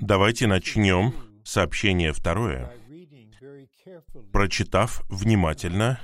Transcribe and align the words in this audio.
Давайте 0.00 0.46
начнем 0.46 1.14
сообщение 1.44 2.12
второе, 2.12 2.72
прочитав 4.32 5.02
внимательно 5.10 6.00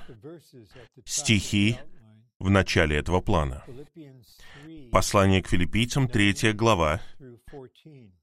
стихи 1.07 1.79
в 2.39 2.51
начале 2.51 2.97
этого 2.97 3.21
плана. 3.21 3.65
Послание 4.93 5.43
к 5.43 5.49
филиппийцам, 5.49 6.09
третья 6.09 6.53
глава, 6.53 7.01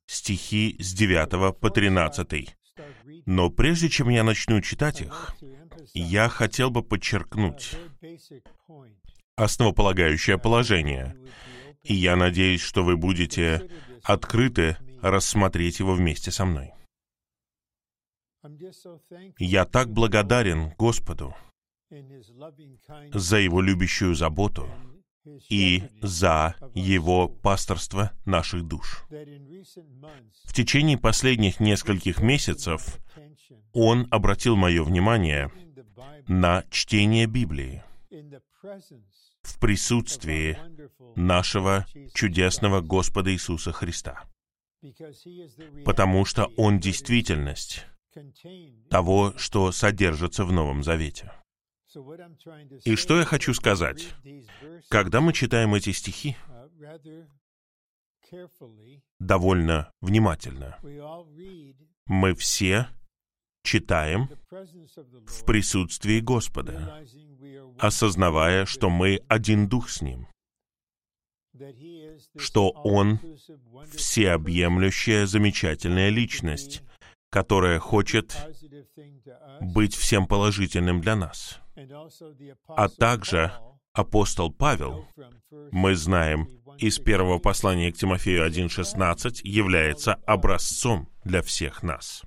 стихи 0.05 0.75
с 0.79 0.93
9 0.93 1.59
по 1.59 1.69
13. 1.69 2.55
Но 3.25 3.49
прежде 3.49 3.89
чем 3.89 4.09
я 4.09 4.23
начну 4.23 4.61
читать 4.61 5.01
их, 5.01 5.35
я 5.93 6.29
хотел 6.29 6.69
бы 6.69 6.83
подчеркнуть 6.83 7.75
основополагающее 9.35 10.37
положение, 10.37 11.15
и 11.83 11.93
я 11.93 12.15
надеюсь, 12.15 12.61
что 12.61 12.83
вы 12.83 12.97
будете 12.97 13.67
открыты 14.05 14.77
рассмотреть 15.01 15.79
его 15.79 15.93
вместе 15.93 16.31
со 16.31 16.45
мной. 16.45 16.73
Я 19.39 19.65
так 19.65 19.91
благодарен 19.91 20.73
Господу 20.77 21.35
за 23.13 23.37
Его 23.37 23.61
любящую 23.61 24.13
заботу 24.15 24.69
и 25.49 25.83
за 26.01 26.55
Его 26.75 27.27
пасторство 27.27 28.11
наших 28.25 28.63
душ. 28.67 29.05
В 30.43 30.53
течение 30.53 30.97
последних 30.97 31.59
нескольких 31.59 32.19
месяцев 32.21 32.99
Он 33.73 34.07
обратил 34.11 34.55
мое 34.55 34.83
внимание 34.83 35.51
на 36.27 36.63
чтение 36.69 37.25
Библии 37.25 37.83
в 39.45 39.59
присутствии 39.59 40.57
нашего 41.15 41.85
чудесного 42.13 42.81
Господа 42.81 43.31
Иисуса 43.31 43.71
Христа. 43.71 44.23
Потому 45.85 46.25
что 46.25 46.51
Он 46.57 46.79
действительность 46.79 47.85
того, 48.89 49.33
что 49.37 49.71
содержится 49.71 50.45
в 50.45 50.51
Новом 50.51 50.83
Завете. 50.83 51.31
И 52.83 52.95
что 52.95 53.17
я 53.19 53.25
хочу 53.25 53.53
сказать? 53.53 54.13
Когда 54.89 55.21
мы 55.21 55.33
читаем 55.33 55.73
эти 55.75 55.91
стихи, 55.91 56.35
довольно 59.19 59.91
внимательно, 60.01 60.77
мы 62.05 62.35
все 62.35 62.87
читаем 63.65 64.29
в 64.49 65.45
присутствии 65.45 66.19
Господа, 66.21 67.03
осознавая, 67.77 68.65
что 68.65 68.89
мы 68.89 69.21
один 69.27 69.67
дух 69.67 69.89
с 69.89 70.01
Ним, 70.01 70.27
что 72.37 72.69
Он 72.69 73.19
всеобъемлющая 73.93 75.25
замечательная 75.25 76.09
личность, 76.09 76.83
которая 77.29 77.79
хочет 77.79 78.37
быть 79.59 79.95
всем 79.95 80.27
положительным 80.27 81.01
для 81.01 81.15
нас. 81.15 81.59
А 82.67 82.87
также 82.87 83.51
апостол 83.93 84.53
Павел, 84.53 85.05
мы 85.71 85.95
знаем 85.95 86.47
из 86.77 86.99
первого 86.99 87.39
послания 87.39 87.91
к 87.91 87.97
Тимофею 87.97 88.45
1.16, 88.47 89.41
является 89.43 90.15
образцом 90.25 91.09
для 91.23 91.41
всех 91.41 91.83
нас. 91.83 92.23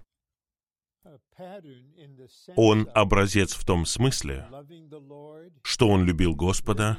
Он 2.56 2.88
образец 2.94 3.54
в 3.54 3.64
том 3.64 3.86
смысле, 3.86 4.48
что 5.62 5.88
он 5.88 6.04
любил 6.04 6.34
Господа, 6.34 6.98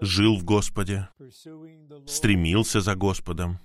жил 0.00 0.36
в 0.36 0.44
Господе, 0.44 1.08
стремился 2.06 2.80
за 2.80 2.94
Господом. 2.94 3.58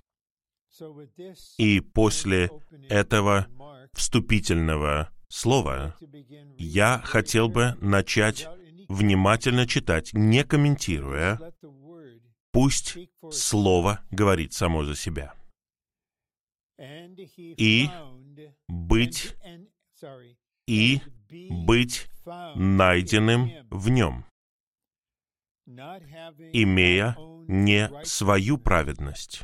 И 1.57 1.79
после 1.79 2.49
этого 2.89 3.47
вступительного 3.94 5.11
слова 5.27 5.95
я 6.57 7.02
хотел 7.03 7.49
бы 7.49 7.75
начать 7.81 8.47
внимательно 8.88 9.68
читать, 9.68 10.12
не 10.13 10.44
комментируя. 10.44 11.39
Пусть 12.51 12.97
Слово 13.31 14.01
говорит 14.12 14.53
само 14.53 14.83
за 14.83 14.95
себя. 14.95 15.33
И 17.38 17.88
быть 18.68 19.35
и 20.67 21.01
быть 21.66 22.07
найденным 22.56 23.51
в 23.69 23.89
нем, 23.89 24.25
имея 25.66 27.16
не 27.47 27.89
свою 28.06 28.57
праведность, 28.57 29.44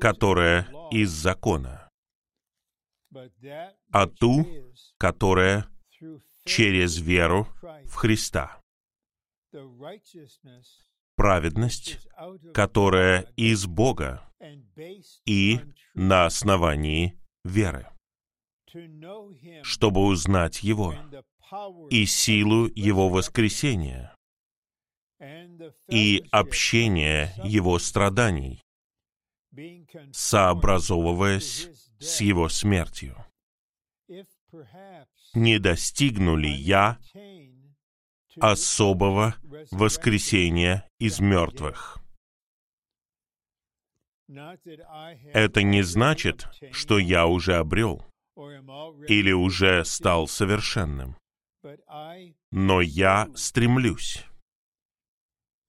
которая 0.00 0.68
из 0.90 1.10
закона, 1.10 1.90
а 3.90 4.06
ту, 4.06 4.46
которая 4.98 5.66
через 6.44 6.98
веру 6.98 7.48
в 7.84 7.94
Христа. 7.94 8.60
Праведность, 11.16 12.06
которая 12.54 13.32
из 13.36 13.66
Бога 13.66 14.30
и 15.24 15.58
на 15.94 16.26
основании 16.26 17.18
веры 17.44 17.88
чтобы 19.62 20.02
узнать 20.02 20.62
Его 20.62 20.94
и 21.90 22.06
силу 22.06 22.66
Его 22.74 23.08
воскресения 23.08 24.14
и 25.88 26.24
общение 26.30 27.32
Его 27.44 27.78
страданий, 27.78 28.60
сообразовываясь 30.12 31.68
с 31.98 32.20
Его 32.20 32.48
смертью. 32.48 33.16
Не 35.34 35.58
достигну 35.58 36.36
ли 36.36 36.50
я 36.50 36.98
особого 38.40 39.34
воскресения 39.70 40.88
из 40.98 41.20
мертвых? 41.20 41.98
Это 44.28 45.62
не 45.62 45.82
значит, 45.82 46.48
что 46.72 46.98
я 46.98 47.26
уже 47.26 47.56
обрел 47.56 48.07
или 49.08 49.32
уже 49.32 49.84
стал 49.84 50.28
совершенным. 50.28 51.16
Но 52.50 52.80
я 52.80 53.28
стремлюсь. 53.34 54.24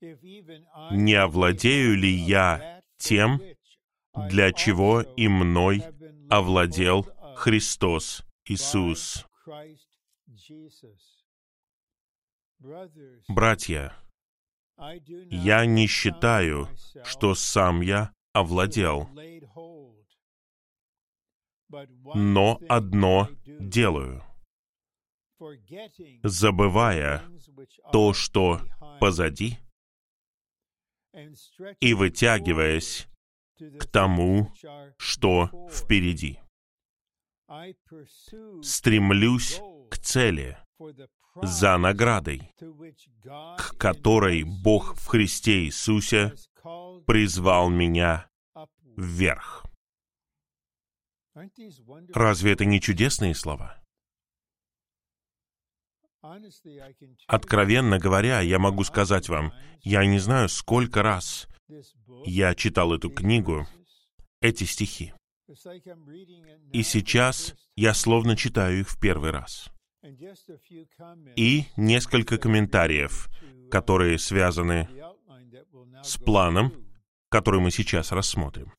Не 0.02 1.16
овладею 1.16 1.98
ли 1.98 2.10
я 2.10 2.82
тем, 2.98 3.42
для 4.16 4.54
чего 4.54 5.02
и 5.02 5.28
мной 5.28 5.84
овладел 6.30 7.04
Христос 7.36 8.24
Иисус? 8.46 9.26
Братья, 13.28 13.96
я 15.30 15.66
не 15.66 15.88
считаю, 15.88 16.70
что 17.04 17.36
сам 17.36 17.82
я 17.82 18.14
овладел 18.34 19.10
но 22.16 22.60
одно 22.68 23.30
делаю, 23.46 24.24
забывая 26.24 27.24
то, 27.92 28.14
что 28.14 28.62
позади, 29.00 29.58
и 31.80 31.94
вытягиваясь 31.94 33.08
к 33.80 33.86
тому, 33.86 34.52
что 34.98 35.50
впереди. 35.72 36.40
Стремлюсь 38.62 39.60
к 39.90 39.98
цели, 39.98 40.58
за 41.42 41.78
наградой, 41.78 42.54
к 43.58 43.78
которой 43.78 44.44
Бог 44.44 44.96
в 44.96 45.08
Христе 45.08 45.66
Иисусе 45.66 46.34
призвал 47.06 47.70
меня 47.70 48.30
вверх. 48.96 49.69
Разве 52.14 52.54
это 52.54 52.66
не 52.66 52.82
чудесные 52.82 53.36
слова? 53.36 53.80
Откровенно 57.28 57.98
говоря, 57.98 58.42
я 58.42 58.60
могу 58.60 58.84
сказать 58.84 59.30
вам, 59.30 59.54
я 59.82 60.06
не 60.06 60.20
знаю, 60.20 60.50
сколько 60.50 61.02
раз 61.02 61.48
я 62.26 62.56
читал 62.56 62.94
эту 62.94 63.10
книгу, 63.10 63.68
эти 64.42 64.66
стихи. 64.66 65.14
И 66.74 66.84
сейчас 66.84 67.56
я 67.76 67.94
словно 67.94 68.36
читаю 68.36 68.82
их 68.82 68.90
в 68.90 69.00
первый 69.00 69.32
раз. 69.32 69.70
И 71.36 71.66
несколько 71.78 72.38
комментариев, 72.38 73.30
которые 73.72 74.20
связаны 74.20 74.90
с 76.04 76.18
планом, 76.18 76.74
который 77.30 77.62
мы 77.62 77.72
сейчас 77.72 78.12
рассмотрим 78.12 78.74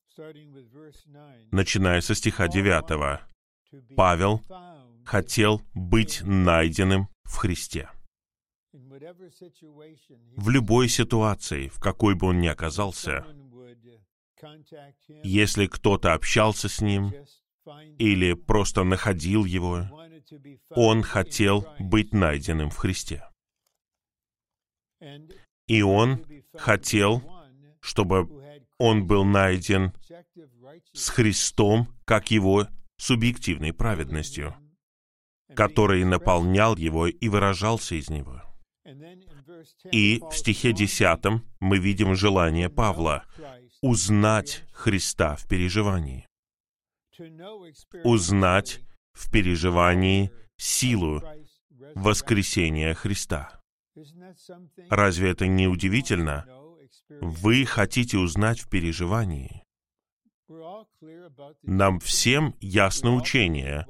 начиная 1.51 2.01
со 2.01 2.15
стиха 2.15 2.49
9. 2.49 3.21
Павел 3.97 4.43
хотел 5.05 5.63
быть 5.75 6.23
найденным 6.23 7.09
в 7.25 7.37
Христе. 7.37 7.91
В 8.73 10.49
любой 10.49 10.89
ситуации, 10.89 11.69
в 11.69 11.81
какой 11.81 12.15
бы 12.15 12.29
он 12.29 12.41
ни 12.41 12.47
оказался, 12.47 13.25
если 15.23 15.67
кто-то 15.67 16.15
общался 16.15 16.69
с 16.69 16.81
ним 16.81 17.13
или 17.99 18.35
просто 18.35 18.85
находил 18.85 19.45
его, 19.45 19.87
он 20.71 21.03
хотел 21.03 21.67
быть 21.79 22.13
найденным 22.13 22.71
в 22.71 22.77
Христе. 22.77 23.25
И 25.67 25.83
он 25.83 26.25
хотел, 26.55 27.23
чтобы 27.81 28.29
он 28.81 29.07
был 29.07 29.25
найден 29.27 29.93
с 30.95 31.11
Христом 31.11 31.95
как 32.07 32.31
его 32.31 32.67
субъективной 32.97 33.75
праведностью, 33.75 34.57
который 35.55 36.03
наполнял 36.05 36.77
его 36.77 37.07
и 37.07 37.29
выражался 37.29 37.97
из 37.97 38.09
него. 38.09 38.43
И 39.93 40.23
в 40.31 40.35
стихе 40.35 40.73
10 40.73 41.43
мы 41.61 41.79
видим 41.79 42.17
желание 42.17 42.71
Павла 42.71 43.25
узнать 43.83 44.65
Христа 44.73 45.37
в 45.37 45.47
переживании. 45.47 46.27
Узнать 48.03 48.81
в 49.13 49.31
переживании 49.31 50.33
силу 50.57 51.23
воскресения 51.95 52.95
Христа. 52.95 53.61
Разве 54.89 55.33
это 55.33 55.47
не 55.47 55.69
удивительно? 55.69 56.47
Вы 57.21 57.65
хотите 57.67 58.19
узнать 58.19 58.61
в 58.61 58.69
переживании. 58.69 59.65
Нам 61.63 62.01
всем 62.01 62.55
ясно 62.61 63.15
учение. 63.15 63.87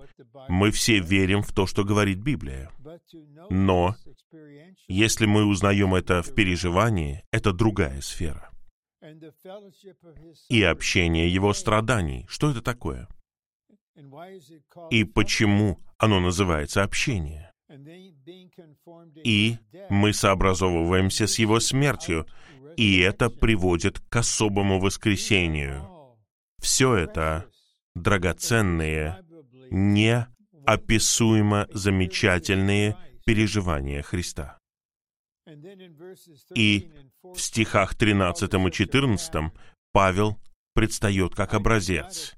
Мы 0.49 0.71
все 0.71 1.01
верим 1.01 1.43
в 1.43 1.53
то, 1.53 1.67
что 1.67 1.85
говорит 1.85 2.19
Библия. 2.19 2.71
Но 3.51 3.97
если 4.89 5.27
мы 5.27 5.45
узнаем 5.45 5.95
это 5.95 6.23
в 6.23 6.35
переживании, 6.35 7.23
это 7.31 7.53
другая 7.53 8.01
сфера. 8.01 8.51
И 10.49 10.63
общение 10.63 11.33
его 11.33 11.53
страданий. 11.53 12.27
Что 12.29 12.51
это 12.51 12.63
такое? 12.63 13.09
И 14.91 15.05
почему 15.05 15.79
оно 15.99 16.21
называется 16.21 16.83
общение? 16.83 17.53
И 19.25 19.57
мы 19.89 20.13
сообразовываемся 20.13 21.27
с 21.27 21.39
его 21.39 21.61
смертью, 21.61 22.27
и 22.77 22.99
это 23.01 23.31
приводит 23.31 24.01
к 24.01 24.17
особому 24.17 24.81
воскресению. 24.81 25.89
Все 26.61 26.95
это 26.95 27.47
драгоценные, 27.95 29.25
неописуемо 29.71 31.67
замечательные 31.73 32.97
переживания 33.25 34.03
Христа. 34.03 34.59
И 36.55 36.91
в 37.23 37.39
стихах 37.39 37.95
13 37.95 38.53
и 38.53 38.71
14 38.71 39.53
Павел 39.93 40.39
предстает 40.75 41.35
как 41.35 41.55
образец. 41.55 42.35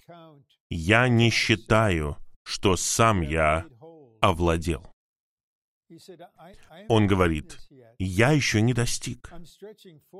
«Я 0.71 1.09
не 1.09 1.31
считаю, 1.31 2.17
что 2.45 2.77
сам 2.77 3.21
я 3.21 3.67
овладел». 4.21 4.93
Он 6.89 7.07
говорит, 7.07 7.59
«Я 8.05 8.33
еще 8.33 8.61
не 8.61 8.75
достиг. 8.75 9.33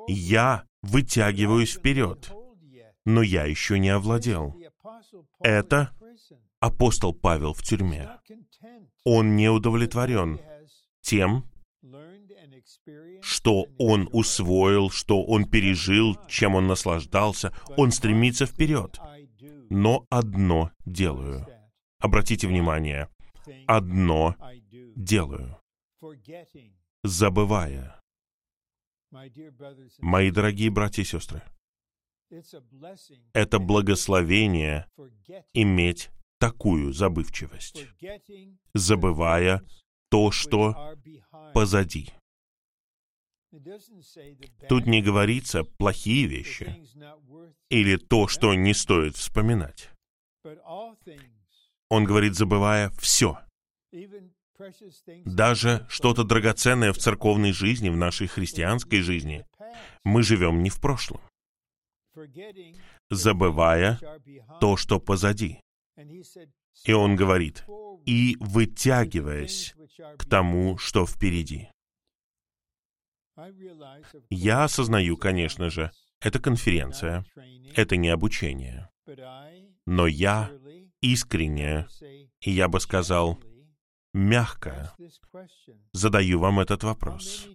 Я 0.07 0.65
вытягиваюсь 0.83 1.73
вперед, 1.73 2.33
но 3.05 3.23
я 3.23 3.45
еще 3.45 3.81
не 3.81 3.89
овладел». 3.89 4.57
Это 5.41 5.91
апостол 6.61 7.13
Павел 7.13 7.55
в 7.55 7.63
тюрьме. 7.63 8.09
Он 9.05 9.35
не 9.35 9.49
удовлетворен 9.49 10.41
тем, 11.01 11.51
что 13.21 13.67
он 13.79 14.09
усвоил, 14.13 14.91
что 14.91 15.25
он 15.25 15.45
пережил, 15.45 16.17
чем 16.29 16.55
он 16.55 16.69
наслаждался. 16.69 17.53
Он 17.77 17.91
стремится 17.91 18.47
вперед. 18.47 19.01
Но 19.71 20.07
одно 20.09 20.71
делаю. 20.87 21.49
Обратите 21.99 22.47
внимание, 22.47 23.09
одно 23.67 24.37
делаю, 24.95 25.59
забывая. 27.03 28.01
Мои 29.99 30.31
дорогие 30.31 30.71
братья 30.71 31.03
и 31.03 31.05
сестры, 31.05 31.43
это 33.35 33.59
благословение 33.59 34.87
иметь 35.53 36.11
такую 36.39 36.93
забывчивость, 36.93 37.87
забывая 38.75 39.63
то, 40.11 40.31
что 40.31 40.97
позади. 41.53 42.11
Тут 44.69 44.87
не 44.87 45.03
говорится 45.03 45.65
плохие 45.65 46.27
вещи 46.27 46.75
или 47.69 47.97
то, 47.97 48.29
что 48.29 48.55
не 48.55 48.73
стоит 48.73 49.17
вспоминать. 49.17 49.91
Он 51.91 52.05
говорит, 52.05 52.35
забывая 52.35 52.91
все. 52.99 53.39
Даже 55.25 55.87
что-то 55.89 56.25
драгоценное 56.25 56.93
в 56.93 56.99
церковной 56.99 57.53
жизни, 57.53 57.89
в 57.89 57.97
нашей 57.97 58.27
христианской 58.27 59.01
жизни. 59.01 59.45
Мы 60.05 60.23
живем 60.23 60.63
не 60.63 60.71
в 60.71 60.81
прошлом, 60.81 61.21
забывая 63.11 63.99
то, 64.61 64.77
что 64.77 65.01
позади. 65.01 65.61
И 66.85 66.93
он 66.93 67.17
говорит, 67.17 67.65
и 68.07 68.37
вытягиваясь 68.41 69.75
к 70.19 70.25
тому, 70.29 70.79
что 70.79 71.07
впереди. 71.07 71.69
Я 74.31 74.65
осознаю, 74.65 75.17
конечно 75.17 75.71
же, 75.71 75.91
это 76.21 76.39
конференция, 76.39 77.25
это 77.75 77.97
не 77.97 78.09
обучение. 78.09 78.89
Но 79.87 80.07
я 80.07 80.51
искренне, 81.01 81.89
и 82.41 82.51
я 82.51 82.69
бы 82.69 82.79
сказал, 82.81 83.41
мягко 84.13 84.95
задаю 85.93 86.39
вам 86.39 86.61
этот 86.61 86.85
вопрос. 86.85 87.47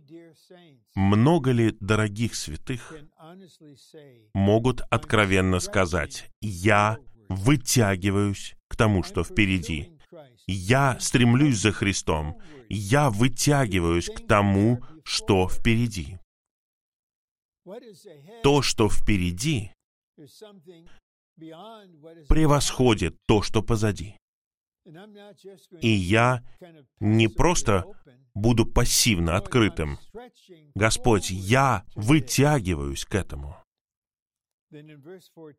Много 0.96 1.52
ли 1.52 1.76
дорогих 1.80 2.36
святых 2.36 2.94
могут 4.34 4.82
откровенно 4.90 5.60
сказать, 5.60 6.30
я 6.42 6.98
вытягиваюсь 7.30 8.56
к 8.68 8.76
тому, 8.76 9.04
что 9.04 9.24
впереди. 9.24 9.92
Я 10.48 10.98
стремлюсь 11.00 11.58
за 11.58 11.72
Христом. 11.72 12.42
Я 12.70 13.10
вытягиваюсь 13.10 14.10
к 14.10 14.26
тому, 14.26 14.84
что 15.04 15.50
впереди. 15.50 16.20
То, 18.44 18.62
что 18.62 18.90
впереди, 18.90 19.72
превосходит 22.30 23.18
то, 23.28 23.42
что 23.42 23.62
позади. 23.62 24.16
И 25.82 25.90
я 25.90 26.44
не 27.00 27.28
просто 27.28 27.86
буду 28.34 28.66
пассивно 28.66 29.36
открытым. 29.36 29.98
Господь, 30.76 31.30
я 31.30 31.84
вытягиваюсь 31.96 33.06
к 33.06 33.16
этому. 33.16 33.58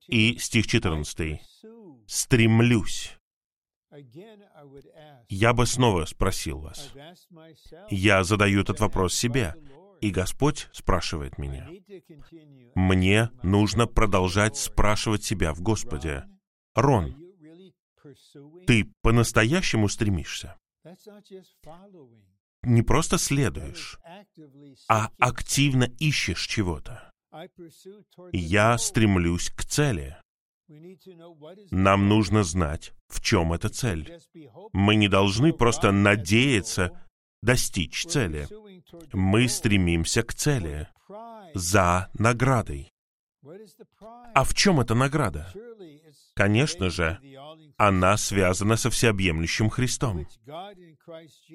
И 0.06 0.38
стих 0.38 0.66
14. 0.66 1.40
«Стремлюсь». 2.06 3.18
Я 5.28 5.54
бы 5.54 5.66
снова 5.66 6.04
спросил 6.04 6.60
вас. 6.60 6.92
Я 7.88 8.22
задаю 8.22 8.60
этот 8.60 8.80
вопрос 8.80 9.14
себе, 9.14 9.54
и 10.02 10.10
Господь 10.10 10.68
спрашивает 10.72 11.38
меня. 11.38 11.68
Мне 12.74 13.30
нужно 13.42 13.86
продолжать 13.86 14.56
спрашивать 14.58 15.24
себя 15.24 15.54
в 15.54 15.62
Господе. 15.62 16.24
Рон, 16.74 17.16
ты 18.66 18.92
по-настоящему 19.02 19.88
стремишься? 19.88 20.58
Не 22.62 22.82
просто 22.82 23.18
следуешь, 23.18 23.98
а 24.88 25.10
активно 25.18 25.84
ищешь 25.98 26.46
чего-то. 26.46 27.12
Я 28.32 28.78
стремлюсь 28.78 29.50
к 29.50 29.64
цели. 29.64 30.16
Нам 31.70 32.08
нужно 32.08 32.42
знать, 32.42 32.92
в 33.08 33.22
чем 33.22 33.52
эта 33.52 33.68
цель. 33.68 34.18
Мы 34.72 34.96
не 34.96 35.08
должны 35.08 35.52
просто 35.52 35.92
надеяться 35.92 37.08
достичь 37.42 38.04
цели. 38.04 38.46
Мы 39.12 39.48
стремимся 39.48 40.22
к 40.22 40.34
цели 40.34 40.88
за 41.54 42.10
наградой. 42.14 42.92
А 44.34 44.44
в 44.44 44.54
чем 44.54 44.80
эта 44.80 44.94
награда? 44.94 45.52
Конечно 46.34 46.90
же, 46.90 47.18
она 47.78 48.16
связана 48.16 48.76
со 48.76 48.90
всеобъемлющим 48.90 49.70
Христом, 49.70 50.26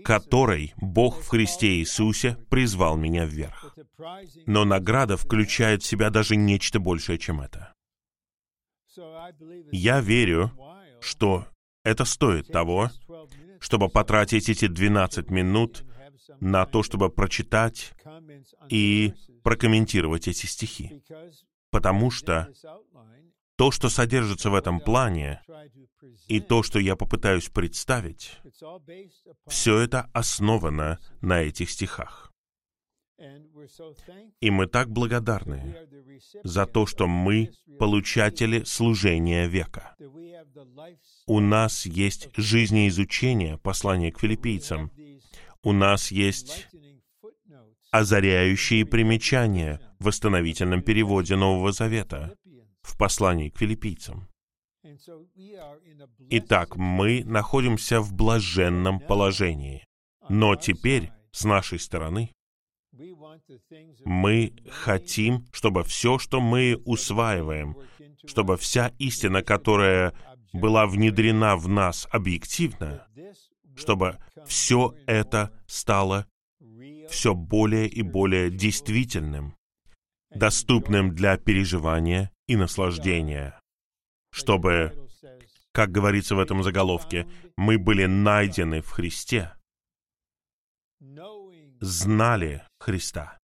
который 0.05 0.73
Бог 0.77 1.21
в 1.21 1.27
Христе 1.27 1.75
Иисусе 1.79 2.37
призвал 2.49 2.95
меня 2.95 3.25
вверх. 3.25 3.75
Но 4.45 4.63
награда 4.63 5.17
включает 5.17 5.83
в 5.83 5.85
себя 5.85 6.09
даже 6.09 6.37
нечто 6.37 6.79
большее, 6.79 7.19
чем 7.19 7.41
это. 7.41 7.73
Я 9.71 9.99
верю, 9.99 10.51
что 11.01 11.45
это 11.83 12.05
стоит 12.05 12.47
того, 12.47 12.89
чтобы 13.59 13.89
потратить 13.89 14.47
эти 14.47 14.67
12 14.67 15.29
минут 15.29 15.83
на 16.39 16.65
то, 16.65 16.83
чтобы 16.83 17.09
прочитать 17.09 17.93
и 18.69 19.13
прокомментировать 19.43 20.29
эти 20.29 20.45
стихи. 20.45 21.03
Потому 21.69 22.11
что 22.11 22.47
То, 23.55 23.71
что 23.71 23.89
содержится 23.89 24.49
в 24.49 24.55
этом 24.55 24.79
плане, 24.79 25.41
и 26.27 26.39
то, 26.39 26.63
что 26.63 26.79
я 26.79 26.95
попытаюсь 26.95 27.49
представить, 27.49 28.39
все 29.47 29.79
это 29.79 30.09
основано 30.13 30.99
на 31.21 31.41
этих 31.41 31.69
стихах. 31.69 32.31
И 34.41 34.49
мы 34.49 34.67
так 34.67 34.89
благодарны 34.89 35.75
за 36.43 36.65
то, 36.65 36.85
что 36.85 37.07
мы 37.07 37.51
получатели 37.79 38.63
служения 38.63 39.47
века. 39.47 39.95
У 41.27 41.39
нас 41.39 41.85
есть 41.85 42.29
жизнеизучение 42.35 43.57
послания 43.57 44.11
к 44.11 44.19
филиппийцам. 44.19 44.91
У 45.61 45.71
нас 45.71 46.11
есть 46.11 46.67
озаряющие 47.91 48.85
примечания 48.85 49.79
в 49.99 50.05
восстановительном 50.05 50.81
переводе 50.81 51.35
Нового 51.35 51.71
Завета 51.71 52.35
в 52.83 52.97
послании 52.97 53.49
к 53.49 53.57
филиппийцам. 53.57 54.27
Итак, 56.29 56.75
мы 56.75 57.23
находимся 57.23 58.01
в 58.01 58.13
блаженном 58.13 58.99
положении. 58.99 59.85
Но 60.29 60.55
теперь, 60.55 61.11
с 61.31 61.43
нашей 61.45 61.79
стороны, 61.79 62.31
мы 64.05 64.53
хотим, 64.69 65.47
чтобы 65.51 65.83
все, 65.83 66.19
что 66.19 66.39
мы 66.39 66.81
усваиваем, 66.85 67.75
чтобы 68.25 68.57
вся 68.57 68.93
истина, 68.99 69.41
которая 69.41 70.13
была 70.51 70.85
внедрена 70.85 71.55
в 71.55 71.67
нас 71.67 72.07
объективно, 72.11 73.07
чтобы 73.75 74.19
все 74.45 74.93
это 75.07 75.51
стало 75.65 76.27
все 77.09 77.33
более 77.33 77.87
и 77.87 78.01
более 78.01 78.49
действительным, 78.49 79.55
доступным 80.33 81.13
для 81.15 81.37
переживания 81.37 82.32
и 82.47 82.55
наслаждения, 82.55 83.59
чтобы, 84.31 85.09
как 85.71 85.91
говорится 85.91 86.35
в 86.35 86.39
этом 86.39 86.63
заголовке, 86.63 87.27
мы 87.57 87.77
были 87.77 88.05
найдены 88.05 88.81
в 88.81 88.89
Христе, 88.89 89.55
знали 91.79 92.65
Христа 92.79 93.37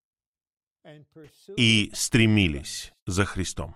и 1.56 1.92
стремились 1.94 2.92
за 3.06 3.26
Христом. 3.26 3.76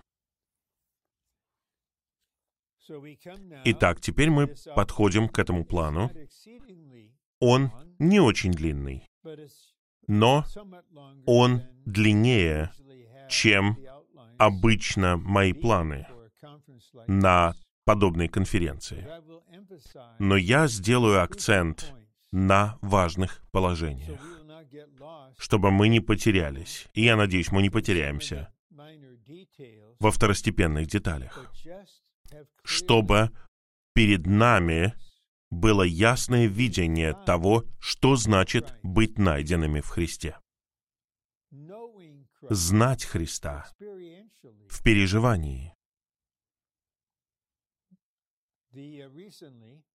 Итак, 3.65 4.01
теперь 4.01 4.29
мы 4.29 4.55
подходим 4.75 5.29
к 5.29 5.39
этому 5.39 5.65
плану. 5.65 6.11
Он 7.39 7.71
не 7.99 8.19
очень 8.19 8.51
длинный, 8.51 9.05
но 10.07 10.45
он 11.25 11.61
длиннее, 11.85 12.71
чем 13.29 13.77
обычно 14.45 15.17
мои 15.17 15.53
планы 15.53 16.07
на 17.07 17.55
подобной 17.85 18.27
конференции. 18.27 19.07
Но 20.19 20.37
я 20.37 20.67
сделаю 20.67 21.21
акцент 21.21 21.93
на 22.31 22.77
важных 22.81 23.43
положениях, 23.51 24.21
чтобы 25.37 25.71
мы 25.71 25.87
не 25.87 25.99
потерялись. 25.99 26.87
И 26.93 27.03
я 27.03 27.15
надеюсь, 27.15 27.51
мы 27.51 27.61
не 27.61 27.69
потеряемся 27.69 28.53
во 29.99 30.11
второстепенных 30.11 30.87
деталях, 30.87 31.51
чтобы 32.63 33.31
перед 33.93 34.25
нами 34.25 34.93
было 35.49 35.83
ясное 35.83 36.47
видение 36.47 37.13
того, 37.25 37.65
что 37.79 38.15
значит 38.15 38.73
быть 38.81 39.17
найденными 39.17 39.81
в 39.81 39.87
Христе. 39.87 40.37
Знать 42.49 43.05
Христа 43.05 43.65
в 44.69 44.83
переживании. 44.83 45.73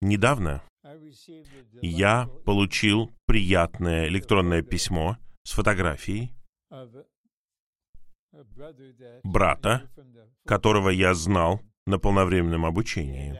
Недавно 0.00 0.62
я 1.82 2.28
получил 2.44 3.10
приятное 3.26 4.06
электронное 4.08 4.62
письмо 4.62 5.18
с 5.42 5.52
фотографией 5.52 6.32
брата, 9.24 9.90
которого 10.46 10.90
я 10.90 11.14
знал 11.14 11.60
на 11.86 11.98
полновременном 11.98 12.66
обучении. 12.66 13.36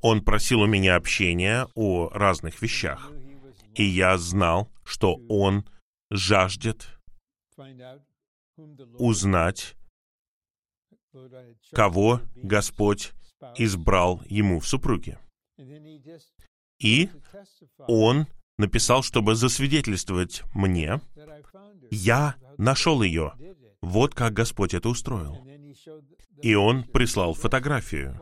Он 0.00 0.24
просил 0.24 0.60
у 0.60 0.66
меня 0.66 0.96
общения 0.96 1.66
о 1.74 2.08
разных 2.10 2.62
вещах, 2.62 3.10
и 3.74 3.84
я 3.84 4.18
знал, 4.18 4.70
что 4.84 5.16
он 5.28 5.64
жаждет 6.10 6.98
узнать, 8.98 9.74
кого 11.72 12.20
Господь 12.34 13.12
избрал 13.56 14.22
ему 14.26 14.60
в 14.60 14.66
супруге. 14.66 15.18
И 16.78 17.08
он 17.86 18.26
написал, 18.58 19.02
чтобы 19.02 19.34
засвидетельствовать 19.34 20.42
мне, 20.54 21.00
я 21.90 22.36
нашел 22.58 23.02
ее. 23.02 23.32
Вот 23.80 24.14
как 24.14 24.32
Господь 24.32 24.74
это 24.74 24.88
устроил. 24.88 25.46
И 26.40 26.54
он 26.54 26.84
прислал 26.84 27.34
фотографию. 27.34 28.18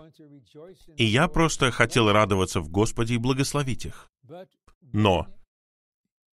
И 0.96 1.04
я 1.04 1.28
просто 1.28 1.70
хотел 1.70 2.10
радоваться 2.10 2.60
в 2.60 2.68
Господе 2.68 3.14
и 3.14 3.18
благословить 3.18 3.86
их. 3.86 4.10
Но 4.80 5.26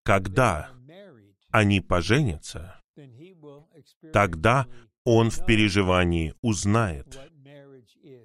когда 0.04 0.72
они 1.52 1.82
поженятся, 1.82 2.82
тогда 4.14 4.68
он 5.08 5.30
в 5.30 5.46
переживании 5.46 6.34
узнает, 6.42 7.18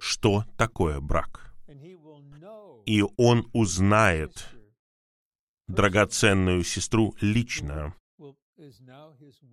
что 0.00 0.44
такое 0.58 0.98
брак. 0.98 1.54
И 2.86 3.04
он 3.16 3.48
узнает 3.52 4.48
драгоценную 5.68 6.64
сестру 6.64 7.14
лично, 7.20 7.94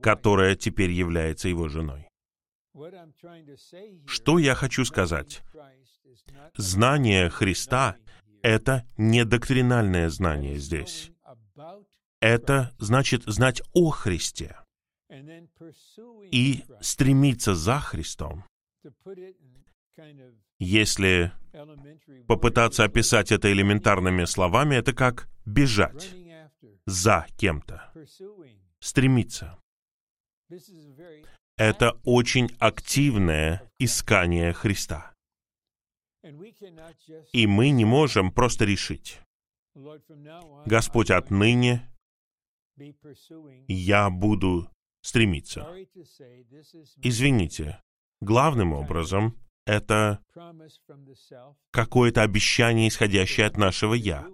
которая 0.02 0.56
теперь 0.56 0.90
является 0.90 1.50
его 1.50 1.68
женой. 1.68 2.08
Что 4.08 4.40
я 4.40 4.56
хочу 4.56 4.84
сказать? 4.84 5.44
Знание 6.58 7.30
Христа— 7.30 7.96
это 8.42 8.88
не 8.98 9.24
доктринальное 9.24 10.10
знание 10.10 10.58
здесь. 10.58 11.12
Это 12.22 12.74
значит 12.80 13.22
знать 13.26 13.62
о 13.76 13.92
Христе 13.92 14.58
и 16.32 16.64
стремиться 16.82 17.56
за 17.56 17.80
Христом. 17.80 18.44
Если 20.60 21.32
попытаться 22.28 22.84
описать 22.84 23.32
это 23.32 23.52
элементарными 23.52 24.26
словами, 24.26 24.76
это 24.76 24.94
как 24.94 25.28
бежать 25.46 26.14
за 26.86 27.28
кем-то, 27.38 27.92
стремиться. 28.80 29.60
Это 31.58 32.00
очень 32.04 32.56
активное 32.60 33.70
искание 33.80 34.54
Христа. 34.54 35.14
И 37.34 37.48
мы 37.48 37.70
не 37.70 37.86
можем 37.86 38.32
просто 38.32 38.66
решить, 38.66 39.20
Господь, 40.66 41.10
отныне 41.12 41.90
я 43.68 44.10
буду 44.10 44.70
стремиться. 45.10 45.68
Извините, 47.02 47.82
главным 48.22 48.74
образом 48.74 49.36
это 49.66 50.20
какое-то 51.72 52.22
обещание, 52.22 52.88
исходящее 52.88 53.48
от 53.48 53.58
нашего 53.58 53.94
«я». 53.94 54.28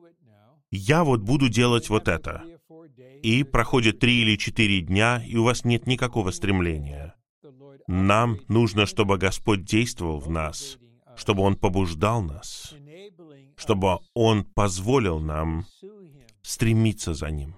Я 0.72 1.04
вот 1.04 1.22
буду 1.22 1.48
делать 1.50 1.90
вот 1.90 2.08
это. 2.08 2.44
И 3.24 3.44
проходит 3.44 4.00
три 4.00 4.22
или 4.22 4.36
четыре 4.38 4.82
дня, 4.82 5.24
и 5.26 5.38
у 5.38 5.44
вас 5.44 5.64
нет 5.64 5.88
никакого 5.88 6.32
стремления. 6.32 7.16
Нам 7.88 8.40
нужно, 8.48 8.86
чтобы 8.86 9.18
Господь 9.18 9.64
действовал 9.64 10.20
в 10.20 10.30
нас, 10.30 10.78
чтобы 11.16 11.44
Он 11.44 11.56
побуждал 11.56 12.22
нас, 12.22 12.76
чтобы 13.56 14.00
Он 14.14 14.44
позволил 14.44 15.20
нам 15.20 15.66
стремиться 16.42 17.14
за 17.14 17.30
Ним. 17.32 17.56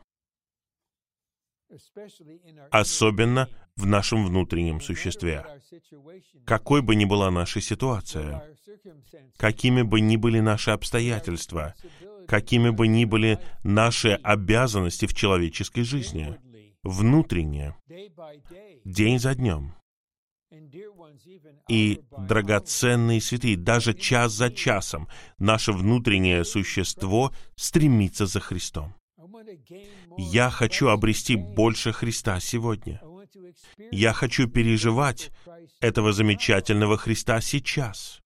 Особенно 2.71 3.49
в 3.75 3.85
нашем 3.85 4.25
внутреннем 4.25 4.81
существе. 4.81 5.45
Какой 6.45 6.81
бы 6.81 6.95
ни 6.95 7.05
была 7.05 7.29
наша 7.31 7.61
ситуация, 7.61 8.43
какими 9.37 9.81
бы 9.81 9.99
ни 9.99 10.15
были 10.15 10.39
наши 10.39 10.71
обстоятельства, 10.71 11.75
какими 12.27 12.69
бы 12.69 12.87
ни 12.87 13.05
были 13.05 13.39
наши 13.63 14.19
обязанности 14.23 15.05
в 15.05 15.13
человеческой 15.13 15.83
жизни, 15.83 16.35
внутренне, 16.83 17.75
день 18.85 19.19
за 19.19 19.35
днем, 19.35 19.73
и 21.67 22.01
драгоценные 22.17 23.21
святые, 23.21 23.57
даже 23.57 23.93
час 23.93 24.33
за 24.33 24.49
часом, 24.49 25.07
наше 25.37 25.73
внутреннее 25.73 26.45
существо 26.45 27.33
стремится 27.55 28.25
за 28.25 28.39
Христом. 28.39 28.95
Я 30.17 30.49
хочу 30.49 30.87
обрести 30.87 31.35
больше 31.35 31.91
Христа 31.91 32.39
сегодня. 32.39 33.01
Я 33.91 34.13
хочу 34.13 34.47
переживать 34.47 35.31
этого 35.79 36.13
замечательного 36.13 36.97
Христа 36.97 37.41
сейчас. 37.41 38.21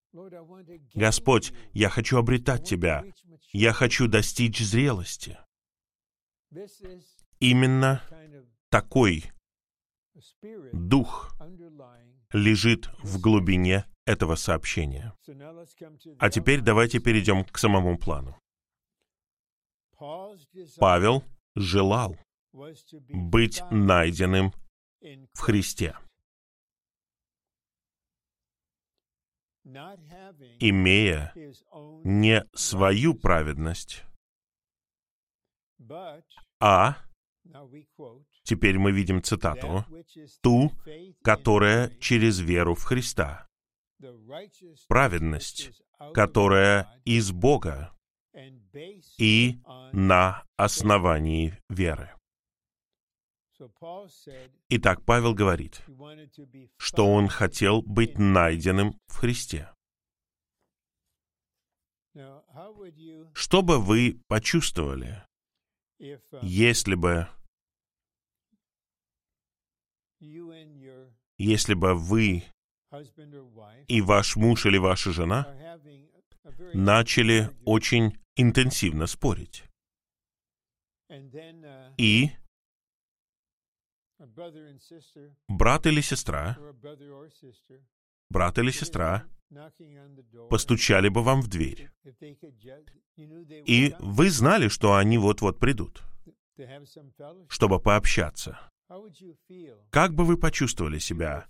Господь, 0.94 1.54
я 1.74 1.90
хочу 1.90 2.18
обретать 2.18 2.68
Тебя. 2.68 3.04
Я 3.54 3.74
хочу 3.74 4.08
достичь 4.08 4.60
зрелости. 4.60 5.38
Именно 7.40 8.04
такой 8.70 9.32
дух 10.72 11.36
лежит 12.34 12.90
в 13.04 13.20
глубине 13.20 13.86
этого 14.06 14.36
сообщения. 14.36 15.14
А 16.20 16.30
теперь 16.30 16.62
давайте 16.62 17.00
перейдем 17.00 17.44
к 17.46 17.58
самому 17.58 17.98
плану. 17.98 18.41
Павел 20.78 21.24
желал 21.56 22.18
быть 22.52 23.62
найденным 23.70 24.52
в 25.34 25.40
Христе, 25.40 25.96
имея 30.60 31.34
не 32.04 32.44
свою 32.54 33.14
праведность, 33.14 34.04
а, 36.60 36.98
теперь 38.44 38.80
мы 38.80 38.92
видим 38.92 39.22
цитату, 39.22 39.86
ту, 40.42 40.72
которая 41.24 41.90
через 42.00 42.40
веру 42.40 42.74
в 42.74 42.84
Христа, 42.84 43.48
праведность, 44.88 45.72
которая 46.14 46.92
из 47.06 47.32
Бога 47.32 47.96
и 49.18 49.60
на 49.92 50.44
основании 50.56 51.58
веры. 51.70 52.12
Итак, 54.70 55.04
Павел 55.06 55.34
говорит, 55.34 55.82
что 56.78 57.08
он 57.08 57.28
хотел 57.28 57.82
быть 57.82 58.18
найденным 58.18 59.00
в 59.08 59.18
Христе. 59.18 59.72
Что 63.34 63.62
бы 63.62 63.80
вы 63.80 64.20
почувствовали, 64.28 65.24
если 66.42 66.96
бы 66.96 67.28
если 71.38 71.74
бы 71.74 71.96
вы 71.96 72.44
и 73.88 74.02
ваш 74.02 74.36
муж 74.36 74.66
или 74.66 74.78
ваша 74.78 75.12
жена 75.12 75.48
начали 76.74 77.50
очень 77.66 78.21
интенсивно 78.36 79.08
спорить. 79.08 79.64
И 81.98 82.30
брат 85.48 85.86
или 85.86 86.02
сестра, 86.02 86.58
брат 88.30 88.58
или 88.60 88.72
сестра 88.72 89.26
постучали 90.50 91.10
бы 91.10 91.24
вам 91.24 91.42
в 91.42 91.48
дверь. 91.48 91.90
И 93.66 93.96
вы 94.00 94.30
знали, 94.30 94.68
что 94.70 94.96
они 94.96 95.18
вот-вот 95.18 95.60
придут, 95.60 96.02
чтобы 97.50 97.80
пообщаться. 97.80 98.60
Как 99.90 100.14
бы 100.14 100.26
вы 100.26 100.38
почувствовали 100.38 101.00
себя, 101.00 101.48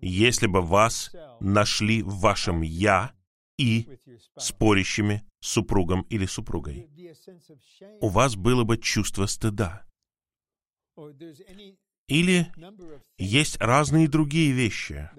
если 0.00 0.46
бы 0.46 0.62
вас 0.62 1.14
нашли 1.40 2.02
в 2.02 2.20
вашем 2.20 2.62
«я» 2.62 3.12
и 3.58 3.98
спорящими 4.38 5.22
супругом 5.40 6.02
или 6.02 6.26
супругой? 6.26 6.88
У 8.00 8.08
вас 8.08 8.36
было 8.36 8.64
бы 8.64 8.78
чувство 8.78 9.26
стыда. 9.26 9.84
Или 12.06 12.50
есть 13.18 13.58
разные 13.60 14.08
другие 14.08 14.52
вещи, 14.52 15.10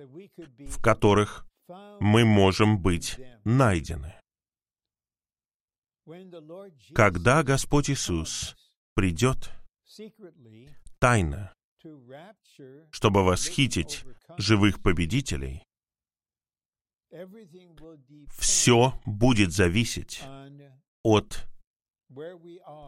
в 0.67 0.81
которых 0.81 1.45
мы 1.99 2.25
можем 2.25 2.81
быть 2.81 3.19
найдены. 3.43 4.15
Когда 6.95 7.43
Господь 7.43 7.91
Иисус 7.91 8.55
придет 8.95 9.51
тайно, 10.97 11.53
чтобы 12.89 13.23
восхитить 13.23 14.03
живых 14.37 14.81
победителей, 14.81 15.63
все 18.37 18.99
будет 19.05 19.51
зависеть 19.51 20.23
от 21.03 21.47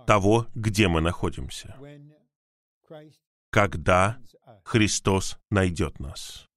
того, 0.05 0.47
где 0.55 0.87
мы 0.87 1.01
находимся, 1.01 1.75
когда 3.49 4.19
Христос 4.63 5.39
найдет 5.49 5.99
нас. 5.99 6.47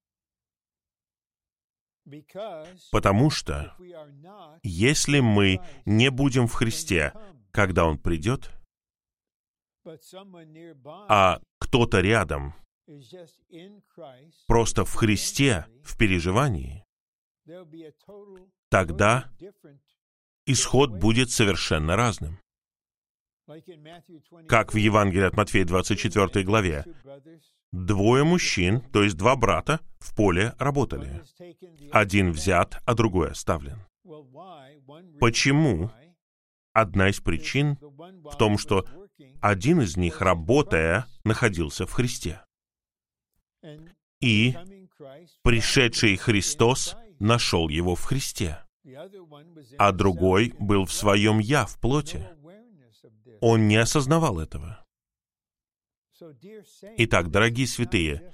Потому 2.91 3.31
что 3.31 3.75
если 4.63 5.21
мы 5.21 5.61
не 5.87 6.11
будем 6.11 6.47
в 6.47 6.53
Христе, 6.53 7.13
когда 7.51 7.87
Он 7.87 7.99
придет, 7.99 8.51
а 11.09 11.41
кто-то 11.59 12.01
рядом 12.01 12.55
просто 14.47 14.85
в 14.85 14.95
Христе, 14.95 15.67
в 15.83 15.97
переживании, 15.97 16.85
тогда 18.69 19.31
исход 20.47 20.91
будет 20.91 21.31
совершенно 21.31 21.97
разным. 21.97 22.39
Как 24.49 24.73
в 24.73 24.77
Евангелии 24.77 25.27
от 25.27 25.37
Матфея 25.37 25.65
24 25.65 26.45
главе. 26.45 26.85
Двое 27.73 28.25
мужчин, 28.25 28.81
то 28.81 29.03
есть 29.03 29.17
два 29.17 29.37
брата, 29.37 29.81
в 29.99 30.15
поле 30.15 30.55
работали. 30.59 31.23
Один 31.93 32.31
взят, 32.31 32.81
а 32.87 32.95
другой 32.95 33.33
оставлен. 33.33 33.85
Почему? 35.19 35.91
Одна 36.73 37.09
из 37.11 37.21
причин 37.21 37.77
в 37.81 38.37
том, 38.39 38.59
что 38.59 38.87
один 39.41 39.81
из 39.81 39.97
них, 39.97 40.21
работая, 40.21 41.07
находился 41.25 41.87
в 41.87 41.93
Христе. 41.93 42.41
И 44.21 44.57
пришедший 45.43 46.17
Христос 46.17 46.97
нашел 47.25 47.69
его 47.69 47.95
в 47.95 48.05
Христе, 48.05 48.59
а 49.79 49.93
другой 49.93 50.55
был 50.59 50.85
в 50.85 50.93
своем 50.93 51.39
«я» 51.39 51.65
в 51.67 51.81
плоти. 51.81 52.29
Он 53.41 53.67
не 53.67 53.77
осознавал 53.77 54.39
этого. 54.39 54.85
Итак, 56.99 57.31
дорогие 57.31 57.67
святые, 57.67 58.33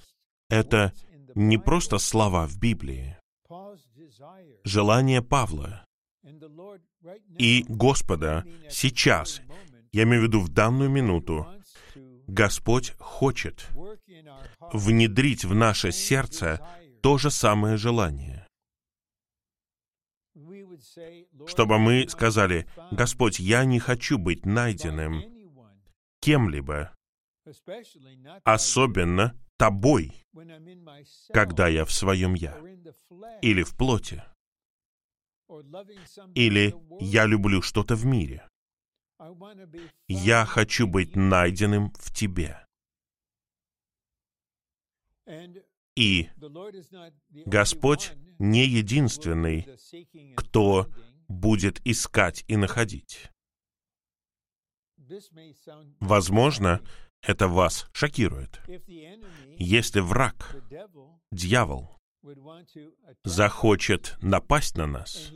это 0.49 0.93
не 1.35 1.57
просто 1.57 1.99
слова 1.99 2.47
в 2.47 2.59
Библии. 2.59 3.17
Желание 4.65 5.23
Павла 5.23 5.87
и 7.39 7.65
Господа 7.69 8.45
сейчас, 8.69 9.41
я 9.93 10.03
имею 10.03 10.23
в 10.23 10.25
виду 10.27 10.41
в 10.41 10.49
данную 10.49 10.91
минуту, 10.91 11.47
Господь 12.27 12.93
хочет 12.99 13.69
внедрить 14.73 15.45
в 15.45 15.55
наше 15.55 15.93
сердце 15.93 16.61
то 17.03 17.19
же 17.19 17.31
самое 17.31 17.77
желание. 17.77 18.40
Чтобы 21.47 21.79
мы 21.79 22.09
сказали, 22.09 22.67
Господь, 22.91 23.39
я 23.39 23.65
не 23.65 23.79
хочу 23.79 24.19
быть 24.19 24.45
найденным 24.47 25.23
кем-либо, 26.21 26.93
особенно 28.45 29.35
тобой, 29.57 30.13
когда 31.33 31.69
я 31.69 31.85
в 31.85 31.93
своем 31.93 32.35
«я», 32.35 32.59
или 33.43 33.63
в 33.63 33.77
плоти, 33.77 34.23
или 36.35 36.75
я 37.01 37.27
люблю 37.27 37.63
что-то 37.63 37.97
в 37.97 38.05
мире. 38.07 38.49
Я 40.09 40.47
хочу 40.47 40.87
быть 40.87 41.17
найденным 41.17 41.93
в 41.99 42.15
тебе. 42.15 42.65
И 46.01 46.31
Господь 47.45 48.13
не 48.39 48.67
единственный, 48.67 49.69
кто 50.35 50.89
будет 51.29 51.87
искать 51.87 52.43
и 52.49 52.57
находить. 52.57 53.31
Возможно, 56.01 56.81
это 57.21 57.49
вас 57.49 57.87
шокирует. 57.93 58.63
Если 59.59 60.01
враг, 60.01 60.57
дьявол, 61.31 61.99
захочет 63.25 64.17
напасть 64.23 64.79
на 64.79 64.87
нас, 64.87 65.31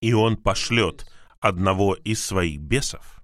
и 0.00 0.12
он 0.12 0.36
пошлет 0.36 1.10
одного 1.40 1.96
из 1.96 2.24
своих 2.24 2.60
бесов, 2.60 3.15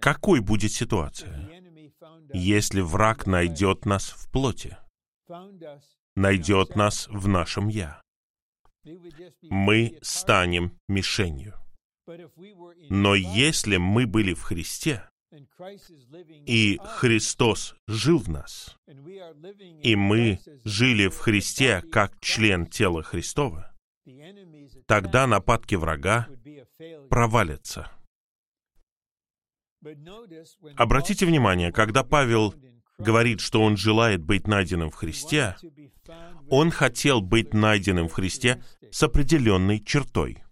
какой 0.00 0.40
будет 0.40 0.72
ситуация, 0.72 1.50
если 2.32 2.80
враг 2.80 3.26
найдет 3.26 3.84
нас 3.86 4.10
в 4.10 4.30
плоти, 4.30 4.76
найдет 6.16 6.76
нас 6.76 7.08
в 7.08 7.28
нашем 7.28 7.68
«я»? 7.68 8.00
Мы 9.42 9.98
станем 10.02 10.76
мишенью. 10.88 11.54
Но 12.90 13.14
если 13.14 13.76
мы 13.76 14.06
были 14.06 14.34
в 14.34 14.42
Христе, 14.42 15.08
И 16.46 16.78
Христос 16.78 17.74
жил 17.86 18.18
в 18.18 18.28
нас. 18.28 18.76
И 19.82 19.96
мы 19.96 20.38
жили 20.64 21.08
в 21.08 21.18
Христе 21.18 21.80
как 21.80 22.20
член 22.20 22.66
тела 22.66 23.02
Христова. 23.02 23.72
Тогда 24.86 25.26
нападки 25.26 25.74
врага 25.74 26.28
провалятся. 27.08 27.90
Обратите 30.76 31.26
внимание, 31.26 31.72
когда 31.72 32.04
Павел 32.04 32.54
говорит, 32.98 33.40
что 33.40 33.62
он 33.62 33.76
желает 33.76 34.22
быть 34.22 34.46
найденным 34.46 34.90
в 34.90 34.94
Христе, 34.94 35.56
он 36.48 36.70
хотел 36.70 37.20
быть 37.20 37.52
найденным 37.52 38.08
в 38.08 38.12
Христе 38.12 38.62
с 38.90 39.02
определенной 39.02 39.80
чертой, 39.80 40.42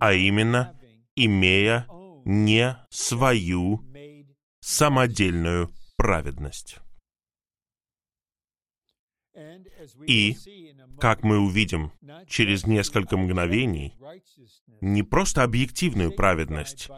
а 0.00 0.12
именно, 0.12 0.78
имея 1.14 1.86
не 2.24 2.76
свою 2.90 3.84
самодельную 4.60 5.72
праведность. 5.96 6.78
И, 10.06 10.36
как 11.00 11.22
мы 11.22 11.38
увидим 11.38 11.92
через 12.28 12.66
несколько 12.66 13.16
мгновений, 13.16 13.94
не 14.80 15.02
просто 15.02 15.42
объективную 15.42 16.12
праведность, 16.12 16.88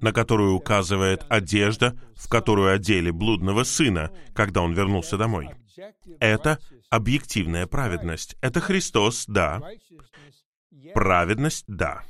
на 0.00 0.12
которую 0.12 0.54
указывает 0.54 1.24
одежда, 1.28 1.96
в 2.16 2.28
которую 2.28 2.72
одели 2.72 3.10
блудного 3.10 3.64
сына, 3.64 4.10
когда 4.34 4.62
он 4.62 4.74
вернулся 4.74 5.16
домой. 5.16 5.50
Это 6.20 6.58
объективная 6.90 7.66
праведность. 7.66 8.36
Это 8.40 8.60
Христос, 8.60 9.24
да. 9.26 9.62
Праведность, 10.94 11.64
да. 11.66 12.02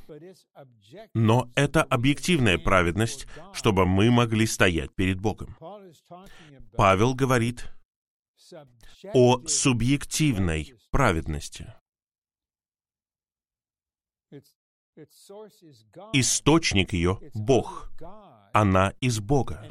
Но 1.13 1.49
это 1.55 1.83
объективная 1.83 2.57
праведность, 2.57 3.27
чтобы 3.53 3.85
мы 3.85 4.09
могли 4.11 4.45
стоять 4.45 4.93
перед 4.95 5.19
Богом. 5.19 5.55
Павел 6.75 7.13
говорит 7.13 7.69
о 9.13 9.47
субъективной 9.47 10.75
праведности. 10.91 11.73
Источник 16.13 16.93
ее— 16.93 17.19
Бог. 17.33 17.91
Она 18.53 18.93
из 18.99 19.19
Бога. 19.19 19.65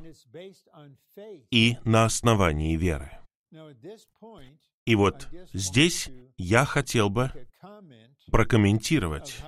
И 1.51 1.77
на 1.85 2.05
основании 2.05 2.77
веры. 2.77 3.19
И 4.85 4.95
вот 4.95 5.29
здесь 5.53 6.09
я 6.37 6.65
хотел 6.65 7.11
бы 7.11 7.31
прокомментировать, 8.31 9.39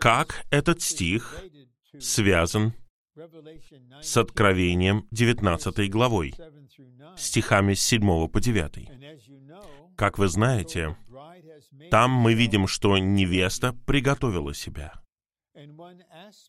как 0.00 0.44
этот 0.50 0.82
стих 0.82 1.42
связан 1.98 2.74
с 4.02 4.16
Откровением 4.16 5.06
19 5.10 5.90
главой, 5.90 6.34
стихами 7.16 7.74
с 7.74 7.82
7 7.82 8.28
по 8.28 8.40
9. 8.40 9.96
Как 9.96 10.18
вы 10.18 10.28
знаете, 10.28 10.96
там 11.90 12.12
мы 12.12 12.34
видим, 12.34 12.66
что 12.66 12.96
невеста 12.98 13.72
приготовила 13.86 14.54
себя. 14.54 14.92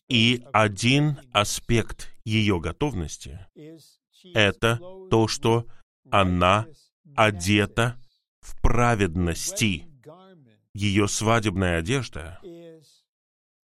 И 0.08 0.44
один 0.52 1.18
аспект 1.32 2.12
ее 2.24 2.60
готовности— 2.60 3.40
это 4.34 4.78
то, 5.10 5.26
что 5.26 5.66
она 6.10 6.66
одета 7.16 7.98
в 8.40 8.60
праведности. 8.60 9.86
Ее 10.72 11.08
свадебная 11.08 11.78
одежда 11.78 12.40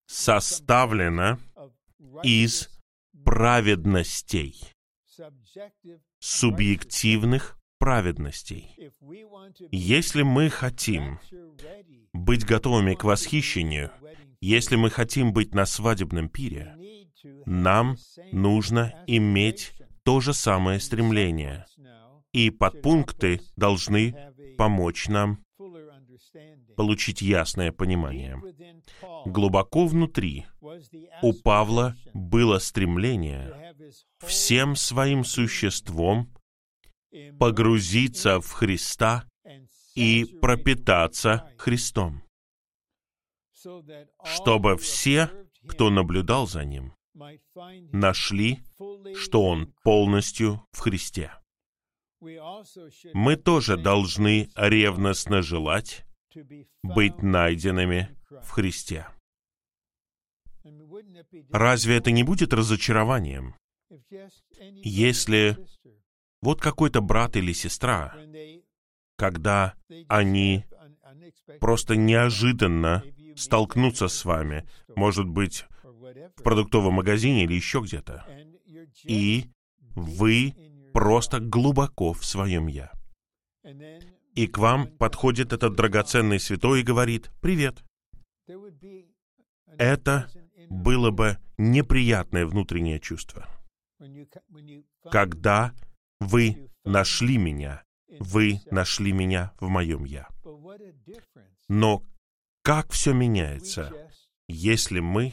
составлена 0.07 1.39
из 2.25 2.76
праведностей, 3.27 4.55
субъективных 6.21 7.59
праведностей. 7.79 8.93
Если 9.73 10.23
мы 10.23 10.49
хотим 10.49 11.19
быть 12.13 12.47
готовыми 12.47 12.95
к 12.95 13.03
восхищению, 13.03 13.91
если 14.41 14.77
мы 14.77 14.91
хотим 14.91 15.33
быть 15.33 15.55
на 15.55 15.67
свадебном 15.67 16.29
пире, 16.29 16.77
нам 17.45 17.97
нужно 18.31 18.95
иметь 19.09 19.75
то 20.05 20.21
же 20.21 20.33
самое 20.33 20.79
стремление. 20.79 21.67
И 22.33 22.51
подпункты 22.51 23.41
должны 23.57 24.15
помочь 24.57 25.09
нам 25.09 25.45
получить 26.77 27.23
ясное 27.23 27.73
понимание. 27.73 28.41
Глубоко 29.25 29.87
внутри 29.87 30.47
у 31.23 31.33
Павла 31.33 31.97
было 32.13 32.59
стремление 32.59 33.75
всем 34.19 34.77
своим 34.77 35.25
существом 35.25 36.29
погрузиться 37.39 38.41
в 38.41 38.51
Христа 38.53 39.25
и 39.95 40.25
пропитаться 40.41 41.51
Христом, 41.57 42.23
чтобы 44.25 44.77
все, 44.77 45.31
кто 45.67 45.91
наблюдал 45.91 46.47
за 46.47 46.65
ним, 46.65 46.95
нашли, 47.93 48.61
что 49.15 49.43
он 49.43 49.73
полностью 49.83 50.63
в 50.73 50.81
Христе. 50.81 51.33
Мы 52.21 53.37
тоже 53.37 53.77
должны 53.77 54.51
ревностно 54.55 55.43
желать 55.43 56.06
быть 56.83 57.23
найденными 57.23 58.17
в 58.31 58.51
Христе. 58.51 59.07
Разве 61.51 61.97
это 61.97 62.11
не 62.11 62.25
будет 62.25 62.53
разочарованием, 62.53 63.55
если 64.83 65.57
вот 66.43 66.61
какой-то 66.61 67.01
брат 67.01 67.37
или 67.37 67.53
сестра, 67.53 68.17
когда 69.17 69.75
они 70.09 70.65
просто 71.61 71.97
неожиданно 71.97 73.05
столкнутся 73.37 74.09
с 74.09 74.25
вами, 74.25 74.69
может 74.95 75.29
быть, 75.29 75.67
в 75.83 76.43
продуктовом 76.43 76.95
магазине 76.95 77.45
или 77.45 77.55
еще 77.55 77.81
где-то, 77.81 78.27
и 79.05 79.47
вы 79.79 80.55
просто 80.93 81.41
глубоко 81.41 82.13
в 82.13 82.25
своем 82.25 82.67
«я». 82.67 82.93
И 84.37 84.47
к 84.47 84.59
вам 84.59 84.87
подходит 84.99 85.55
этот 85.55 85.75
драгоценный 85.75 86.39
святой 86.39 86.81
и 86.81 86.85
говорит 86.85 87.31
«Привет». 87.41 87.83
Это 89.79 90.29
было 90.69 91.11
бы 91.11 91.39
неприятное 91.57 92.45
внутреннее 92.47 93.01
чувство. 93.01 93.49
Когда 95.11 95.73
вы 96.21 96.71
нашли 96.85 97.39
меня, 97.39 97.83
вы 98.21 98.61
нашли 98.71 99.13
меня 99.13 99.55
в 99.59 99.69
моем 99.69 100.05
«я». 100.05 100.29
Но 101.69 102.03
как 102.63 102.91
все 102.91 103.15
меняется, 103.15 104.11
если 104.49 105.01
мы 105.01 105.33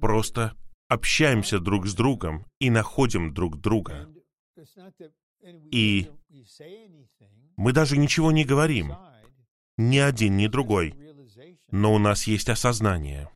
просто 0.00 0.56
общаемся 0.88 1.60
друг 1.60 1.86
с 1.86 1.94
другом 1.94 2.46
и 2.58 2.70
находим 2.70 3.34
друг 3.34 3.60
друга. 3.60 4.08
И 5.70 6.10
мы 7.56 7.72
даже 7.72 7.96
ничего 7.96 8.32
не 8.32 8.44
говорим, 8.44 8.94
ни 9.76 9.98
один, 9.98 10.36
ни 10.36 10.46
другой, 10.46 10.94
но 11.70 11.94
у 11.94 11.98
нас 11.98 12.26
есть 12.26 12.48
осознание. 12.48 13.30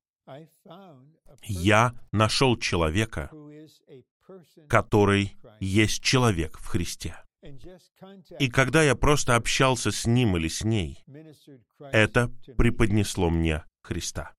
Я 1.42 1.94
нашел 2.12 2.56
человека, 2.56 3.30
который 4.68 5.36
есть 5.60 6.02
человек 6.02 6.58
в 6.58 6.66
Христе. 6.66 7.16
И 8.38 8.48
когда 8.48 8.82
я 8.82 8.94
просто 8.94 9.36
общался 9.36 9.90
с 9.90 10.06
ним 10.06 10.36
или 10.36 10.48
с 10.48 10.64
ней, 10.64 11.04
это 11.92 12.30
преподнесло 12.56 13.28
мне 13.30 13.64
Христа. 13.82 14.32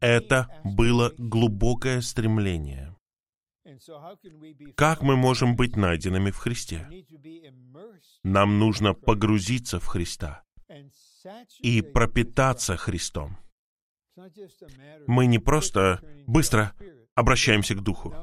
Это 0.00 0.48
было 0.64 1.12
глубокое 1.18 2.00
стремление. 2.00 2.94
Как 4.76 5.02
мы 5.02 5.16
можем 5.16 5.56
быть 5.56 5.76
найденными 5.76 6.30
в 6.30 6.38
Христе? 6.38 6.88
Нам 8.22 8.58
нужно 8.58 8.94
погрузиться 8.94 9.78
в 9.80 9.86
Христа 9.86 10.44
и 11.60 11.82
пропитаться 11.82 12.76
Христом. 12.76 13.38
Мы 15.06 15.26
не 15.26 15.38
просто 15.38 16.00
быстро 16.26 16.74
обращаемся 17.14 17.74
к 17.74 17.82
Духу. 17.82 18.14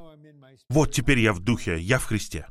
Вот 0.69 0.91
теперь 0.91 1.19
я 1.19 1.33
в 1.33 1.39
Духе, 1.39 1.79
я 1.79 1.99
в 1.99 2.05
Христе. 2.05 2.47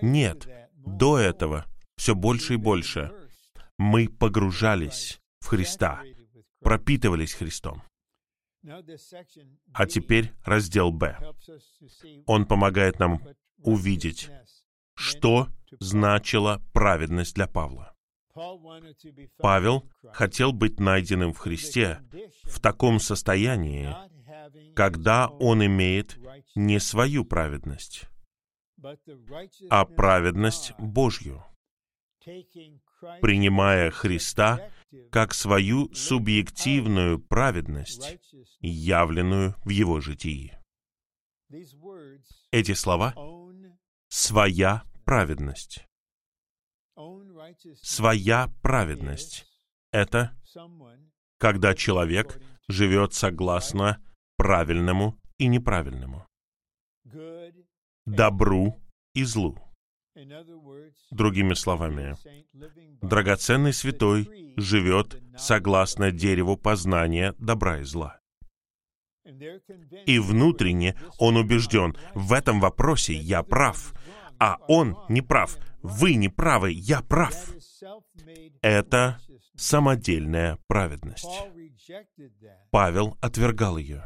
Нет, 0.00 0.48
до 0.74 1.18
этого 1.18 1.66
все 1.96 2.14
больше 2.14 2.54
и 2.54 2.56
больше 2.56 3.12
мы 3.78 4.08
погружались 4.08 5.20
в 5.40 5.46
Христа, 5.46 6.02
пропитывались 6.60 7.34
Христом. 7.34 7.82
А 9.72 9.86
теперь 9.86 10.32
раздел 10.44 10.92
Б. 10.92 11.18
Он 12.26 12.46
помогает 12.46 12.98
нам 12.98 13.22
увидеть, 13.58 14.30
что 14.94 15.48
значила 15.80 16.62
праведность 16.72 17.34
для 17.34 17.46
Павла. 17.46 17.94
Павел 19.38 19.88
хотел 20.12 20.52
быть 20.52 20.78
найденным 20.78 21.32
в 21.32 21.38
Христе 21.38 22.00
в 22.44 22.60
таком 22.60 23.00
состоянии, 23.00 23.94
когда 24.74 25.28
он 25.28 25.64
имеет 25.64 26.18
не 26.54 26.78
свою 26.78 27.24
праведность, 27.24 28.08
а 29.70 29.84
праведность 29.86 30.74
Божью, 30.78 31.42
принимая 33.20 33.90
Христа 33.90 34.70
как 35.10 35.34
свою 35.34 35.92
субъективную 35.94 37.18
праведность, 37.18 38.18
явленную 38.60 39.54
в 39.64 39.70
его 39.70 40.00
житии. 40.00 40.58
Эти 42.50 42.74
слова— 42.74 43.14
«своя 44.08 44.84
праведность». 45.04 45.86
Своя 47.82 48.48
праведность— 48.62 49.46
это 49.92 50.36
когда 51.38 51.74
человек 51.74 52.40
живет 52.68 53.12
согласно 53.12 54.02
правильному 54.36 55.20
и 55.38 55.46
неправильному, 55.46 56.26
добру 58.06 58.80
и 59.14 59.24
злу. 59.24 59.65
Другими 61.10 61.54
словами, 61.54 62.16
драгоценный 63.02 63.72
святой 63.72 64.54
живет 64.56 65.20
согласно 65.36 66.10
дереву 66.10 66.56
познания 66.56 67.34
добра 67.38 67.80
и 67.80 67.82
зла. 67.84 68.18
И 70.06 70.18
внутренне 70.18 70.96
он 71.18 71.36
убежден, 71.36 71.96
в 72.14 72.32
этом 72.32 72.60
вопросе 72.60 73.14
я 73.14 73.42
прав, 73.42 73.92
а 74.38 74.58
он 74.68 74.96
не 75.08 75.20
прав. 75.20 75.58
Вы 75.82 76.14
не 76.14 76.28
правы, 76.28 76.70
я 76.72 77.02
прав. 77.02 77.34
Это 78.62 79.18
самодельная 79.56 80.58
праведность. 80.66 81.28
Павел 82.70 83.16
отвергал 83.20 83.76
ее. 83.76 84.04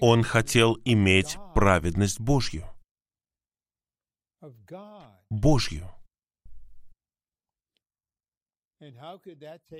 Он 0.00 0.22
хотел 0.22 0.78
иметь 0.84 1.36
праведность 1.54 2.20
Божью. 2.20 2.64
Божью. 5.30 5.90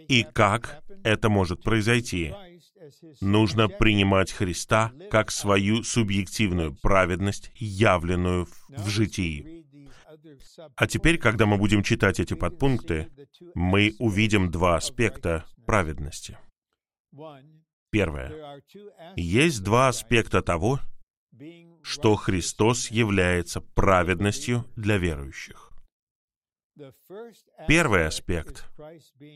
И 0.08 0.24
как 0.24 0.82
это 1.04 1.28
может 1.28 1.62
произойти? 1.62 2.34
Нужно 3.20 3.68
принимать 3.68 4.32
Христа 4.32 4.92
как 5.10 5.30
свою 5.30 5.84
субъективную 5.84 6.74
праведность, 6.82 7.52
явленную 7.54 8.48
в 8.68 8.88
житии. 8.88 9.64
А 10.76 10.86
теперь, 10.88 11.18
когда 11.18 11.46
мы 11.46 11.58
будем 11.58 11.82
читать 11.82 12.18
эти 12.18 12.34
подпункты, 12.34 13.08
мы 13.54 13.94
увидим 14.00 14.50
два 14.50 14.76
аспекта 14.76 15.44
праведности. 15.64 16.36
Первое. 17.90 18.62
Есть 19.16 19.62
два 19.62 19.88
аспекта 19.88 20.42
того, 20.42 20.80
что 21.82 22.16
Христос 22.16 22.90
является 22.90 23.60
праведностью 23.60 24.64
для 24.76 24.98
верующих. 24.98 25.72
Первый 27.66 28.06
аспект. 28.06 28.68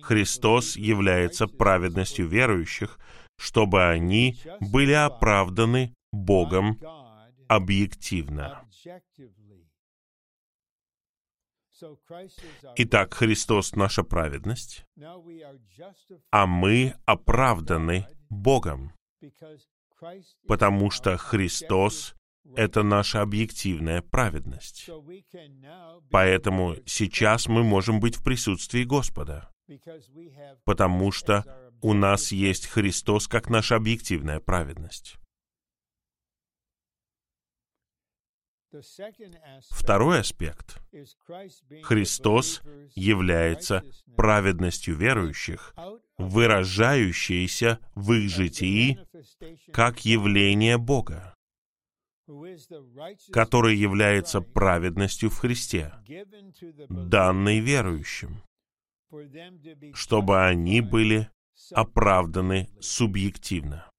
Христос 0.02 0.76
является 0.76 1.46
праведностью 1.46 2.28
верующих, 2.28 2.98
чтобы 3.37 3.85
они 3.85 4.40
были 4.61 4.92
оправданы 4.92 5.94
Богом 6.12 6.78
объективно. 7.48 8.64
Итак, 12.76 13.14
Христос— 13.14 13.72
наша 13.74 14.05
праведность, 14.05 14.87
а 16.31 16.46
мы 16.46 16.94
оправданы 17.07 18.07
Богом, 18.28 18.92
потому 20.47 20.91
что 20.91 21.17
Христос— 21.17 22.15
это 22.57 22.83
наша 22.83 23.23
объективная 23.23 24.03
праведность. 24.03 24.88
Поэтому 26.11 26.77
сейчас 26.87 27.49
мы 27.49 27.62
можем 27.62 28.01
быть 28.01 28.17
в 28.17 28.23
присутствии 28.23 28.85
Господа, 28.85 29.51
потому 30.65 31.12
что 31.12 31.45
у 31.81 31.95
нас 31.95 32.33
есть 32.33 32.67
Христос 32.67 33.29
как 33.29 33.49
наша 33.49 33.77
объективная 33.77 34.41
праведность. 34.41 35.17
Второй 39.70 40.20
аспект. 40.20 40.80
Христос 41.82 42.62
является 42.94 43.85
праведностью 44.16 44.96
верующих, 44.96 45.74
выражающейся 46.16 47.78
в 47.94 48.12
их 48.12 48.30
житии 48.30 48.98
как 49.72 50.04
явление 50.04 50.78
Бога, 50.78 51.35
который 53.30 53.76
является 53.76 54.40
праведностью 54.40 55.28
в 55.28 55.38
Христе, 55.38 55.92
данной 56.88 57.61
верующим, 57.61 58.42
чтобы 59.92 60.44
они 60.44 60.80
были 60.80 61.30
оправданы 61.72 62.70
субъективно. 62.80 63.90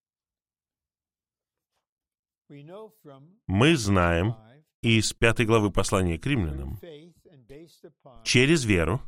Мы 3.48 3.76
знаем 3.76 4.36
из 4.84 5.14
пятой 5.14 5.46
главы 5.46 5.72
послания 5.72 6.20
к 6.20 6.26
римлянам, 6.26 6.78
через 8.24 8.66
веру 8.66 9.02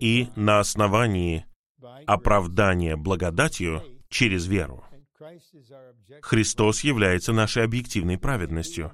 и 0.00 0.28
на 0.34 0.58
основании 0.58 1.46
оправдания 2.06 2.96
благодатью 2.96 3.82
через 4.08 4.46
веру. 4.46 4.84
Христос 6.22 6.82
является 6.82 7.32
нашей 7.32 7.64
объективной 7.64 8.18
праведностью. 8.18 8.92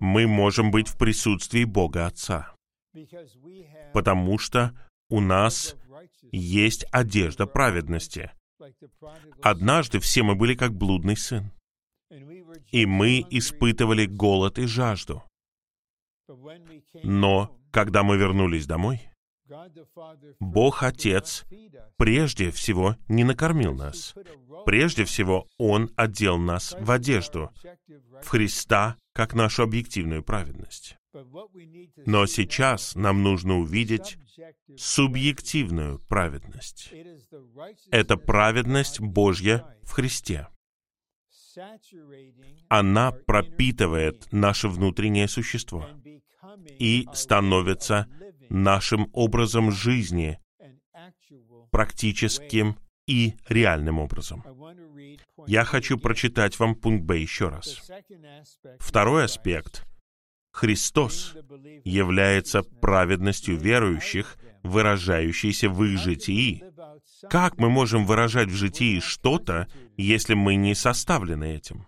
Мы 0.00 0.26
можем 0.26 0.70
быть 0.70 0.88
в 0.88 0.98
присутствии 0.98 1.64
Бога 1.64 2.06
Отца, 2.06 2.54
потому 3.92 4.38
что 4.38 4.76
у 5.08 5.20
нас 5.20 5.76
есть 6.32 6.84
одежда 6.90 7.46
праведности. 7.46 8.32
Однажды 9.40 10.00
все 10.00 10.22
мы 10.22 10.34
были 10.34 10.54
как 10.54 10.72
блудный 10.72 11.16
сын 11.16 11.52
и 12.72 12.86
мы 12.86 13.24
испытывали 13.30 14.06
голод 14.06 14.58
и 14.58 14.66
жажду. 14.66 15.22
Но 17.04 17.56
когда 17.70 18.02
мы 18.02 18.16
вернулись 18.16 18.66
домой, 18.66 19.08
Бог 20.40 20.82
Отец 20.82 21.44
прежде 21.98 22.50
всего 22.50 22.96
не 23.08 23.22
накормил 23.24 23.74
нас. 23.74 24.14
Прежде 24.64 25.04
всего 25.04 25.46
Он 25.58 25.90
одел 25.96 26.38
нас 26.38 26.74
в 26.78 26.90
одежду, 26.90 27.50
в 28.22 28.28
Христа, 28.28 28.96
как 29.12 29.34
нашу 29.34 29.64
объективную 29.64 30.22
праведность. 30.22 30.96
Но 32.06 32.24
сейчас 32.24 32.94
нам 32.94 33.22
нужно 33.22 33.58
увидеть 33.58 34.16
субъективную 34.78 35.98
праведность. 36.08 36.94
Это 37.90 38.16
праведность 38.16 39.00
Божья 39.00 39.76
в 39.82 39.90
Христе 39.90 40.48
она 42.68 43.12
пропитывает 43.12 44.32
наше 44.32 44.68
внутреннее 44.68 45.28
существо 45.28 45.86
и 46.78 47.06
становится 47.12 48.08
нашим 48.48 49.08
образом 49.12 49.70
жизни, 49.70 50.38
практическим 51.70 52.76
и 53.06 53.34
реальным 53.48 53.98
образом. 53.98 54.44
Я 55.46 55.64
хочу 55.64 55.98
прочитать 55.98 56.58
вам 56.58 56.74
пункт 56.74 57.04
Б 57.04 57.18
еще 57.18 57.48
раз. 57.48 57.90
Второй 58.78 59.24
аспект. 59.24 59.84
Христос 60.52 61.34
является 61.84 62.62
праведностью 62.62 63.56
верующих, 63.56 64.36
выражающейся 64.62 65.68
в 65.68 65.82
их 65.84 65.98
житии, 65.98 66.62
как 67.28 67.58
мы 67.58 67.68
можем 67.68 68.06
выражать 68.06 68.48
в 68.48 68.54
житии 68.54 69.00
что-то, 69.00 69.68
если 69.96 70.34
мы 70.34 70.56
не 70.56 70.74
составлены 70.74 71.56
этим? 71.56 71.86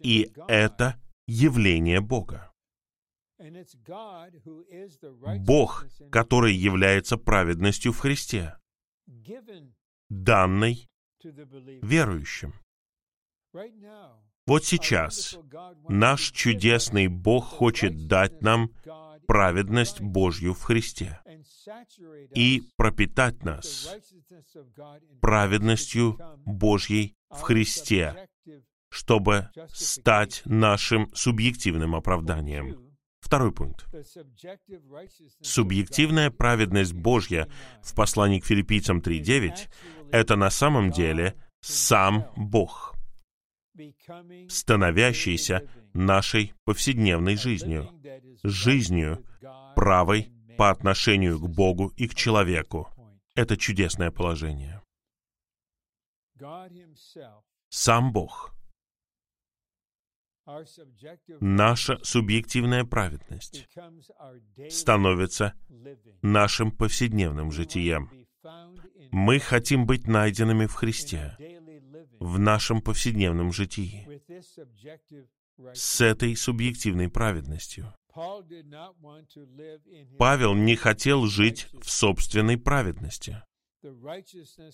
И 0.00 0.32
это 0.48 1.00
явление 1.26 2.00
Бога. 2.00 2.52
Бог, 5.38 5.86
который 6.10 6.54
является 6.54 7.16
праведностью 7.16 7.92
в 7.92 7.98
Христе, 7.98 8.58
данной 10.08 10.88
верующим. 11.82 12.52
Вот 14.48 14.64
сейчас 14.64 15.36
наш 15.90 16.30
чудесный 16.30 17.08
Бог 17.08 17.44
хочет 17.44 18.06
дать 18.06 18.40
нам 18.40 18.70
праведность 19.26 20.00
Божью 20.00 20.54
в 20.54 20.62
Христе 20.62 21.20
и 22.34 22.62
пропитать 22.76 23.44
нас 23.44 23.94
праведностью 25.20 26.18
Божьей 26.46 27.14
в 27.28 27.42
Христе, 27.42 28.26
чтобы 28.88 29.50
стать 29.68 30.40
нашим 30.46 31.14
субъективным 31.14 31.94
оправданием. 31.94 32.96
Второй 33.20 33.52
пункт. 33.52 33.86
Субъективная 35.42 36.30
праведность 36.30 36.94
Божья 36.94 37.50
в 37.82 37.94
послании 37.94 38.40
к 38.40 38.46
филиппийцам 38.46 39.00
3.9— 39.00 39.68
это 40.10 40.36
на 40.36 40.48
самом 40.48 40.90
деле 40.90 41.34
сам 41.60 42.24
Бог, 42.34 42.97
становящийся 44.48 45.68
нашей 45.94 46.54
повседневной 46.64 47.36
жизнью, 47.36 47.90
жизнью, 48.42 49.24
правой 49.74 50.32
по 50.56 50.70
отношению 50.70 51.38
к 51.38 51.48
Богу 51.48 51.92
и 51.96 52.08
к 52.08 52.14
человеку. 52.14 52.88
Это 53.34 53.56
чудесное 53.56 54.10
положение. 54.10 54.82
Сам 57.68 58.12
Бог— 58.12 58.52
наша 61.40 61.98
субъективная 62.02 62.84
праведность 62.84 63.68
становится 64.70 65.54
нашим 66.22 66.72
повседневным 66.72 67.52
житием. 67.52 68.10
Мы 69.10 69.38
хотим 69.38 69.86
быть 69.86 70.06
найденными 70.06 70.66
в 70.66 70.74
Христе, 70.74 71.36
в 72.20 72.38
нашем 72.38 72.80
повседневном 72.82 73.52
житии, 73.52 74.06
с 75.72 76.00
этой 76.00 76.36
субъективной 76.36 77.08
праведностью. 77.08 77.92
Павел 80.18 80.54
не 80.54 80.76
хотел 80.76 81.26
жить 81.26 81.68
в 81.80 81.90
собственной 81.90 82.58
праведности, 82.58 83.42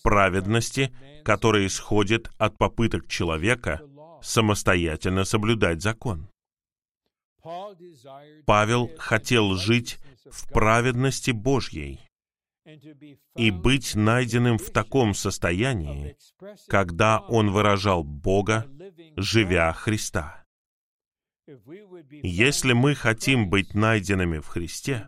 праведности, 0.02 0.94
которая 1.24 1.66
исходит 1.66 2.30
от 2.38 2.56
попыток 2.56 3.06
человека 3.08 3.82
самостоятельно 4.22 5.24
соблюдать 5.24 5.82
закон. 5.82 6.28
Павел 8.46 8.90
хотел 8.96 9.54
жить 9.54 9.98
в 10.24 10.48
праведности 10.50 11.30
Божьей 11.30 12.00
и 13.37 13.50
быть 13.50 13.94
найденным 13.94 14.59
в 14.59 14.70
таком 14.70 15.14
состоянии, 15.14 16.16
когда 16.68 17.20
он 17.20 17.50
выражал 17.50 18.05
Бога, 18.05 18.66
живя 19.16 19.72
Христа. 19.72 20.44
Если 22.22 22.72
мы 22.72 22.94
хотим 22.94 23.50
быть 23.50 23.74
найденными 23.74 24.38
в 24.38 24.46
Христе, 24.46 25.07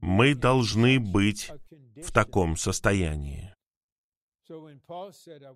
мы 0.00 0.34
должны 0.34 0.98
быть 0.98 1.52
в 1.96 2.10
таком 2.12 2.56
состоянии. 2.56 3.54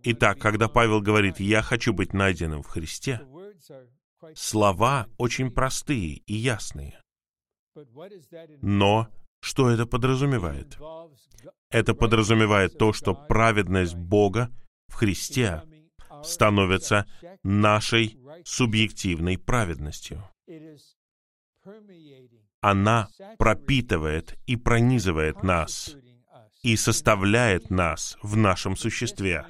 Итак, 0.04 0.38
когда 0.38 0.68
Павел 0.68 1.00
говорит 1.00 1.40
«я 1.40 1.62
хочу 1.62 1.92
быть 1.92 2.12
найденным 2.12 2.62
в 2.62 2.68
Христе», 2.68 3.20
слова 4.34 5.08
очень 5.18 5.50
простые 5.50 6.18
и 6.18 6.34
ясные. 6.34 7.00
Но 8.62 9.08
что 9.44 9.68
это 9.68 9.84
подразумевает? 9.84 10.78
Это 11.68 11.94
подразумевает 11.94 12.78
то, 12.78 12.94
что 12.94 13.14
праведность 13.14 13.94
Бога 13.94 14.50
в 14.88 14.94
Христе 14.94 15.62
становится 16.22 17.06
нашей 17.42 18.18
субъективной 18.44 19.36
праведностью. 19.36 20.26
Она 22.62 23.08
пропитывает 23.36 24.38
и 24.46 24.56
пронизывает 24.56 25.42
нас 25.42 25.94
и 26.62 26.76
составляет 26.76 27.68
нас 27.68 28.16
в 28.22 28.36
нашем 28.36 28.76
существе 28.76 29.46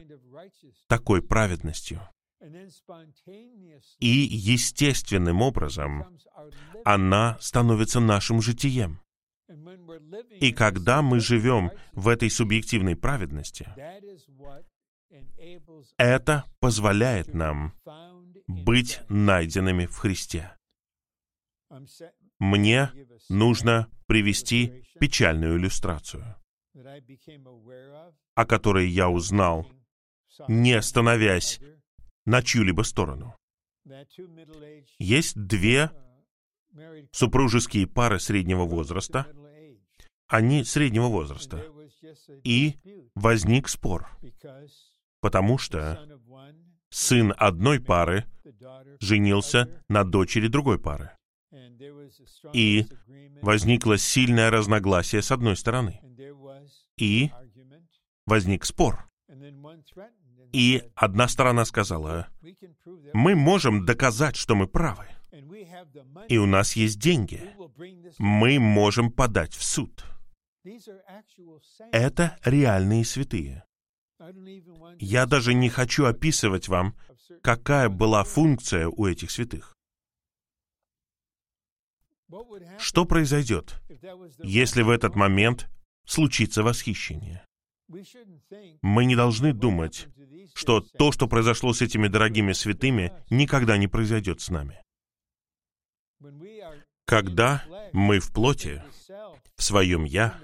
такой 0.88 1.22
праведностью. 1.22 2.00
И 4.00 4.08
естественным 4.08 5.40
образом 5.40 6.18
она 6.84 7.38
становится 7.40 8.00
нашим 8.00 8.42
житием. 8.42 9.03
И 10.40 10.52
когда 10.52 11.02
мы 11.02 11.20
живем 11.20 11.70
в 11.92 12.08
этой 12.08 12.30
субъективной 12.30 12.96
праведности, 12.96 13.68
это 15.96 16.44
позволяет 16.60 17.34
нам 17.34 17.74
быть 18.46 19.00
найденными 19.08 19.86
в 19.86 19.96
Христе. 19.96 20.56
Мне 22.38 22.90
нужно 23.28 23.88
привести 24.06 24.84
печальную 24.98 25.58
иллюстрацию 25.58 26.36
о 28.34 28.46
которой 28.46 28.88
я 28.88 29.08
узнал, 29.08 29.70
не 30.48 30.80
становясь 30.82 31.60
на 32.24 32.42
чью-либо 32.42 32.82
сторону. 32.82 33.36
Есть 34.98 35.36
две 35.36 35.90
супружеские 37.12 37.86
пары 37.86 38.18
среднего 38.18 38.64
возраста. 38.64 39.26
Они 40.34 40.64
среднего 40.64 41.06
возраста. 41.06 41.64
И 42.42 42.74
возник 43.14 43.68
спор, 43.68 44.10
потому 45.20 45.58
что 45.58 46.04
сын 46.90 47.32
одной 47.36 47.78
пары 47.78 48.24
женился 48.98 49.70
на 49.88 50.02
дочери 50.02 50.48
другой 50.48 50.80
пары. 50.80 51.12
И 52.52 52.86
возникло 53.42 53.96
сильное 53.96 54.50
разногласие 54.50 55.22
с 55.22 55.30
одной 55.30 55.56
стороны. 55.56 56.00
И 56.96 57.30
возник 58.26 58.64
спор. 58.64 59.08
И 60.52 60.82
одна 60.96 61.28
сторона 61.28 61.64
сказала, 61.64 62.26
мы 63.12 63.36
можем 63.36 63.86
доказать, 63.86 64.34
что 64.34 64.56
мы 64.56 64.66
правы. 64.66 65.06
И 66.28 66.38
у 66.38 66.46
нас 66.46 66.74
есть 66.74 66.98
деньги. 66.98 67.40
Мы 68.18 68.58
можем 68.58 69.12
подать 69.12 69.54
в 69.54 69.62
суд. 69.62 70.04
Это 71.92 72.38
реальные 72.44 73.04
святые. 73.04 73.64
Я 74.98 75.26
даже 75.26 75.54
не 75.54 75.68
хочу 75.68 76.06
описывать 76.06 76.68
вам, 76.68 76.96
какая 77.42 77.88
была 77.88 78.24
функция 78.24 78.88
у 78.88 79.06
этих 79.06 79.30
святых. 79.30 79.74
Что 82.78 83.04
произойдет, 83.04 83.80
если 84.42 84.82
в 84.82 84.90
этот 84.90 85.14
момент 85.14 85.68
случится 86.04 86.62
восхищение. 86.62 87.44
Мы 88.82 89.04
не 89.04 89.14
должны 89.14 89.52
думать, 89.52 90.08
что 90.54 90.80
то, 90.80 91.12
что 91.12 91.28
произошло 91.28 91.72
с 91.72 91.82
этими 91.82 92.08
дорогими 92.08 92.52
святыми, 92.52 93.12
никогда 93.30 93.76
не 93.76 93.88
произойдет 93.88 94.40
с 94.40 94.48
нами. 94.48 94.82
Когда 97.04 97.64
мы 97.92 98.18
в 98.20 98.32
плоти, 98.32 98.82
в 99.56 99.62
своем 99.62 100.04
«я», 100.04 100.40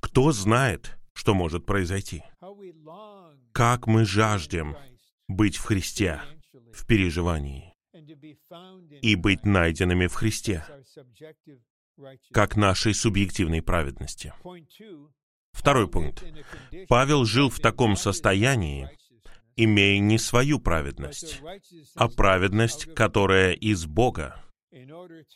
кто 0.00 0.32
знает, 0.32 0.98
что 1.12 1.34
может 1.34 1.66
произойти? 1.66 2.22
Как 3.52 3.86
мы 3.86 4.04
жаждем 4.04 4.76
быть 5.28 5.56
в 5.56 5.64
Христе, 5.64 6.20
в 6.72 6.86
переживании, 6.86 7.74
и 9.02 9.14
быть 9.14 9.44
найденными 9.44 10.06
в 10.06 10.14
Христе, 10.14 10.64
как 12.32 12.56
нашей 12.56 12.94
субъективной 12.94 13.62
праведности. 13.62 14.32
Второй 15.52 15.88
пункт. 15.88 16.24
Павел 16.88 17.24
жил 17.24 17.50
в 17.50 17.58
таком 17.60 17.96
состоянии, 17.96 18.88
имея 19.56 19.98
не 19.98 20.18
свою 20.18 20.60
праведность, 20.60 21.40
а 21.94 22.08
праведность, 22.08 22.94
которая 22.94 23.52
из 23.52 23.84
Бога, 23.86 24.42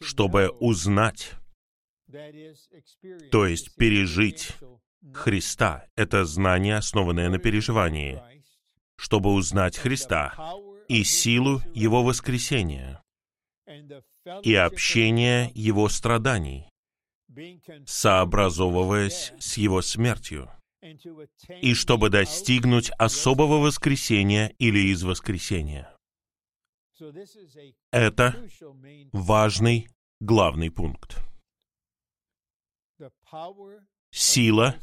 чтобы 0.01 0.49
узнать, 0.49 1.33
то 3.31 3.47
есть 3.47 3.75
пережить 3.77 4.53
Христа. 5.13 5.87
Это 5.97 6.25
знание, 6.25 6.77
основанное 6.77 7.29
на 7.29 7.39
переживании, 7.39 8.23
чтобы 8.97 9.33
узнать 9.33 9.77
Христа 9.77 10.35
и 10.89 11.05
силу 11.05 11.61
Его 11.75 12.03
воскресения, 12.03 13.03
и 14.43 14.55
общение 14.55 15.51
его 15.55 15.89
страданий, 15.89 16.69
сообразовываясь 17.87 19.33
с 19.39 19.57
его 19.57 19.83
смертью, 19.83 20.51
и 21.61 21.75
чтобы 21.75 22.11
достигнуть 22.11 22.91
особого 22.99 23.59
воскресения 23.59 24.55
или 24.59 24.93
из 24.93 25.03
воскресения. 25.03 25.91
Это 27.91 28.49
важный 29.13 29.89
главный 30.21 30.71
пункт. 30.71 31.19
Сила 34.11 34.77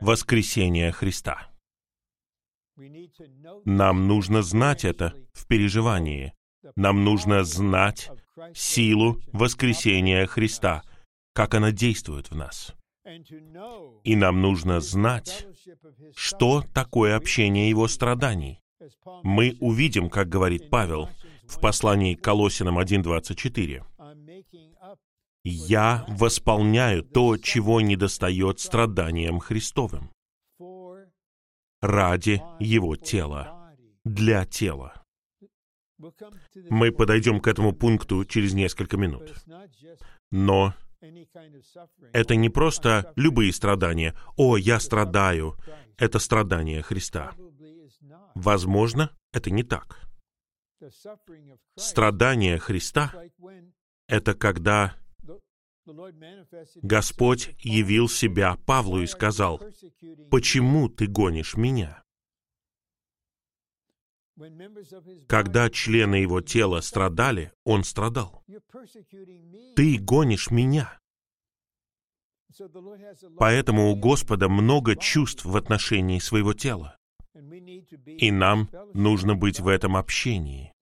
воскресения 0.00 0.92
Христа. 0.92 1.50
Нам 3.64 4.08
нужно 4.08 4.42
знать 4.42 4.84
это 4.84 5.14
в 5.32 5.46
переживании. 5.46 6.32
Нам 6.76 7.04
нужно 7.04 7.44
знать 7.44 8.10
силу 8.54 9.20
воскресения 9.32 10.26
Христа, 10.26 10.82
как 11.34 11.54
она 11.54 11.70
действует 11.70 12.30
в 12.30 12.36
нас. 12.36 12.74
И 14.04 14.16
нам 14.16 14.40
нужно 14.40 14.80
знать, 14.80 15.46
что 16.14 16.62
такое 16.72 17.16
общение 17.16 17.68
Его 17.68 17.88
страданий. 17.88 18.60
Мы 19.22 19.56
увидим, 19.60 20.08
как 20.08 20.28
говорит 20.28 20.70
Павел 20.70 21.08
в 21.44 21.60
послании 21.60 22.14
к 22.14 22.22
Колосинам 22.22 22.78
1.24. 22.78 23.84
я 25.44 26.04
восполняю 26.08 27.02
то, 27.02 27.36
чего 27.36 27.80
недостает 27.80 28.60
страданиям 28.60 29.38
Христовым 29.40 30.10
ради 31.80 32.40
Его 32.60 32.96
тела, 32.96 33.74
для 34.04 34.46
тела. 34.46 35.02
Мы 36.70 36.92
подойдем 36.92 37.40
к 37.40 37.48
этому 37.48 37.72
пункту 37.72 38.24
через 38.24 38.54
несколько 38.54 38.96
минут. 38.96 39.34
Но 40.30 40.74
это 42.12 42.36
не 42.36 42.48
просто 42.48 43.12
любые 43.16 43.52
страдания. 43.52 44.14
«О, 44.36 44.56
я 44.56 44.80
страдаю». 44.80 45.56
Это 45.98 46.18
страдание 46.18 46.82
Христа. 46.82 47.34
Возможно, 48.34 49.10
это 49.32 49.50
не 49.50 49.62
так. 49.62 50.00
Страдание 51.76 52.58
Христа— 52.58 53.12
это 54.08 54.34
когда 54.34 54.96
Господь 56.82 57.54
явил 57.58 58.08
себя 58.08 58.56
Павлу 58.66 59.02
и 59.02 59.06
сказал, 59.06 59.60
«Почему 60.30 60.88
ты 60.88 61.06
гонишь 61.06 61.56
меня?» 61.56 62.02
Когда 65.28 65.70
члены 65.70 66.16
его 66.16 66.40
тела 66.40 66.80
страдали, 66.80 67.52
он 67.64 67.84
страдал. 67.84 68.42
Ты 69.76 69.98
гонишь 69.98 70.50
меня. 70.50 70.98
Поэтому 73.38 73.90
у 73.90 73.96
Господа 73.96 74.48
много 74.48 74.96
чувств 74.96 75.44
в 75.44 75.56
отношении 75.56 76.18
своего 76.18 76.54
тела. 76.54 76.96
И 78.06 78.30
нам 78.30 78.68
нужно 78.94 79.34
быть 79.34 79.60
в 79.60 79.68
этом 79.68 79.96
общении. 79.96 80.72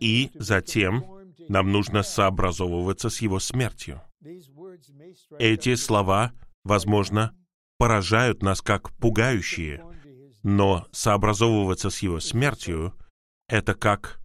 И 0.00 0.30
затем 0.34 1.21
нам 1.48 1.70
нужно 1.70 2.02
сообразовываться 2.02 3.10
с 3.10 3.20
его 3.20 3.38
смертью. 3.38 4.00
Эти 5.38 5.74
слова, 5.74 6.32
возможно, 6.64 7.34
поражают 7.78 8.42
нас 8.42 8.60
как 8.60 8.92
пугающие, 8.98 9.84
но 10.42 10.86
сообразовываться 10.92 11.90
с 11.90 11.98
его 12.00 12.20
смертью— 12.20 12.94
это 13.48 13.74
как 13.74 14.20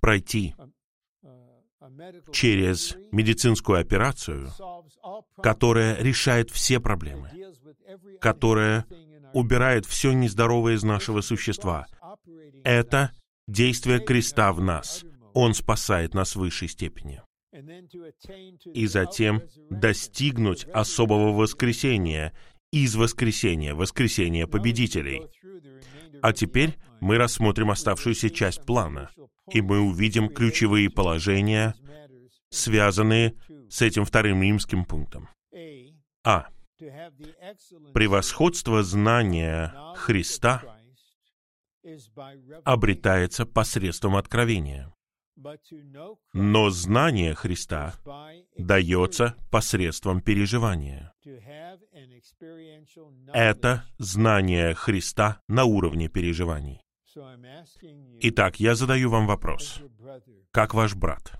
пройти 0.00 0.54
через 2.32 2.96
медицинскую 3.12 3.80
операцию, 3.80 4.50
которая 5.42 5.96
решает 6.00 6.50
все 6.50 6.80
проблемы, 6.80 7.30
которая 8.20 8.86
убирает 9.32 9.86
все 9.86 10.12
нездоровое 10.12 10.74
из 10.74 10.82
нашего 10.82 11.20
существа. 11.20 11.86
Это 12.64 13.12
действие 13.46 14.00
креста 14.00 14.52
в 14.52 14.60
нас. 14.60 15.04
Он 15.34 15.54
спасает 15.54 16.14
нас 16.14 16.34
в 16.34 16.40
высшей 16.40 16.68
степени. 16.68 17.22
И 18.74 18.86
затем 18.86 19.42
достигнуть 19.70 20.64
особого 20.72 21.32
воскресения 21.32 22.32
из 22.72 22.94
воскресения, 22.94 23.74
воскресения 23.74 24.46
победителей. 24.46 25.22
А 26.22 26.32
теперь 26.32 26.76
мы 27.00 27.16
рассмотрим 27.16 27.70
оставшуюся 27.70 28.30
часть 28.30 28.64
плана, 28.64 29.10
и 29.50 29.60
мы 29.60 29.80
увидим 29.80 30.28
ключевые 30.28 30.90
положения, 30.90 31.74
связанные 32.50 33.34
с 33.68 33.82
этим 33.82 34.04
вторым 34.04 34.42
римским 34.42 34.84
пунктом. 34.84 35.28
А. 36.24 36.48
Превосходство 37.92 38.82
знания 38.82 39.74
Христа 39.96 40.62
обретается 42.64 43.44
посредством 43.44 44.16
откровения. 44.16 44.92
Но 46.32 46.70
знание 46.70 47.34
Христа 47.34 47.94
дается 48.56 49.36
посредством 49.50 50.20
переживания. 50.20 51.14
Это 53.32 53.84
знание 53.98 54.74
Христа 54.74 55.40
на 55.48 55.64
уровне 55.64 56.08
переживаний. 56.08 56.80
Итак, 58.22 58.60
я 58.60 58.74
задаю 58.74 59.10
вам 59.10 59.26
вопрос. 59.26 59.80
Как 60.52 60.74
ваш 60.74 60.94
брат? 60.94 61.32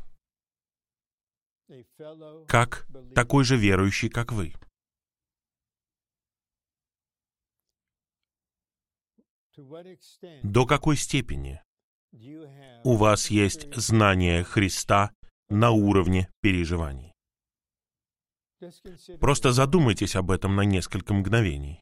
Как 2.49 2.87
такой 3.15 3.45
же 3.45 3.57
верующий, 3.57 4.09
как 4.09 4.33
вы? 4.33 4.55
До 10.43 10.67
какой 10.67 10.97
степени 10.97 11.63
у 12.85 12.97
вас 12.97 13.31
есть 13.31 13.73
знание 13.75 14.45
Христа 14.45 15.13
на 15.49 15.71
уровне 15.71 16.29
переживаний? 16.41 17.13
Просто 19.21 19.53
задумайтесь 19.53 20.17
об 20.17 20.31
этом 20.31 20.57
на 20.57 20.63
несколько 20.63 21.15
мгновений. 21.15 21.81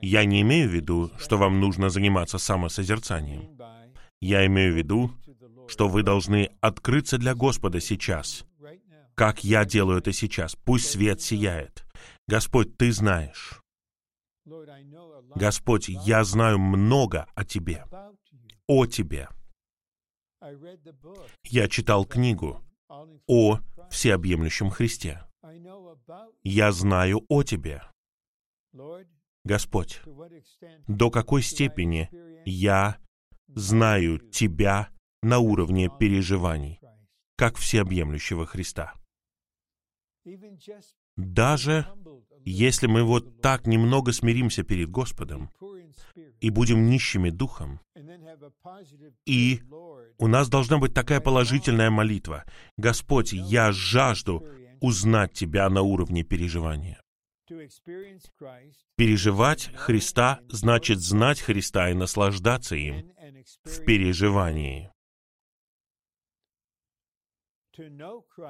Я 0.00 0.24
не 0.24 0.42
имею 0.42 0.68
в 0.68 0.72
виду, 0.72 1.10
что 1.18 1.36
вам 1.36 1.60
нужно 1.60 1.90
заниматься 1.90 2.38
самосозерцанием. 2.38 3.58
Я 4.20 4.46
имею 4.46 4.72
в 4.72 4.76
виду, 4.76 5.12
что 5.68 5.88
вы 5.88 6.02
должны 6.02 6.50
открыться 6.60 7.18
для 7.18 7.34
Господа 7.34 7.80
сейчас, 7.80 8.44
как 9.14 9.44
я 9.44 9.64
делаю 9.64 9.98
это 9.98 10.12
сейчас. 10.12 10.56
Пусть 10.64 10.90
свет 10.90 11.20
сияет. 11.20 11.84
Господь, 12.26 12.76
Ты 12.76 12.92
знаешь. 12.92 13.60
Господь, 15.34 15.88
я 15.88 16.24
знаю 16.24 16.58
много 16.58 17.26
о 17.34 17.44
Тебе, 17.44 17.84
о 18.68 18.86
Тебе. 18.86 19.28
Я 21.44 21.68
читал 21.68 22.04
книгу 22.04 22.62
о 23.26 23.58
всеобъемлющем 23.90 24.70
Христе. 24.70 25.24
Я 26.44 26.72
знаю 26.72 27.24
о 27.28 27.42
Тебе. 27.42 27.82
Господь, 29.44 30.00
до 30.86 31.10
какой 31.10 31.42
степени 31.42 32.10
я 32.44 32.98
знаю 33.48 34.18
Тебя 34.30 34.90
на 35.22 35.38
уровне 35.38 35.90
переживаний, 35.98 36.80
как 37.36 37.56
всеобъемлющего 37.56 38.46
Христа. 38.46 38.94
Даже 41.18 41.84
если 42.44 42.86
мы 42.86 43.02
вот 43.02 43.42
так 43.42 43.66
немного 43.66 44.12
смиримся 44.12 44.62
перед 44.62 44.88
Господом 44.88 45.50
и 46.40 46.48
будем 46.50 46.86
нищими 46.86 47.30
духом, 47.30 47.80
и 49.26 49.60
у 50.16 50.28
нас 50.28 50.48
должна 50.48 50.78
быть 50.78 50.94
такая 50.94 51.20
положительная 51.20 51.90
молитва. 51.90 52.44
«Господь, 52.76 53.32
я 53.32 53.72
жажду 53.72 54.46
узнать 54.80 55.32
Тебя 55.32 55.68
на 55.68 55.82
уровне 55.82 56.22
переживания». 56.22 57.02
Переживать 58.96 59.72
Христа 59.74 60.40
значит 60.48 61.00
знать 61.00 61.40
Христа 61.40 61.90
и 61.90 61.94
наслаждаться 61.94 62.76
им 62.76 63.10
в 63.64 63.84
переживании. 63.84 64.92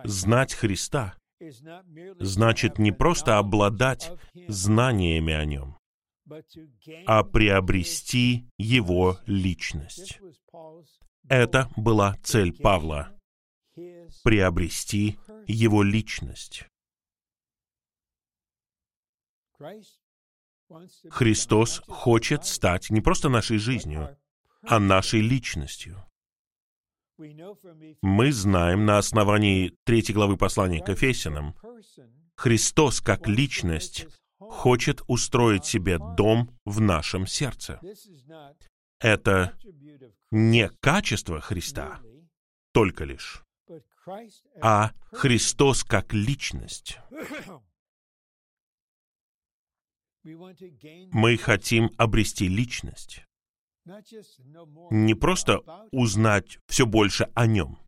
Знать 0.05 0.53
Христа 0.53 1.15
значит 2.19 2.79
не 2.79 2.93
просто 2.93 3.39
обладать 3.39 4.11
знаниями 4.49 5.33
о 5.33 5.45
Нем, 5.45 5.79
а 7.07 7.25
приобрести 7.25 8.49
Его 8.59 9.19
личность. 9.27 10.21
Это 11.29 11.71
была 11.77 12.17
цель 12.23 12.57
Павла— 12.57 13.19
приобрести 14.25 15.19
Его 15.47 15.83
личность. 15.83 16.65
Христос 21.11 21.83
хочет 21.87 22.45
стать 22.45 22.91
не 22.91 23.01
просто 23.01 23.29
нашей 23.29 23.59
жизнью, 23.59 24.17
а 24.63 24.79
нашей 24.79 25.21
личностью. 25.21 26.05
Мы 27.19 28.33
знаем 28.33 28.87
на 28.87 28.99
основании 28.99 29.75
третьей 29.85 30.15
главы 30.15 30.37
послания 30.37 30.83
к 30.83 30.89
Ефесянам, 30.89 31.55
Христос 32.37 33.01
как 33.01 33.27
личность 33.27 34.07
хочет 34.39 35.03
устроить 35.09 35.65
себе 35.65 35.99
дом 35.99 36.57
в 36.65 36.81
нашем 36.81 37.27
сердце. 37.27 37.81
Это 39.01 39.59
не 40.31 40.69
качество 40.81 41.41
Христа 41.41 42.01
только 42.73 43.05
лишь, 43.05 43.43
а 44.61 44.93
Христос 45.13 45.83
как 45.85 46.13
личность. 46.13 46.99
Мы 50.23 51.37
хотим 51.39 51.91
обрести 51.97 52.49
личность. 52.49 53.28
Не 54.91 55.15
просто 55.15 55.63
узнать 55.93 56.59
все 56.67 56.87
больше 56.87 57.29
о 57.35 57.47
нем. 57.47 57.79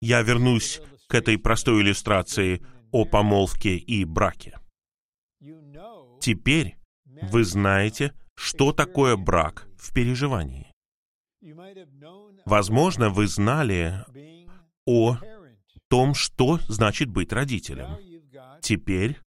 Я 0.00 0.22
вернусь 0.22 0.80
к 1.08 1.14
этой 1.14 1.38
простой 1.38 1.82
иллюстрации 1.82 2.64
о 2.90 3.04
помолвке 3.04 3.76
и 3.76 4.04
браке. 4.04 4.58
Теперь 6.20 6.76
вы 7.04 7.44
знаете, 7.44 8.14
что 8.34 8.72
такое 8.72 9.16
брак 9.16 9.68
в 9.76 9.92
переживании. 9.92 10.72
Возможно, 12.46 13.10
вы 13.10 13.26
знали, 13.26 14.04
о 14.86 15.18
том, 15.88 16.14
что 16.14 16.58
значит 16.68 17.08
быть 17.08 17.32
родителем. 17.32 17.98
Теперь 18.60 19.18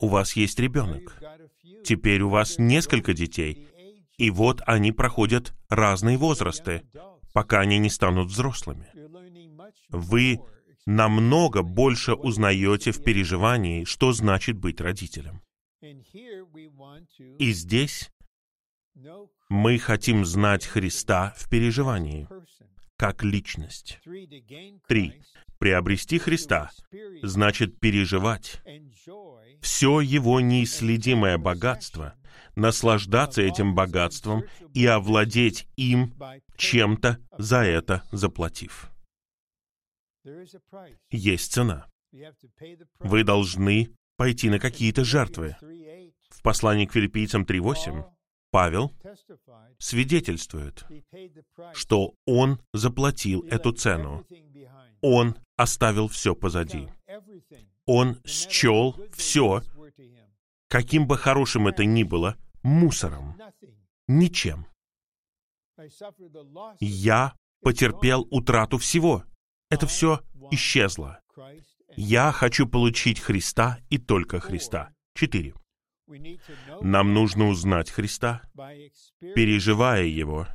у 0.00 0.08
вас 0.08 0.36
есть 0.36 0.58
ребенок. 0.58 1.20
Теперь 1.84 2.22
у 2.22 2.28
вас 2.28 2.58
несколько 2.58 3.12
детей. 3.12 3.68
И 4.16 4.30
вот 4.30 4.62
они 4.66 4.92
проходят 4.92 5.54
разные 5.68 6.16
возрасты, 6.16 6.82
пока 7.32 7.60
они 7.60 7.78
не 7.78 7.90
станут 7.90 8.28
взрослыми. 8.28 8.88
Вы 9.88 10.40
намного 10.86 11.62
больше 11.62 12.14
узнаете 12.14 12.92
в 12.92 13.02
переживании, 13.02 13.84
что 13.84 14.12
значит 14.12 14.56
быть 14.56 14.80
родителем. 14.80 15.42
И 17.38 17.52
здесь 17.52 18.10
мы 19.48 19.78
хотим 19.78 20.24
знать 20.24 20.64
Христа 20.64 21.34
в 21.36 21.48
переживании, 21.48 22.28
как 22.96 23.24
личность. 23.24 24.00
Три. 24.86 25.22
Приобрести 25.58 26.18
Христа 26.18 26.70
значит 27.22 27.80
переживать 27.80 28.62
все 29.60 30.00
Его 30.00 30.40
неисследимое 30.40 31.38
богатство, 31.38 32.14
наслаждаться 32.56 33.42
этим 33.42 33.74
богатством 33.74 34.44
и 34.74 34.86
овладеть 34.86 35.66
им 35.76 36.14
чем-то 36.56 37.18
за 37.38 37.58
это 37.58 38.02
заплатив. 38.12 38.90
Есть 41.10 41.52
цена. 41.52 41.86
Вы 43.00 43.24
должны 43.24 43.90
пойти 44.16 44.50
на 44.50 44.58
какие-то 44.58 45.04
жертвы. 45.04 45.56
В 46.30 46.42
послании 46.42 46.86
к 46.86 46.92
филиппийцам 46.92 47.42
3.8 47.44 48.04
Павел 48.50 48.92
свидетельствует, 49.78 50.86
что 51.72 52.14
он 52.24 52.60
заплатил 52.72 53.42
эту 53.50 53.72
цену. 53.72 54.24
Он 55.00 55.36
оставил 55.56 56.08
все 56.08 56.34
позади. 56.34 56.88
Он 57.86 58.20
счел 58.24 58.96
все, 59.12 59.62
каким 60.68 61.06
бы 61.06 61.18
хорошим 61.18 61.68
это 61.68 61.84
ни 61.84 62.02
было, 62.04 62.36
мусором, 62.64 63.38
ничем. 64.08 64.66
Я 66.80 67.36
потерпел 67.60 68.26
утрату 68.30 68.78
всего. 68.78 69.24
Это 69.70 69.86
все 69.86 70.20
исчезло. 70.50 71.20
Я 71.96 72.32
хочу 72.32 72.68
получить 72.68 73.20
Христа 73.20 73.78
и 73.88 73.98
только 73.98 74.40
Христа. 74.40 74.92
Четыре. 75.14 75.54
Нам 76.80 77.14
нужно 77.14 77.48
узнать 77.48 77.90
Христа, 77.90 78.42
переживая 79.20 80.04
Его, 80.04 80.46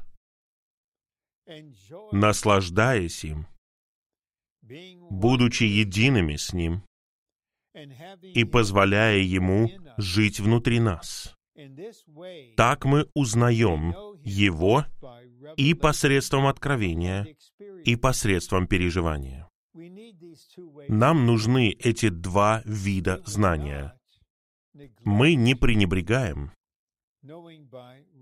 наслаждаясь 2.11 3.23
им, 3.23 3.47
будучи 5.09 5.63
едиными 5.63 6.35
с 6.35 6.53
Ним 6.53 6.83
и 8.21 8.43
позволяя 8.43 9.17
Ему 9.17 9.69
жить 9.97 10.39
внутри 10.39 10.79
нас. 10.79 11.38
Так 12.55 12.85
мы 12.85 13.07
узнаем 13.13 13.93
Его 14.23 14.85
и 15.57 15.73
посредством 15.73 16.47
откровения, 16.47 17.27
и 17.85 17.95
посредством 17.95 18.67
переживания. 18.67 19.49
Нам 20.87 21.25
нужны 21.25 21.71
эти 21.71 22.09
два 22.09 22.61
вида 22.65 23.21
знания. 23.25 23.97
Мы 25.03 25.35
не 25.35 25.55
пренебрегаем 25.55 26.51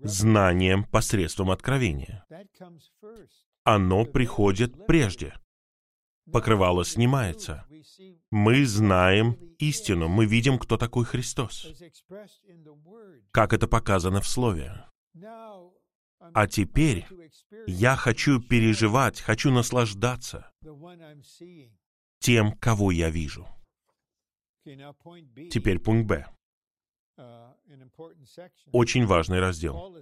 знанием 0.02 0.84
посредством 0.84 1.50
откровения. 1.50 2.24
Оно 3.64 4.04
приходит 4.04 4.86
прежде. 4.86 5.34
Покрывало 6.30 6.84
снимается. 6.84 7.66
Мы 8.30 8.64
знаем 8.66 9.32
истину, 9.58 10.08
мы 10.08 10.26
видим, 10.26 10.58
кто 10.58 10.76
такой 10.76 11.04
Христос. 11.04 11.66
Как 13.30 13.52
это 13.52 13.66
показано 13.66 14.20
в 14.20 14.28
Слове. 14.28 14.84
А 16.20 16.46
теперь 16.46 17.06
я 17.66 17.96
хочу 17.96 18.40
переживать, 18.40 19.20
хочу 19.20 19.50
наслаждаться 19.50 20.50
тем, 22.18 22.52
кого 22.52 22.90
я 22.90 23.10
вижу. 23.10 23.46
Теперь 24.64 25.78
пункт 25.78 26.06
Б. 26.08 26.26
Очень 28.72 29.06
важный 29.06 29.40
раздел. 29.40 29.96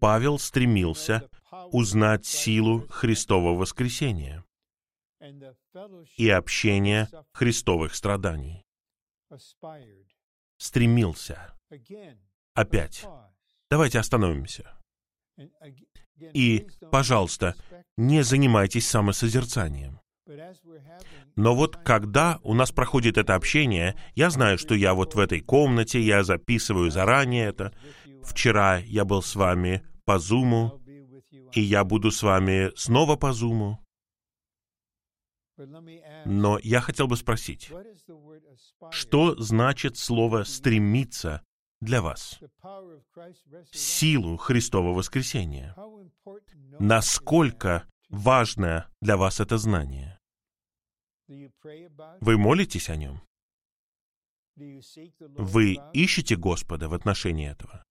Павел 0.00 0.38
стремился 0.38 1.28
узнать 1.70 2.26
силу 2.26 2.86
Христового 2.88 3.58
воскресения 3.58 4.44
и 6.16 6.28
общения 6.28 7.08
Христовых 7.32 7.94
страданий. 7.94 8.64
Стремился. 10.58 11.54
Опять. 12.54 13.04
Давайте 13.70 13.98
остановимся. 13.98 14.78
И, 16.32 16.66
пожалуйста, 16.90 17.54
не 17.96 18.22
занимайтесь 18.22 18.88
самосозерцанием. 18.88 20.00
Но 21.36 21.54
вот 21.54 21.76
когда 21.76 22.38
у 22.42 22.54
нас 22.54 22.72
проходит 22.72 23.18
это 23.18 23.34
общение, 23.34 23.96
я 24.14 24.30
знаю, 24.30 24.56
что 24.58 24.74
я 24.74 24.94
вот 24.94 25.14
в 25.14 25.18
этой 25.18 25.40
комнате, 25.40 26.00
я 26.00 26.22
записываю 26.22 26.90
заранее 26.90 27.46
это. 27.46 27.74
Вчера 28.22 28.78
я 28.78 29.04
был 29.04 29.22
с 29.22 29.34
вами 29.34 29.84
по 30.04 30.18
Зуму, 30.18 30.80
и 31.52 31.60
я 31.60 31.84
буду 31.84 32.10
с 32.10 32.22
вами 32.22 32.70
снова 32.76 33.16
по 33.16 33.32
Зуму. 33.32 33.83
Но 35.56 36.58
я 36.62 36.80
хотел 36.80 37.06
бы 37.06 37.16
спросить, 37.16 37.70
что 38.90 39.36
значит 39.36 39.96
слово 39.96 40.44
«стремиться» 40.44 41.44
для 41.80 42.02
вас? 42.02 42.40
Силу 43.70 44.36
Христова 44.36 44.92
воскресения. 44.94 45.76
Насколько 46.80 47.88
важное 48.08 48.88
для 49.00 49.16
вас 49.16 49.40
это 49.40 49.58
знание? 49.58 50.18
Вы 51.28 52.38
молитесь 52.38 52.90
о 52.90 52.96
нем? 52.96 53.22
Вы 54.56 55.78
ищете 55.92 56.36
Господа 56.36 56.88
в 56.88 56.94
отношении 56.94 57.50
этого? 57.50 57.84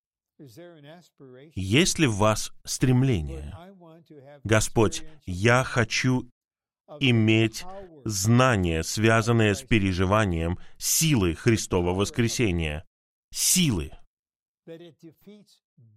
Есть 1.55 1.99
ли 1.99 2.07
в 2.07 2.16
вас 2.16 2.51
стремление? 2.64 3.55
Господь, 4.43 5.03
я 5.26 5.64
хочу 5.64 6.30
иметь 6.99 7.65
знание, 8.05 8.84
связанное 8.84 9.53
с 9.53 9.63
переживанием 9.63 10.57
силы 10.77 11.36
Христова 11.36 11.93
воскресения, 11.93 12.86
силы, 13.31 13.91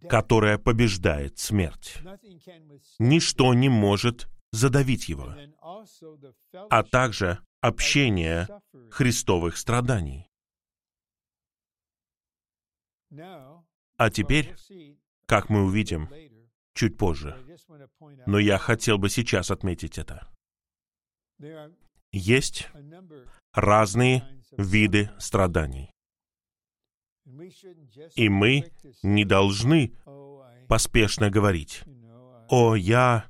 которая 0.08 0.58
побеждает 0.58 1.38
смерть. 1.38 1.98
Ничто 2.98 3.54
не 3.54 3.68
может 3.68 4.28
задавить 4.52 5.08
его, 5.08 5.34
а 6.70 6.82
также 6.82 7.40
общение 7.60 8.48
христовых 8.90 9.56
страданий. 9.56 10.30
А 13.98 14.10
теперь, 14.10 14.54
как 15.26 15.48
мы 15.48 15.64
увидим 15.64 16.08
чуть 16.74 16.96
позже, 16.96 17.36
но 18.26 18.38
я 18.38 18.58
хотел 18.58 18.98
бы 18.98 19.08
сейчас 19.08 19.50
отметить 19.50 19.98
это. 19.98 20.28
Есть 22.12 22.68
разные 23.52 24.24
виды 24.56 25.10
страданий. 25.18 25.90
И 28.14 28.28
мы 28.28 28.70
не 29.02 29.24
должны 29.24 29.92
поспешно 30.68 31.30
говорить, 31.30 31.82
«О, 32.48 32.76
я 32.76 33.26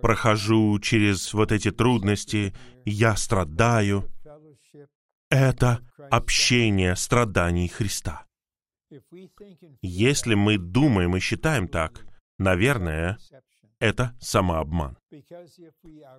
прохожу 0.00 0.78
через 0.80 1.32
вот 1.32 1.52
эти 1.52 1.70
трудности, 1.70 2.54
я 2.84 3.16
страдаю». 3.16 4.10
Это 5.30 5.80
общение 6.10 6.94
страданий 6.94 7.68
Христа. 7.68 8.26
Если 9.80 10.34
мы 10.34 10.58
думаем 10.58 11.16
и 11.16 11.20
считаем 11.20 11.68
так, 11.68 12.04
наверное, 12.38 13.16
это 13.82 14.16
самообман. 14.20 14.96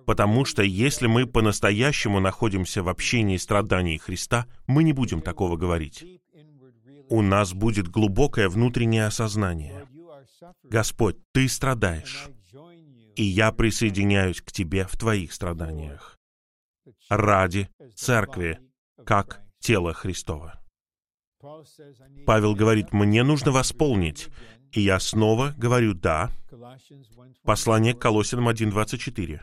Потому 0.04 0.44
что 0.44 0.62
если 0.62 1.06
мы 1.06 1.26
по-настоящему 1.26 2.20
находимся 2.20 2.82
в 2.82 2.90
общении 2.90 3.38
страданий 3.38 3.96
Христа, 3.96 4.46
мы 4.66 4.84
не 4.84 4.92
будем 4.92 5.22
такого 5.22 5.56
говорить. 5.56 6.04
У 7.08 7.22
нас 7.22 7.54
будет 7.54 7.88
глубокое 7.88 8.50
внутреннее 8.50 9.06
осознание. 9.06 9.88
Господь, 10.62 11.16
Ты 11.32 11.48
страдаешь, 11.48 12.28
и 13.16 13.24
я 13.24 13.50
присоединяюсь 13.50 14.42
к 14.42 14.52
Тебе 14.52 14.86
в 14.86 14.98
Твоих 14.98 15.32
страданиях 15.32 16.18
ради 17.08 17.70
Церкви, 17.94 18.58
как 19.06 19.40
тело 19.58 19.94
Христова. 19.94 20.60
Павел 22.26 22.54
говорит, 22.54 22.92
мне 22.92 23.22
нужно 23.22 23.52
восполнить 23.52 24.28
и 24.74 24.80
я 24.80 24.98
снова 24.98 25.54
говорю 25.56 25.94
«да». 25.94 26.30
Послание 27.42 27.94
к 27.94 28.00
Колосинам 28.00 28.48
1.24. 28.48 29.40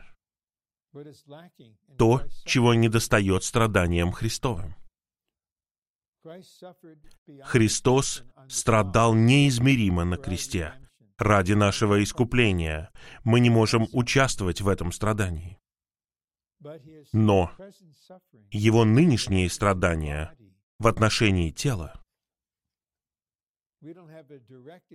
то, 1.98 2.22
чего 2.46 2.74
недостает 2.74 3.44
страданиям 3.44 4.12
Христовым. 4.12 4.76
Христос 7.44 8.24
страдал 8.50 9.14
неизмеримо 9.16 10.04
на 10.04 10.18
кресте 10.18 10.74
ради 11.18 11.54
нашего 11.54 12.04
искупления. 12.04 12.92
Мы 13.24 13.40
не 13.40 13.50
можем 13.50 13.88
участвовать 13.94 14.62
в 14.62 14.68
этом 14.68 14.92
страдании. 14.92 15.58
Но 17.14 17.52
его 18.52 18.84
нынешние 18.84 19.50
страдания 19.50 20.36
в 20.78 20.88
отношении 20.88 21.52
тела 21.52 22.01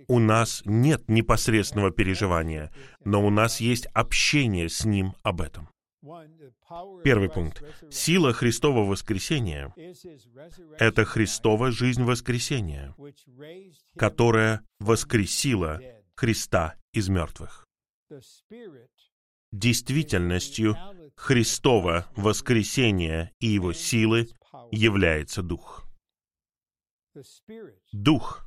у 0.07 0.19
нас 0.19 0.61
нет 0.65 1.09
непосредственного 1.09 1.91
переживания, 1.91 2.71
но 3.03 3.25
у 3.25 3.29
нас 3.29 3.59
есть 3.59 3.85
общение 3.87 4.69
с 4.69 4.85
Ним 4.85 5.13
об 5.23 5.41
этом. 5.41 5.69
Первый 7.03 7.29
пункт. 7.29 7.63
Сила 7.91 8.31
Христова 8.31 8.85
воскресения— 8.85 9.73
это 10.79 11.05
Христова 11.05 11.71
жизнь 11.71 12.03
воскресения, 12.03 12.95
которая 13.97 14.61
воскресила 14.79 15.81
Христа 16.15 16.75
из 16.93 17.09
мертвых. 17.09 17.65
Действительностью 19.51 20.77
Христова 21.15 22.07
воскресения 22.15 23.31
и 23.39 23.47
Его 23.47 23.73
силы 23.73 24.29
является 24.71 25.41
Дух. 25.41 25.85
Дух 27.91 28.45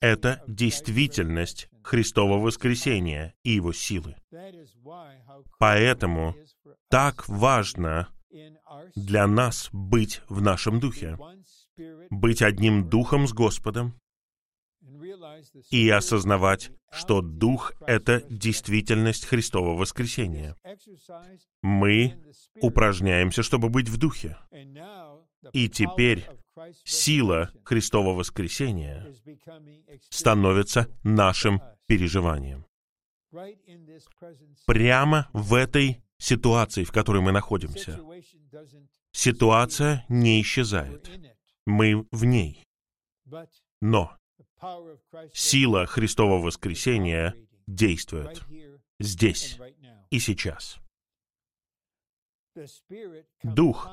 это 0.00 0.42
действительность 0.46 1.68
Христова 1.82 2.38
воскресения 2.38 3.34
и 3.42 3.50
Его 3.50 3.72
силы. 3.72 4.16
Поэтому 5.58 6.34
так 6.88 7.28
важно 7.28 8.08
для 8.94 9.26
нас 9.26 9.68
быть 9.72 10.22
в 10.28 10.40
нашем 10.40 10.80
духе, 10.80 11.18
быть 12.10 12.42
одним 12.42 12.88
духом 12.88 13.26
с 13.26 13.32
Господом 13.32 13.98
и 15.70 15.88
осознавать, 15.90 16.70
что 16.90 17.20
Дух— 17.20 17.72
это 17.86 18.22
действительность 18.30 19.26
Христова 19.26 19.76
воскресения. 19.76 20.56
Мы 21.62 22.14
упражняемся, 22.60 23.42
чтобы 23.42 23.68
быть 23.68 23.88
в 23.88 23.98
Духе. 23.98 24.36
И 25.52 25.68
теперь 25.68 26.26
сила 26.84 27.50
Христова 27.64 28.14
воскресения 28.14 29.06
становится 30.10 30.88
нашим 31.02 31.60
переживанием. 31.86 32.66
Прямо 34.66 35.28
в 35.32 35.54
этой 35.54 36.02
ситуации, 36.18 36.84
в 36.84 36.92
которой 36.92 37.20
мы 37.22 37.32
находимся, 37.32 38.00
ситуация 39.12 40.04
не 40.08 40.40
исчезает. 40.40 41.10
Мы 41.66 42.06
в 42.10 42.24
ней. 42.24 42.64
Но 43.80 44.16
сила 45.32 45.86
Христова 45.86 46.40
воскресения 46.40 47.34
действует 47.66 48.42
здесь 48.98 49.58
и 50.10 50.18
сейчас. 50.18 50.78
Дух, 53.42 53.88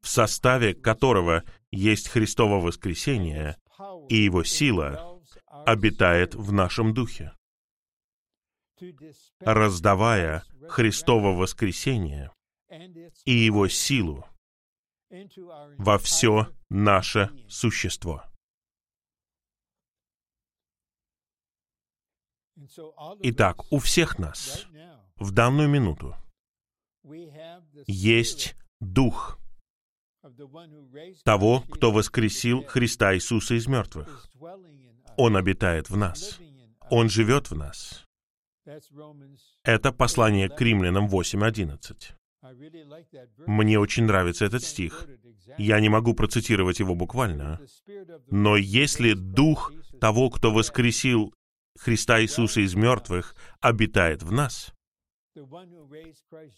в 0.00 0.08
составе 0.08 0.74
которого 0.74 1.44
есть 1.70 2.08
Христово 2.08 2.60
воскресение, 2.60 3.56
и 4.08 4.16
его 4.16 4.44
сила 4.44 5.20
обитает 5.46 6.34
в 6.34 6.52
нашем 6.52 6.94
духе. 6.94 7.32
Раздавая 9.40 10.44
Христово 10.68 11.36
воскресение 11.36 12.32
и 13.24 13.32
его 13.32 13.68
силу 13.68 14.26
во 15.78 15.98
все 15.98 16.48
наше 16.68 17.30
существо. 17.48 18.24
Итак, 23.22 23.72
у 23.72 23.78
всех 23.78 24.18
нас 24.18 24.66
в 25.16 25.32
данную 25.32 25.68
минуту 25.68 26.14
есть 27.86 28.56
Дух 28.80 29.38
того, 31.24 31.64
кто 31.70 31.92
воскресил 31.92 32.64
Христа 32.64 33.14
Иисуса 33.14 33.54
из 33.54 33.66
мертвых. 33.66 34.26
Он 35.16 35.36
обитает 35.36 35.90
в 35.90 35.96
нас. 35.96 36.38
Он 36.90 37.08
живет 37.08 37.50
в 37.50 37.56
нас. 37.56 38.04
Это 39.64 39.92
послание 39.92 40.48
к 40.48 40.60
римлянам 40.60 41.08
8.11. 41.08 42.12
Мне 43.46 43.78
очень 43.78 44.04
нравится 44.04 44.44
этот 44.44 44.62
стих. 44.62 45.06
Я 45.58 45.80
не 45.80 45.88
могу 45.88 46.14
процитировать 46.14 46.80
его 46.80 46.94
буквально. 46.94 47.60
Но 48.30 48.56
если 48.56 49.12
Дух 49.12 49.72
того, 50.00 50.30
кто 50.30 50.52
воскресил 50.52 51.34
Христа 51.78 52.22
Иисуса 52.22 52.60
из 52.60 52.74
мертвых, 52.74 53.34
обитает 53.60 54.22
в 54.22 54.32
нас, 54.32 54.72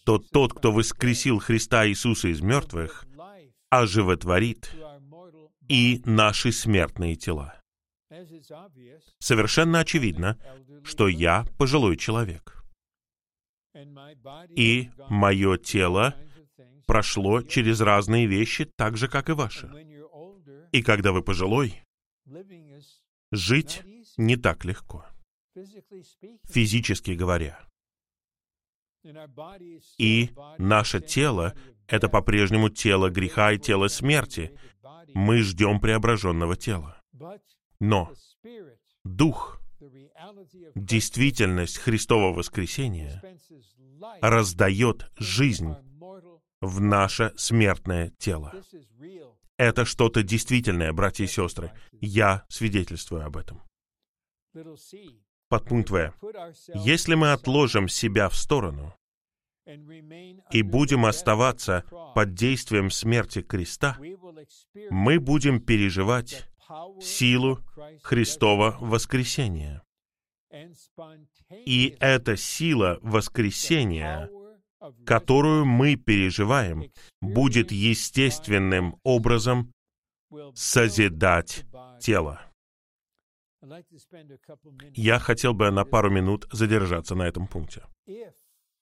то 0.05 0.19
тот, 0.19 0.55
кто 0.55 0.73
воскресил 0.73 1.39
Христа 1.39 1.87
Иисуса 1.87 2.29
из 2.29 2.41
мертвых, 2.41 3.07
оживотворит 3.71 4.75
и 5.69 6.03
наши 6.05 6.53
смертные 6.53 7.17
тела. 7.17 7.61
Совершенно 9.19 9.81
очевидно, 9.81 10.39
что 10.85 11.09
я 11.09 11.45
пожилой 11.59 11.97
человек. 11.97 12.63
И 14.55 14.91
мое 15.09 15.57
тело 15.57 16.15
прошло 16.87 17.43
через 17.43 17.81
разные 17.81 18.27
вещи, 18.27 18.67
так 18.77 18.97
же, 18.97 19.09
как 19.09 19.31
и 19.31 19.33
ваше. 19.33 19.71
И 20.73 20.83
когда 20.83 21.13
вы 21.13 21.23
пожилой, 21.23 21.83
жить 23.31 23.83
не 24.19 24.37
так 24.37 24.65
легко, 24.65 25.07
физически 26.45 27.13
говоря. 27.13 27.59
И 29.99 30.31
наше 30.59 31.01
тело— 31.01 31.55
это 31.87 32.09
по-прежнему 32.09 32.71
тело 32.71 33.11
греха 33.11 33.53
и 33.53 33.59
тело 33.59 33.89
смерти. 33.89 34.57
Мы 35.15 35.43
ждем 35.43 35.81
преображенного 35.81 36.57
тела. 36.57 37.01
Но 37.81 38.13
Дух, 39.05 39.61
действительность 40.75 41.79
Христова 41.79 42.33
воскресения, 42.33 43.23
раздает 44.21 45.11
жизнь 45.19 45.75
в 46.61 46.81
наше 46.81 47.33
смертное 47.37 48.13
тело. 48.19 48.55
Это 49.57 49.85
что-то 49.85 50.23
действительное, 50.23 50.93
братья 50.93 51.25
и 51.25 51.29
сестры. 51.29 51.73
Я 52.01 52.45
свидетельствую 52.49 53.25
об 53.27 53.37
этом. 53.37 53.61
Подпункт 55.53 55.91
В. 55.91 56.15
Если 56.73 57.15
мы 57.15 57.33
отложим 57.33 57.87
себя 57.87 58.31
в 58.31 58.35
сторону 58.35 58.95
и 60.51 60.63
будем 60.63 61.05
оставаться 61.05 61.85
под 62.15 62.33
действием 62.33 62.91
смерти 62.91 63.43
креста, 63.43 63.99
мы 64.89 65.21
будем 65.21 65.61
переживать 65.61 66.49
силу 67.03 67.61
Христова 68.03 68.79
воскресения. 68.81 69.83
И 71.67 71.97
эта 72.01 72.39
сила 72.39 72.99
воскресения, 73.03 74.31
которую 75.05 75.67
мы 75.67 75.97
переживаем, 75.97 76.91
будет 77.21 77.73
естественным 77.73 78.97
образом 79.05 79.71
созидать 80.55 81.67
тело. 82.01 82.41
Я 84.95 85.19
хотел 85.21 85.55
бы 85.55 85.71
на 85.71 85.85
пару 85.85 86.11
минут 86.11 86.47
задержаться 86.53 87.15
на 87.15 87.23
этом 87.23 87.47
пункте. 87.47 87.85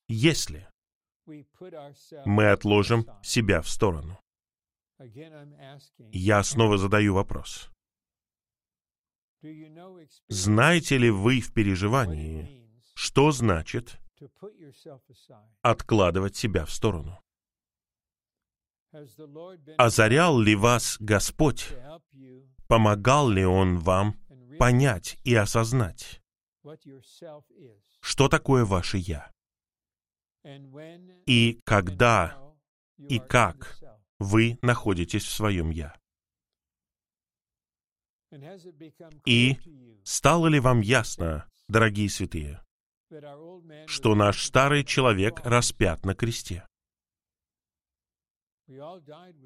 Если 0.09 0.67
мы 2.25 2.51
отложим 2.51 3.07
себя 3.23 3.61
в 3.61 3.69
сторону, 3.69 4.19
я 6.13 6.43
снова 6.43 6.79
задаю 6.79 7.15
вопрос. 7.15 7.71
Знаете 10.29 10.99
ли 10.99 11.11
вы 11.11 11.41
в 11.41 11.53
переживании, 11.53 12.71
что 12.95 13.33
значит 13.33 13.99
откладывать 15.63 16.37
себя 16.37 16.65
в 16.65 16.71
сторону? 16.71 17.19
Озарял 19.79 20.39
ли 20.41 20.55
вас 20.55 20.97
Господь? 21.01 21.69
Помогал 22.67 23.29
ли 23.29 23.45
Он 23.45 23.79
вам 23.79 24.17
понять 24.59 25.19
и 25.25 25.35
осознать, 25.35 26.23
что 28.01 28.29
такое 28.29 28.65
ваше 28.65 28.99
«я». 28.99 29.31
И 31.27 31.61
когда 31.65 32.39
и 32.97 33.19
как 33.19 33.79
вы 34.19 34.59
находитесь 34.63 35.25
в 35.25 35.33
своем 35.33 35.71
«я». 35.71 35.95
И 39.27 39.57
стало 40.05 40.47
ли 40.47 40.61
вам 40.61 40.81
ясно, 40.81 41.49
дорогие 41.69 42.09
святые, 42.09 42.65
что 43.87 44.15
наш 44.15 44.45
старый 44.45 44.85
человек 44.85 45.41
распят 45.45 46.05
на 46.05 46.15
кресте. 46.15 46.67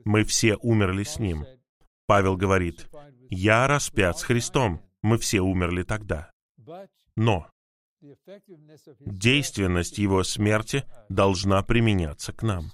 Мы 0.05 0.25
все 0.25 0.57
умерли 0.57 1.05
с 1.05 1.19
Ним. 1.19 1.47
Павел 2.07 2.37
говорит, 2.37 2.91
«Я 3.31 3.67
распят 3.67 4.19
с 4.19 4.23
Христом». 4.23 4.84
Мы 5.05 5.19
все 5.19 5.41
умерли 5.41 5.83
тогда. 5.83 6.31
Но 7.15 7.47
действенность 9.01 9.99
Его 9.99 10.25
смерти 10.25 10.85
должна 11.11 11.63
применяться 11.63 12.33
к 12.33 12.43
нам. 12.43 12.71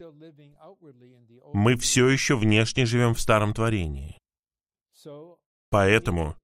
Мы 1.52 1.76
все 1.76 2.08
еще 2.08 2.36
внешне 2.36 2.86
живем 2.86 3.14
в 3.14 3.20
старом 3.20 3.52
творении. 3.52 4.16
Поэтому 5.70 6.36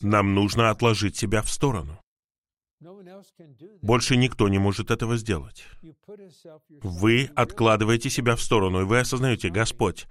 нам 0.00 0.34
нужно 0.34 0.70
отложить 0.70 1.18
себя 1.18 1.42
в 1.42 1.50
сторону. 1.50 2.00
Больше 3.82 4.16
никто 4.16 4.48
не 4.48 4.58
может 4.58 4.90
этого 4.90 5.18
сделать. 5.18 5.66
Вы 6.80 7.30
откладываете 7.36 8.08
себя 8.08 8.36
в 8.36 8.40
сторону, 8.40 8.80
и 8.80 8.84
вы 8.84 9.00
осознаете, 9.00 9.50
Господь, 9.50 10.06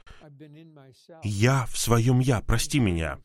я 1.23 1.65
в 1.65 1.79
своем 1.79 2.19
«я», 2.19 2.41
прости 2.41 2.79
меня. 2.79 3.17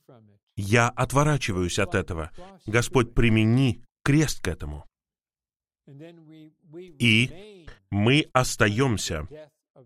Я 0.57 0.89
отворачиваюсь 0.89 1.79
от 1.79 1.95
этого. 1.95 2.31
Господь, 2.67 3.15
примени 3.15 3.83
крест 4.03 4.43
к 4.43 4.49
этому. 4.49 4.85
И 6.99 7.67
мы 7.91 8.29
остаемся 8.33 9.29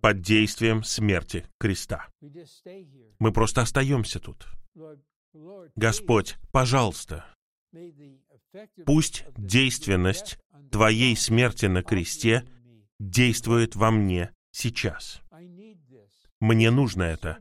под 0.01 0.21
действием 0.21 0.85
смерти 0.85 1.47
креста. 1.59 2.09
Мы 3.19 3.33
просто 3.33 3.62
остаемся 3.62 4.21
тут. 4.21 4.47
Господь, 5.77 6.37
пожалуйста, 6.53 7.25
пусть 8.87 9.25
действенность 9.37 10.39
Твоей 10.71 11.16
смерти 11.16 11.66
на 11.66 11.83
кресте 11.83 12.47
действует 12.99 13.75
во 13.75 13.91
мне 13.91 14.33
сейчас. 14.51 15.23
Мне 16.41 16.71
нужно 16.71 17.05
это. 17.05 17.39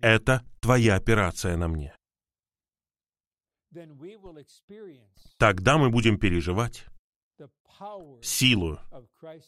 Это 0.00 0.44
Твоя 0.60 0.96
операция 0.96 1.56
на 1.56 1.68
мне. 1.68 1.94
Тогда 5.38 5.78
мы 5.78 5.90
будем 5.90 6.18
переживать 6.18 6.86
силу 8.20 8.78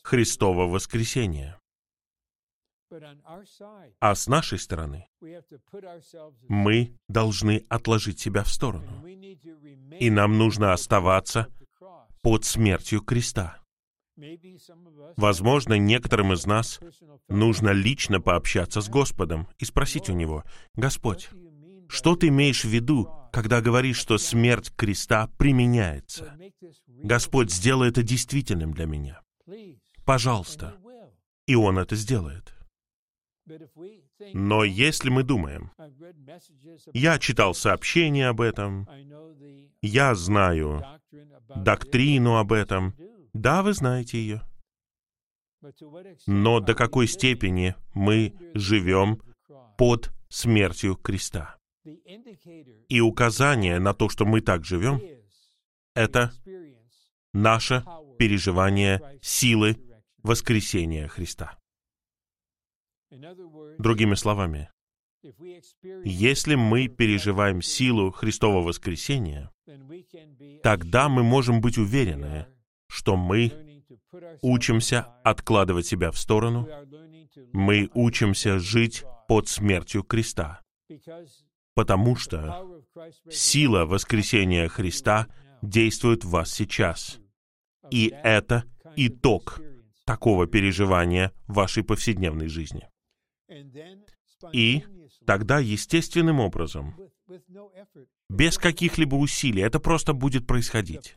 Христова 0.03 0.67
воскресения. 0.67 1.59
А 4.01 4.15
с 4.15 4.27
нашей 4.29 4.59
стороны 4.59 5.09
мы 6.49 6.97
должны 7.09 7.65
отложить 7.69 8.21
себя 8.21 8.45
в 8.45 8.49
сторону. 8.49 9.07
И 9.99 10.11
нам 10.11 10.39
нужно 10.39 10.73
оставаться 10.73 11.49
под 12.23 12.45
смертью 12.45 13.01
креста. 13.01 13.61
Возможно, 15.17 15.77
некоторым 15.77 16.33
из 16.33 16.47
нас 16.47 16.81
нужно 17.29 17.71
лично 17.71 18.21
пообщаться 18.21 18.81
с 18.81 18.89
Господом 18.89 19.49
и 19.59 19.65
спросить 19.65 20.09
у 20.09 20.13
Него, 20.13 20.45
«Господь, 20.75 21.31
что 21.95 22.17
ты 22.17 22.29
имеешь 22.29 22.65
в 22.65 22.69
виду, 22.69 23.09
когда 23.33 23.61
говоришь, 23.61 23.99
что 23.99 24.19
смерть 24.19 24.73
креста 24.77 25.29
применяется? 25.39 26.37
Господь, 26.87 27.53
сделай 27.53 27.89
это 27.89 28.03
действительным 28.03 28.73
для 28.73 28.87
меня. 28.87 29.21
Пожалуйста. 30.05 30.77
И 31.47 31.55
Он 31.55 31.79
это 31.79 31.95
сделает. 31.95 32.55
Но 34.33 34.65
если 34.65 35.11
мы 35.11 35.23
думаем, 35.23 35.71
я 36.93 37.19
читал 37.19 37.55
сообщения 37.55 38.29
об 38.29 38.41
этом, 38.41 38.89
я 39.83 40.15
знаю 40.15 40.83
доктрину 41.55 42.37
об 42.37 42.53
этом, 42.53 42.95
да, 43.33 43.63
вы 43.63 43.75
знаете 43.75 44.19
ее. 44.19 44.43
Но 46.27 46.61
до 46.61 46.75
какой 46.75 47.07
степени 47.07 47.75
мы 47.95 48.35
живем 48.55 49.21
под 49.77 50.13
смертью 50.29 50.97
креста? 50.97 51.57
И 52.89 53.01
указание 53.01 53.79
на 53.79 53.95
то, 53.95 54.09
что 54.09 54.25
мы 54.25 54.41
так 54.41 54.65
живем, 54.65 55.01
это 55.95 56.33
наше 57.33 57.85
переживание 58.19 59.19
силы 59.21 59.77
воскресения 60.23 61.09
Христа. 61.09 61.59
Другими 63.79 64.15
словами, 64.15 64.71
если 66.05 66.55
мы 66.55 66.89
переживаем 66.89 67.63
силу 67.63 68.11
Христова 68.11 68.63
воскресения, 68.63 69.51
тогда 70.63 71.09
мы 71.09 71.23
можем 71.23 71.61
быть 71.61 71.79
уверены, 71.79 72.47
что 72.89 73.17
мы 73.17 73.53
учимся 74.43 75.03
откладывать 75.23 75.87
себя 75.87 76.11
в 76.11 76.19
сторону, 76.19 76.69
мы 77.53 77.91
учимся 77.95 78.59
жить 78.59 79.05
под 79.29 79.49
смертью 79.49 80.03
креста, 80.03 80.63
потому 81.75 82.17
что 82.17 82.65
сила 83.29 83.85
воскресения 83.85 84.69
Христа 84.69 85.27
действует 85.63 86.25
в 86.25 86.31
вас 86.31 86.53
сейчас. 86.53 87.19
И 87.91 88.13
это 88.23 88.65
итог 88.97 89.61
такого 90.05 90.47
переживания 90.47 91.33
вашей 91.47 91.83
повседневной 91.83 92.49
жизни. 92.49 92.89
И 94.53 94.85
тогда 95.27 95.59
естественным 95.59 96.41
образом, 96.41 96.95
без 98.29 98.59
каких-либо 98.59 99.17
усилий, 99.17 99.63
это 99.63 99.81
просто 99.81 100.13
будет 100.13 100.47
происходить. 100.47 101.17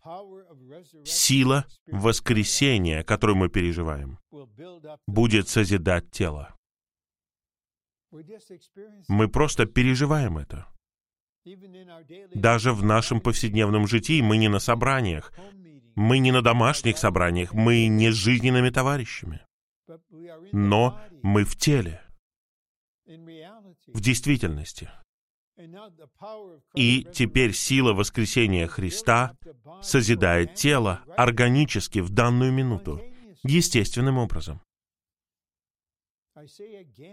Сила 1.03 1.65
воскресения, 1.87 3.03
которую 3.03 3.37
мы 3.37 3.49
переживаем, 3.49 4.19
будет 5.07 5.47
созидать 5.47 6.11
тело. 6.11 6.56
Мы 9.07 9.27
просто 9.27 9.65
переживаем 9.65 10.37
это. 10.37 10.67
Даже 12.33 12.73
в 12.73 12.83
нашем 12.83 13.21
повседневном 13.21 13.87
житии 13.87 14.21
мы 14.21 14.37
не 14.37 14.49
на 14.49 14.59
собраниях, 14.59 15.31
мы 15.95 16.19
не 16.19 16.31
на 16.31 16.41
домашних 16.41 16.97
собраниях, 16.97 17.53
мы 17.53 17.87
не 17.87 18.11
с 18.11 18.15
жизненными 18.15 18.69
товарищами. 18.69 19.41
Но 20.51 20.99
мы 21.23 21.45
в 21.45 21.55
теле 21.55 22.01
в 23.87 24.01
действительности. 24.01 24.89
И 26.75 27.07
теперь 27.13 27.53
сила 27.53 27.93
воскресения 27.93 28.67
Христа 28.67 29.35
созидает 29.81 30.53
тело 30.55 31.01
органически 31.15 31.99
в 31.99 32.09
данную 32.09 32.51
минуту, 32.51 33.01
естественным 33.43 34.17
образом. 34.17 34.61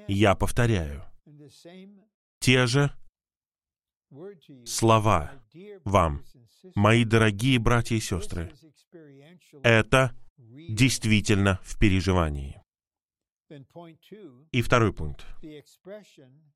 Я 0.09 0.35
повторяю, 0.35 1.05
те 2.41 2.67
же 2.67 2.91
слова 4.65 5.33
вам, 5.85 6.25
мои 6.75 7.05
дорогие 7.05 7.59
братья 7.59 7.97
и 7.97 8.01
сестры, 8.01 8.53
это 9.63 10.15
действительно 10.37 11.61
в 11.63 11.79
переживании. 11.79 12.61
И 14.53 14.63
второй 14.63 14.93
пункт. 14.93 15.25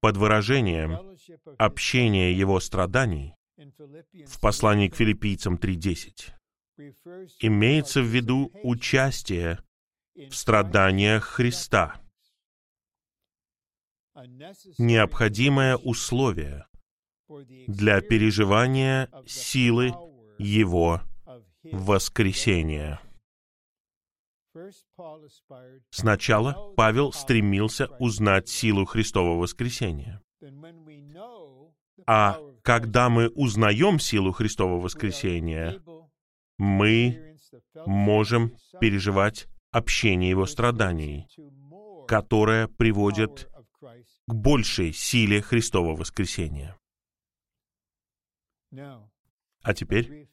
Под 0.00 0.16
выражением 0.16 0.98
общения 1.58 2.32
его 2.32 2.60
страданий 2.60 3.34
в 4.26 4.40
послании 4.40 4.88
к 4.88 4.96
филиппийцам 4.96 5.56
3.10 5.56 6.32
имеется 7.40 8.00
в 8.00 8.06
виду 8.06 8.50
участие 8.62 9.58
в 10.14 10.32
страданиях 10.32 11.24
Христа, 11.24 12.00
необходимое 14.78 15.76
условие 15.76 16.66
для 17.66 18.00
переживания 18.00 19.10
силы 19.26 19.92
Его 20.38 21.02
воскресения. 21.64 23.00
Сначала 25.90 26.72
Павел 26.76 27.12
стремился 27.12 27.86
узнать 27.98 28.48
силу 28.48 28.84
Христова 28.84 29.38
воскресения. 29.38 30.20
А 32.06 32.40
когда 32.62 33.08
мы 33.08 33.28
узнаем 33.28 33.98
силу 33.98 34.32
Христова 34.32 34.80
воскресения, 34.80 35.80
мы 36.56 37.36
можем 37.86 38.56
переживать 38.80 39.48
общение 39.70 40.30
Его 40.30 40.46
страданий, 40.46 41.26
которое 42.06 42.68
приводит 42.68 43.48
к 44.28 44.34
большей 44.34 44.92
силе 44.92 45.40
Христова 45.40 45.96
воскресения. 45.96 46.76
А 49.62 49.72
теперь 49.74 50.28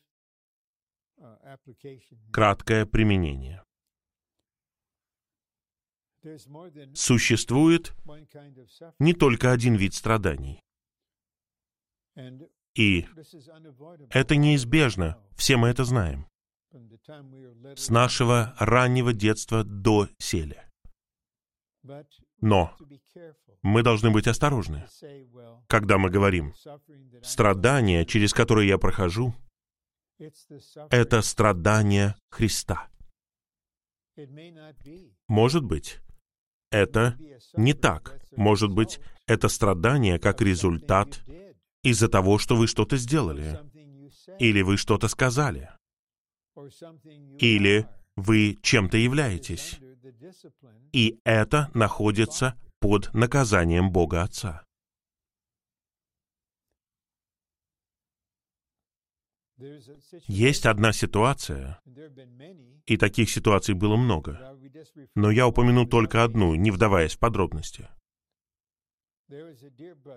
краткое 2.32 2.86
применение. 2.86 3.64
Существует 6.94 7.94
не 9.00 9.14
только 9.14 9.52
один 9.52 9.76
вид 9.76 9.94
страданий. 9.94 10.60
И 12.74 13.08
это 14.10 14.36
неизбежно, 14.36 15.18
все 15.38 15.56
мы 15.56 15.70
это 15.70 15.86
знаем. 15.86 16.28
с 17.78 17.90
нашего 17.90 18.54
раннего 18.60 19.14
детства 19.14 19.64
до 19.64 20.10
селя. 20.18 20.70
Но 22.46 22.78
мы 23.64 23.82
должны 23.82 24.12
быть 24.12 24.28
осторожны, 24.28 24.86
когда 25.66 25.98
мы 25.98 26.12
говорим, 26.12 26.54
страдания, 27.24 28.06
через 28.06 28.34
которые 28.34 28.68
я 28.68 28.78
прохожу, 28.78 29.34
это 30.92 31.24
страдания 31.24 32.16
Христа. 32.30 32.88
Может 35.28 35.64
быть, 35.64 36.02
это 36.70 37.18
не 37.56 37.74
так. 37.74 38.22
Может 38.36 38.72
быть, 38.72 39.00
это 39.26 39.48
страдание 39.48 40.20
как 40.20 40.40
результат 40.40 41.24
из-за 41.82 42.10
того, 42.10 42.38
что 42.38 42.56
вы 42.56 42.68
что-то 42.68 42.96
сделали, 42.98 43.60
или 44.38 44.62
вы 44.62 44.78
что-то 44.78 45.08
сказали, 45.08 45.72
или 47.40 47.88
вы 48.16 48.60
чем-то 48.62 48.98
являетесь. 48.98 49.80
И 50.92 51.20
это 51.24 51.70
находится 51.74 52.60
под 52.80 53.14
наказанием 53.14 53.92
Бога 53.92 54.24
Отца. 54.24 54.64
Есть 60.28 60.66
одна 60.66 60.92
ситуация, 60.92 61.80
и 62.86 62.98
таких 62.98 63.30
ситуаций 63.30 63.74
было 63.74 63.96
много, 63.96 64.58
но 65.16 65.32
я 65.32 65.48
упомяну 65.48 65.86
только 65.86 66.24
одну, 66.24 66.56
не 66.56 66.72
вдаваясь 66.72 67.16
в 67.16 67.20
подробности. 67.20 67.88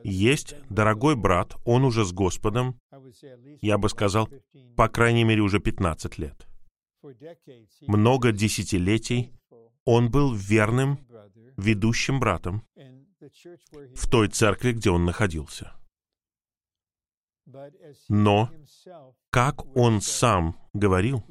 Есть 0.03 0.55
дорогой 0.69 1.17
брат, 1.17 1.55
он 1.65 1.85
уже 1.85 2.05
с 2.05 2.13
Господом, 2.13 2.79
я 3.63 3.79
бы 3.79 3.89
сказал, 3.89 4.29
по 4.77 4.89
крайней 4.89 5.25
мере, 5.25 5.41
уже 5.41 5.61
15 5.61 6.19
лет. 6.19 6.47
Много 7.87 8.33
десятилетий 8.33 9.33
он 9.91 10.11
был 10.11 10.35
верным, 10.35 10.99
ведущим 11.57 12.21
братом 12.21 12.63
в 13.95 14.11
той 14.11 14.29
церкви, 14.29 14.73
где 14.73 14.91
он 14.91 15.07
находился. 15.07 15.73
Но, 18.11 18.51
как 19.31 19.65
он 19.75 20.03
сам 20.03 20.61
говорил, 20.75 21.25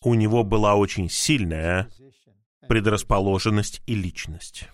у 0.00 0.14
него 0.14 0.44
была 0.44 0.76
очень 0.76 1.10
сильная 1.10 1.90
предрасположенность 2.68 3.82
и 3.86 3.94
личность. 3.94 4.70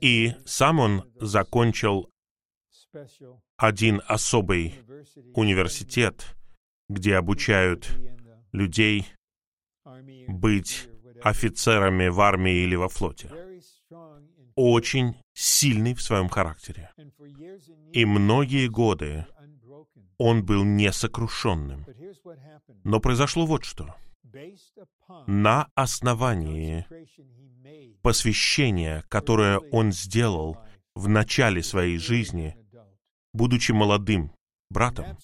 И 0.00 0.34
сам 0.44 0.80
он 0.80 1.12
закончил 1.20 2.10
один 3.56 4.02
особый 4.08 4.80
университет, 5.32 6.34
где 6.88 7.14
обучают 7.14 7.88
людей 8.50 9.06
быть 10.26 10.88
офицерами 11.24 12.08
в 12.08 12.20
армии 12.20 12.54
или 12.64 12.76
во 12.76 12.88
флоте. 12.88 13.30
Очень 14.54 15.16
сильный 15.32 15.94
в 15.94 16.02
своем 16.02 16.28
характере. 16.28 16.90
И 17.92 18.04
многие 18.04 18.68
годы 18.68 19.26
он 20.18 20.44
был 20.44 20.64
несокрушенным. 20.64 21.86
Но 22.84 23.00
произошло 23.00 23.46
вот 23.46 23.64
что. 23.64 23.94
На 25.26 25.68
основании 25.74 26.86
посвящения, 28.02 29.02
которое 29.08 29.58
он 29.58 29.92
сделал 29.92 30.58
в 30.94 31.08
начале 31.08 31.62
своей 31.62 31.98
жизни, 31.98 32.54
будучи 33.32 33.72
молодым 33.72 34.30
братом, 34.68 35.16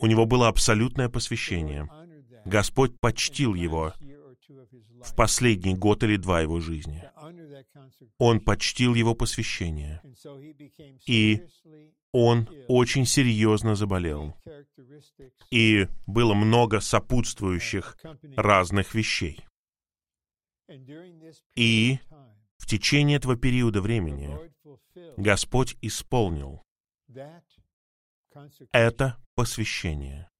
у 0.00 0.06
него 0.06 0.26
было 0.26 0.48
абсолютное 0.48 1.08
посвящение. 1.08 1.88
Господь 2.44 2.98
почтил 3.00 3.54
его 3.54 3.94
в 4.48 5.14
последний 5.14 5.74
год 5.74 6.02
или 6.02 6.16
два 6.16 6.40
его 6.40 6.60
жизни. 6.60 7.02
Он 8.18 8.40
почтил 8.40 8.94
его 8.94 9.14
посвящение. 9.14 10.00
И 11.06 11.42
он 12.12 12.48
очень 12.68 13.04
серьезно 13.04 13.74
заболел. 13.74 14.34
И 15.50 15.86
было 16.06 16.34
много 16.34 16.80
сопутствующих 16.80 17.96
разных 18.36 18.94
вещей. 18.94 19.44
И 21.54 21.98
в 22.56 22.66
течение 22.66 23.16
этого 23.18 23.36
периода 23.36 23.80
времени 23.80 24.36
Господь 25.16 25.76
исполнил 25.80 26.62
это 28.72 29.16
посвящение. 29.34 30.30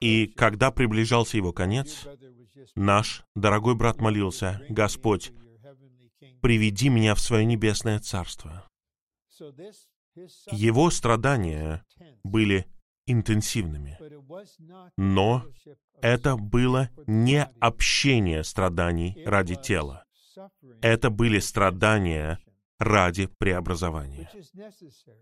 И 0.00 0.26
когда 0.28 0.70
приближался 0.70 1.36
его 1.36 1.52
конец, 1.52 2.06
наш 2.74 3.24
дорогой 3.34 3.74
брат 3.74 4.00
молился, 4.00 4.64
«Господь, 4.68 5.32
приведи 6.40 6.88
меня 6.88 7.14
в 7.14 7.20
свое 7.20 7.44
небесное 7.44 7.98
царство». 7.98 8.68
Его 10.52 10.90
страдания 10.90 11.84
были 12.22 12.66
интенсивными, 13.06 13.98
но 14.96 15.44
это 16.00 16.36
было 16.36 16.90
не 17.06 17.44
общение 17.60 18.44
страданий 18.44 19.20
ради 19.26 19.56
тела. 19.56 20.04
Это 20.80 21.10
были 21.10 21.40
страдания 21.40 22.38
ради 22.78 23.26
преобразования. 23.38 24.30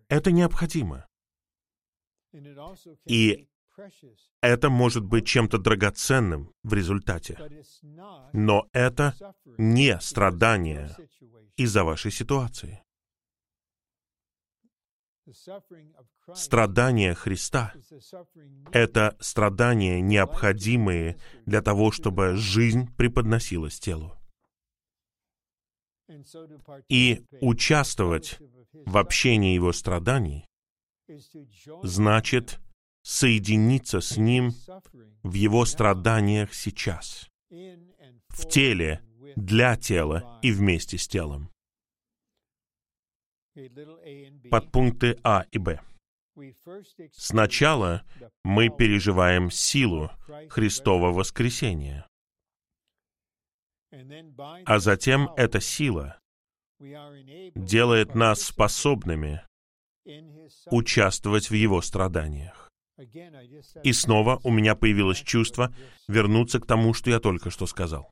Это 0.08 0.30
необходимо. 0.30 1.06
И 3.06 3.48
это 4.40 4.70
может 4.70 5.04
быть 5.04 5.26
чем-то 5.26 5.58
драгоценным 5.58 6.52
в 6.62 6.74
результате. 6.74 7.38
Но 8.32 8.68
это 8.72 9.14
не 9.58 9.98
страдание 10.00 10.94
из-за 11.56 11.84
вашей 11.84 12.10
ситуации. 12.10 12.82
Страдания 16.34 17.14
Христа— 17.14 17.72
это 18.72 19.16
страдания, 19.20 20.00
необходимые 20.00 21.16
для 21.46 21.62
того, 21.62 21.92
чтобы 21.92 22.34
жизнь 22.34 22.92
преподносилась 22.96 23.78
телу. 23.78 24.18
И 26.88 27.24
участвовать 27.40 28.38
в 28.72 28.96
общении 28.96 29.54
Его 29.54 29.72
страданий 29.72 30.44
значит 31.82 32.58
соединиться 33.02 34.00
с 34.00 34.16
Ним 34.16 34.52
в 35.22 35.34
Его 35.34 35.64
страданиях 35.64 36.54
сейчас, 36.54 37.28
в 37.50 38.48
теле, 38.48 39.02
для 39.36 39.76
тела 39.76 40.38
и 40.42 40.52
вместе 40.52 40.98
с 40.98 41.08
телом. 41.08 41.50
Подпункты 44.50 45.18
А 45.22 45.44
и 45.50 45.58
Б. 45.58 45.80
Сначала 47.12 48.02
мы 48.42 48.70
переживаем 48.70 49.50
силу 49.50 50.10
Христова 50.48 51.12
воскресения, 51.12 52.06
а 54.64 54.78
затем 54.78 55.28
эта 55.36 55.60
сила 55.60 56.18
делает 57.54 58.14
нас 58.14 58.42
способными 58.42 59.44
участвовать 60.70 61.50
в 61.50 61.54
Его 61.54 61.82
страданиях. 61.82 62.71
И 63.82 63.92
снова 63.92 64.40
у 64.44 64.50
меня 64.50 64.74
появилось 64.74 65.18
чувство 65.18 65.74
вернуться 66.08 66.60
к 66.60 66.66
тому, 66.66 66.94
что 66.94 67.10
я 67.10 67.20
только 67.20 67.50
что 67.50 67.66
сказал. 67.66 68.10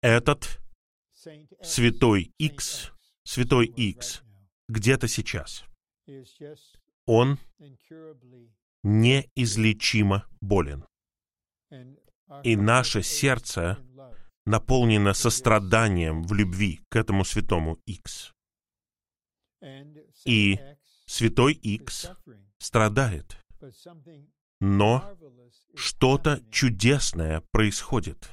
Этот 0.00 0.60
святой 1.62 2.32
X, 2.38 2.92
святой 3.24 3.66
X, 3.66 4.22
где-то 4.68 5.08
сейчас. 5.08 5.64
Он 7.06 7.38
неизлечимо 8.82 10.26
болен. 10.40 10.84
И 12.42 12.56
наше 12.56 13.02
сердце 13.02 13.78
наполнено 14.44 15.12
состраданием 15.14 16.22
в 16.22 16.32
любви 16.32 16.80
к 16.88 16.96
этому 16.96 17.24
святому 17.24 17.78
X. 17.86 18.32
И 20.24 20.58
святой 21.06 21.54
X 21.54 22.10
страдает. 22.58 23.41
Но 24.60 25.16
что-то 25.74 26.40
чудесное 26.50 27.42
происходит. 27.50 28.30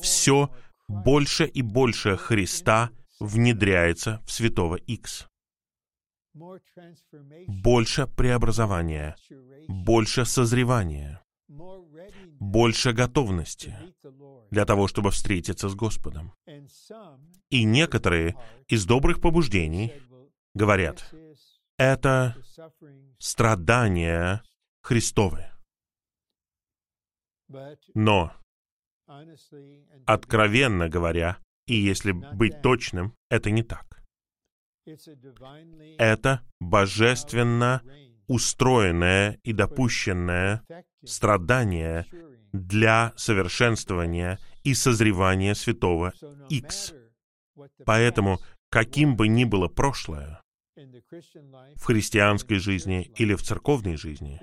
Все 0.00 0.50
больше 0.86 1.44
и 1.46 1.62
больше 1.62 2.16
Христа 2.16 2.90
внедряется 3.20 4.22
в 4.26 4.30
святого 4.30 4.76
X. 4.76 5.26
Больше 7.48 8.06
преобразования, 8.06 9.16
больше 9.66 10.24
созревания, 10.24 11.22
больше 12.38 12.92
готовности 12.92 13.76
для 14.50 14.64
того, 14.64 14.86
чтобы 14.86 15.10
встретиться 15.10 15.68
с 15.68 15.74
Господом. 15.74 16.32
И 17.50 17.64
некоторые 17.64 18.36
из 18.68 18.86
добрых 18.86 19.20
побуждений 19.20 19.92
говорят, 20.54 21.12
это 21.76 22.36
страдания 23.18 24.42
Христовы. 24.82 25.44
Но, 27.94 28.32
откровенно 30.06 30.88
говоря, 30.88 31.38
и 31.66 31.74
если 31.74 32.12
быть 32.12 32.62
точным, 32.62 33.14
это 33.30 33.50
не 33.50 33.62
так. 33.62 34.02
Это 35.98 36.42
божественно 36.60 37.82
устроенное 38.26 39.38
и 39.42 39.52
допущенное 39.52 40.62
страдание 41.04 42.06
для 42.52 43.12
совершенствования 43.16 44.38
и 44.64 44.74
созревания 44.74 45.54
святого 45.54 46.12
X. 46.48 46.94
Поэтому, 47.84 48.38
каким 48.70 49.16
бы 49.16 49.28
ни 49.28 49.44
было 49.44 49.68
прошлое, 49.68 50.40
в 51.76 51.84
христианской 51.84 52.58
жизни 52.58 53.10
или 53.16 53.34
в 53.34 53.42
церковной 53.42 53.96
жизни, 53.96 54.40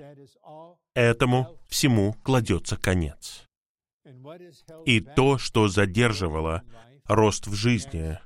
этому 0.94 1.58
всему 1.68 2.14
кладется 2.22 2.76
конец. 2.76 3.46
И 4.84 5.00
то, 5.00 5.38
что 5.38 5.68
задерживало 5.68 6.62
рост 7.04 7.46
в 7.46 7.54
жизни, 7.54 8.18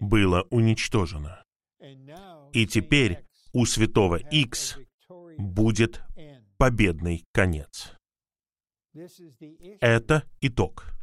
было 0.00 0.46
уничтожено. 0.50 1.42
И 2.52 2.66
теперь 2.66 3.24
у 3.52 3.64
святого 3.66 4.16
X 4.16 4.78
будет 5.38 6.02
победный 6.56 7.24
конец. 7.32 7.92
Это 9.80 10.24
итог 10.40 10.94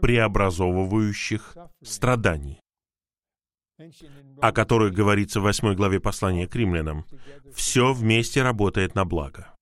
преобразовывающих 0.00 1.56
страданий, 1.82 2.60
о 4.40 4.52
которых 4.52 4.94
говорится 4.94 5.40
в 5.40 5.44
8 5.44 5.74
главе 5.74 6.00
послания 6.00 6.46
к 6.46 6.54
римлянам. 6.54 7.04
Все 7.54 7.92
вместе 7.92 8.42
работает 8.42 8.94
на 8.94 9.04
благо. 9.04 9.54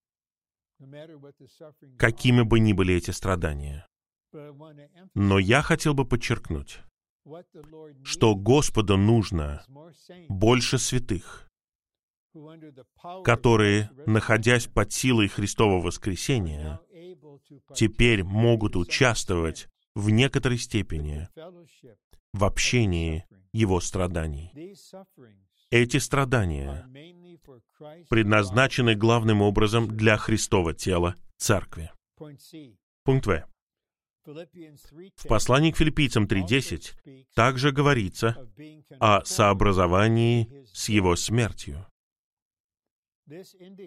Какими 1.98 2.42
бы 2.42 2.61
ни 2.61 2.72
были 2.72 2.94
эти 2.94 3.11
страдания. 3.11 3.86
Но 5.14 5.38
я 5.38 5.62
хотел 5.62 5.94
бы 5.94 6.04
подчеркнуть, 6.04 6.80
что 8.04 8.34
Господу 8.34 8.96
нужно 8.96 9.64
больше 10.28 10.78
святых, 10.78 11.48
которые, 13.24 13.90
находясь 14.06 14.66
под 14.66 14.92
силой 14.92 15.28
Христового 15.28 15.80
воскресения, 15.80 16.80
теперь 17.74 18.22
могут 18.22 18.76
участвовать 18.76 19.68
в 19.94 20.11
некоторой 20.11 20.58
степени 20.58 21.28
в 22.32 22.44
общении 22.44 23.24
Его 23.53 23.80
страданий. 23.80 24.53
Эти 25.70 25.98
страдания 25.98 26.86
предназначены 28.09 28.94
главным 28.94 29.42
образом 29.42 29.88
для 29.88 30.16
Христова 30.16 30.74
тела, 30.74 31.16
Церкви. 31.36 31.90
Пункт 33.05 33.26
В. 33.26 33.46
В 34.24 35.26
послании 35.26 35.72
к 35.72 35.76
филиппийцам 35.76 36.26
3.10 36.26 37.26
также 37.34 37.72
говорится 37.72 38.36
о 38.98 39.24
сообразовании 39.24 40.64
с 40.72 40.88
его 40.88 41.16
смертью. 41.16 41.86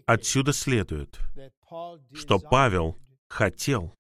Отсюда 0.06 0.54
следует, 0.54 1.20
что 2.14 2.40
Павел 2.40 2.98
хотел 3.28 3.94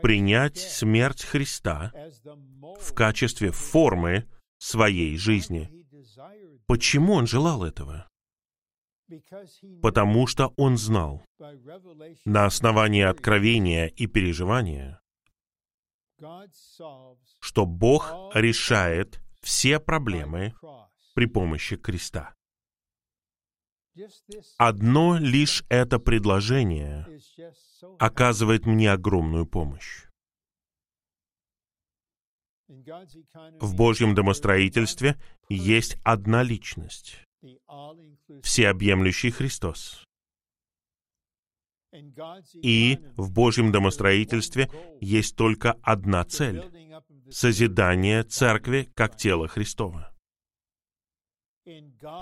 принять 0.00 0.58
смерть 0.58 1.22
Христа 1.22 1.92
в 2.80 2.94
качестве 2.94 3.50
формы 3.50 4.26
своей 4.62 5.16
жизни. 5.18 5.68
Почему 6.66 7.14
он 7.14 7.26
желал 7.26 7.64
этого? 7.64 8.08
Потому 9.82 10.26
что 10.26 10.54
он 10.56 10.78
знал, 10.78 11.24
на 12.24 12.46
основании 12.46 13.02
откровения 13.02 13.86
и 13.86 14.06
переживания, 14.06 15.00
что 17.40 17.66
Бог 17.66 18.14
решает 18.34 19.20
все 19.40 19.80
проблемы 19.80 20.54
при 21.14 21.26
помощи 21.26 21.76
креста. 21.76 22.34
Одно 24.56 25.18
лишь 25.18 25.64
это 25.68 25.98
предложение 25.98 27.06
оказывает 27.98 28.64
мне 28.64 28.90
огромную 28.92 29.44
помощь. 29.44 30.06
В 33.60 33.74
Божьем 33.76 34.14
домостроительстве 34.14 35.20
есть 35.50 35.98
одна 36.04 36.42
личность, 36.42 37.18
всеобъемлющий 38.42 39.30
Христос. 39.30 40.04
И 42.54 42.98
в 43.16 43.30
Божьем 43.30 43.72
домостроительстве 43.72 44.70
есть 45.02 45.36
только 45.36 45.72
одна 45.82 46.24
цель— 46.24 46.62
созидание 47.30 48.22
церкви 48.22 48.90
как 48.94 49.16
тела 49.16 49.48
Христова. 49.48 50.10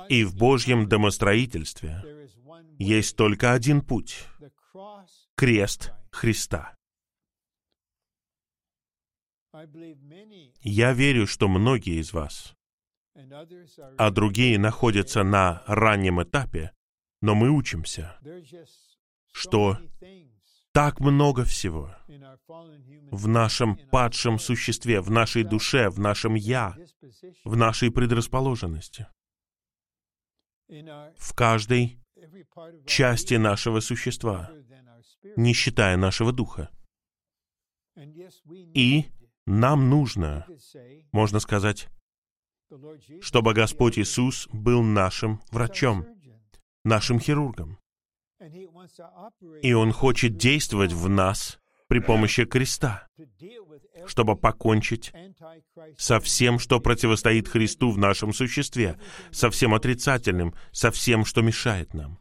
И 0.09 0.25
в 0.25 0.37
Божьем 0.37 0.89
домостроительстве 0.89 2.29
есть 2.79 3.17
только 3.17 3.53
один 3.53 3.83
путь— 3.83 4.27
крест 5.37 5.93
Христа. 6.11 6.75
Я 10.63 10.93
верю, 10.93 11.27
что 11.27 11.49
многие 11.49 12.01
из 12.01 12.13
вас, 12.13 12.55
а 13.99 14.11
другие 14.11 14.59
находятся 14.59 15.23
на 15.23 15.63
раннем 15.67 16.23
этапе, 16.23 16.73
но 17.21 17.35
мы 17.35 17.51
учимся, 17.51 18.19
что 19.33 19.79
так 20.73 21.01
много 21.01 21.45
всего 21.45 21.95
в 23.11 23.27
нашем 23.27 23.77
падшем 23.91 24.39
существе, 24.39 25.01
в 25.01 25.11
нашей 25.11 25.43
душе, 25.43 25.89
в 25.91 25.99
нашем 25.99 26.35
«я», 26.35 26.77
в 27.45 27.57
нашей 27.57 27.91
предрасположенности. 27.91 29.07
в 31.17 31.35
каждой 31.35 31.99
части 32.87 33.35
нашего 33.35 33.81
существа, 33.81 34.53
не 35.37 35.53
считая 35.53 35.97
нашего 35.97 36.33
духа. 36.33 36.71
И 38.75 39.07
нам 39.51 39.91
нужно, 39.91 40.47
можно 41.13 41.41
сказать, 41.41 41.89
чтобы 43.21 43.53
Господь 43.53 43.99
Иисус 43.99 44.49
был 44.53 44.83
нашим 44.83 45.41
врачом, 45.51 46.07
нашим 46.85 47.19
хирургом. 47.19 47.79
И 49.63 49.73
Он 49.73 49.93
хочет 49.93 50.37
действовать 50.37 50.93
в 50.93 51.09
нас 51.09 51.59
при 51.89 51.99
помощи 51.99 52.45
креста, 52.45 53.09
чтобы 54.07 54.37
покончить 54.37 55.13
со 55.99 56.21
всем, 56.21 56.59
что 56.61 56.79
противостоит 56.79 57.49
Христу 57.49 57.91
в 57.91 57.99
нашем 57.99 58.33
существе, 58.33 58.99
со 59.33 59.51
всем 59.51 59.75
отрицательным, 59.75 60.55
со 60.71 60.93
всем, 60.93 61.25
что 61.25 61.43
мешает 61.43 61.93
нам. 61.93 62.19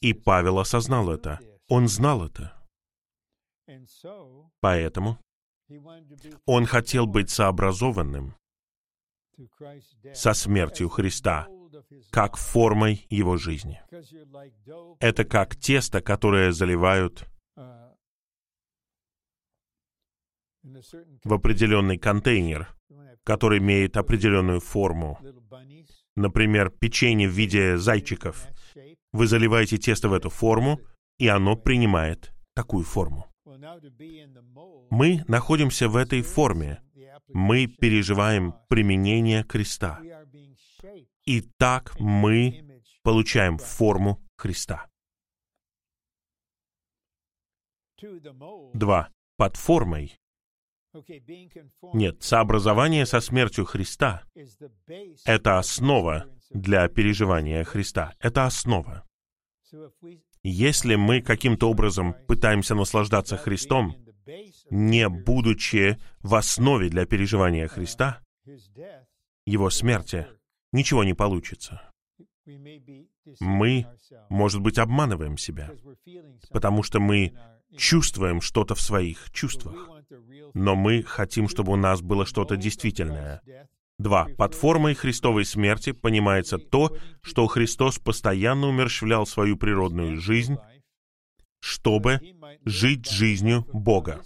И 0.00 0.12
Павел 0.12 0.58
осознал 0.58 1.10
это. 1.10 1.40
Он 1.68 1.88
знал 1.88 2.26
это. 2.26 2.52
Поэтому 4.60 5.18
он 6.46 6.66
хотел 6.66 7.06
быть 7.06 7.30
сообразованным 7.30 8.34
со 10.14 10.34
смертью 10.34 10.88
Христа, 10.88 11.48
как 12.10 12.36
формой 12.36 13.06
его 13.08 13.36
жизни. 13.36 13.80
Это 15.00 15.24
как 15.24 15.56
тесто, 15.56 16.00
которое 16.00 16.52
заливают 16.52 17.26
в 20.62 21.34
определенный 21.34 21.98
контейнер, 21.98 22.68
который 23.24 23.58
имеет 23.58 23.96
определенную 23.96 24.60
форму. 24.60 25.18
Например, 26.14 26.70
печенье 26.70 27.28
в 27.28 27.32
виде 27.32 27.76
зайчиков. 27.76 28.46
Вы 29.12 29.26
заливаете 29.26 29.78
тесто 29.78 30.08
в 30.08 30.12
эту 30.12 30.30
форму, 30.30 30.80
и 31.18 31.28
оно 31.28 31.56
принимает 31.56 32.32
такую 32.54 32.84
форму. 32.84 33.31
Мы 34.90 35.24
находимся 35.28 35.88
в 35.88 35.96
этой 35.96 36.22
форме. 36.22 36.82
Мы 37.28 37.66
переживаем 37.66 38.54
применение 38.68 39.44
креста. 39.44 40.00
И 41.24 41.40
так 41.58 41.98
мы 41.98 42.82
получаем 43.02 43.58
форму 43.58 44.20
Христа. 44.36 44.88
Два. 48.74 49.10
Под 49.36 49.56
формой 49.56 50.18
нет, 51.94 52.22
сообразование 52.22 53.06
со 53.06 53.20
смертью 53.20 53.64
Христа— 53.64 54.24
это 55.24 55.58
основа 55.58 56.26
для 56.50 56.88
переживания 56.88 57.64
Христа. 57.64 58.14
Это 58.18 58.44
основа. 58.44 59.04
Если 60.44 60.96
мы 60.96 61.22
каким-то 61.22 61.70
образом 61.70 62.14
пытаемся 62.26 62.74
наслаждаться 62.74 63.36
Христом, 63.36 63.96
не 64.70 65.08
будучи 65.08 65.98
в 66.20 66.34
основе 66.34 66.88
для 66.88 67.06
переживания 67.06 67.68
Христа, 67.68 68.20
Его 69.46 69.70
смерти, 69.70 70.26
ничего 70.72 71.04
не 71.04 71.14
получится. 71.14 71.82
Мы, 73.40 73.86
может 74.28 74.60
быть, 74.60 74.78
обманываем 74.78 75.38
себя, 75.38 75.70
потому 76.50 76.82
что 76.82 76.98
мы 76.98 77.36
чувствуем 77.76 78.40
что-то 78.40 78.74
в 78.74 78.80
своих 78.80 79.30
чувствах. 79.30 79.88
Но 80.54 80.74
мы 80.74 81.02
хотим, 81.02 81.48
чтобы 81.48 81.72
у 81.72 81.76
нас 81.76 82.02
было 82.02 82.26
что-то 82.26 82.56
действительное. 82.56 83.42
Два. 84.02 84.26
Под 84.36 84.54
формой 84.54 84.94
Христовой 84.94 85.44
смерти 85.44 85.92
понимается 85.92 86.58
то, 86.58 86.96
что 87.22 87.46
Христос 87.46 88.00
постоянно 88.00 88.66
умерщвлял 88.66 89.26
свою 89.26 89.56
природную 89.56 90.20
жизнь, 90.20 90.56
чтобы 91.60 92.20
жить 92.64 93.08
жизнью 93.08 93.64
Бога. 93.72 94.20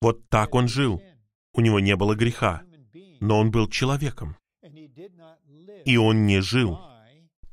Вот 0.00 0.28
так 0.28 0.56
он 0.56 0.66
жил. 0.66 1.00
У 1.54 1.60
него 1.60 1.78
не 1.78 1.94
было 1.94 2.16
греха, 2.16 2.62
но 3.20 3.38
он 3.38 3.52
был 3.52 3.68
человеком. 3.68 4.36
И 5.84 5.96
он 5.96 6.26
не 6.26 6.40
жил 6.40 6.80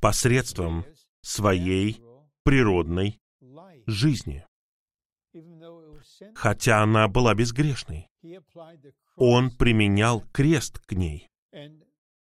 посредством 0.01 0.83
своей 1.21 2.01
природной 2.43 3.19
жизни, 3.85 4.43
хотя 6.33 6.81
она 6.81 7.07
была 7.07 7.35
безгрешной. 7.35 8.08
Он 9.15 9.51
применял 9.51 10.23
крест 10.31 10.79
к 10.79 10.93
ней. 10.93 11.29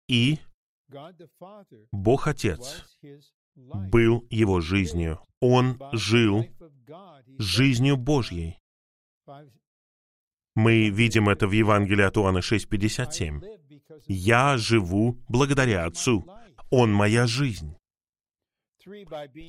И 0.07 0.39
Бог 1.91 2.27
Отец 2.27 2.85
был 3.55 4.25
его 4.29 4.61
жизнью. 4.61 5.19
Он 5.39 5.79
жил 5.93 6.45
жизнью 7.37 7.97
Божьей. 7.97 8.59
Мы 10.55 10.89
видим 10.89 11.27
это 11.27 11.47
в 11.47 11.51
Евангелии 11.51 12.03
от 12.03 12.17
Иоанна 12.17 12.39
6.57. 12.39 13.43
«Я 14.07 14.57
живу 14.57 15.19
благодаря 15.27 15.85
Отцу. 15.85 16.25
Он 16.69 16.93
моя 16.93 17.27
жизнь». 17.27 17.75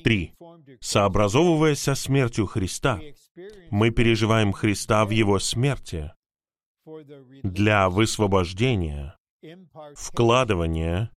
Три. 0.03 0.33
Сообразовываясь 0.81 1.79
со 1.79 1.93
смертью 1.93 2.47
Христа, 2.47 2.99
мы 3.69 3.91
переживаем 3.91 4.51
Христа 4.51 5.05
в 5.05 5.11
Его 5.11 5.37
смерти 5.37 6.11
для 7.43 7.89
высвобождения, 7.89 9.17
вкладывания 9.95 11.11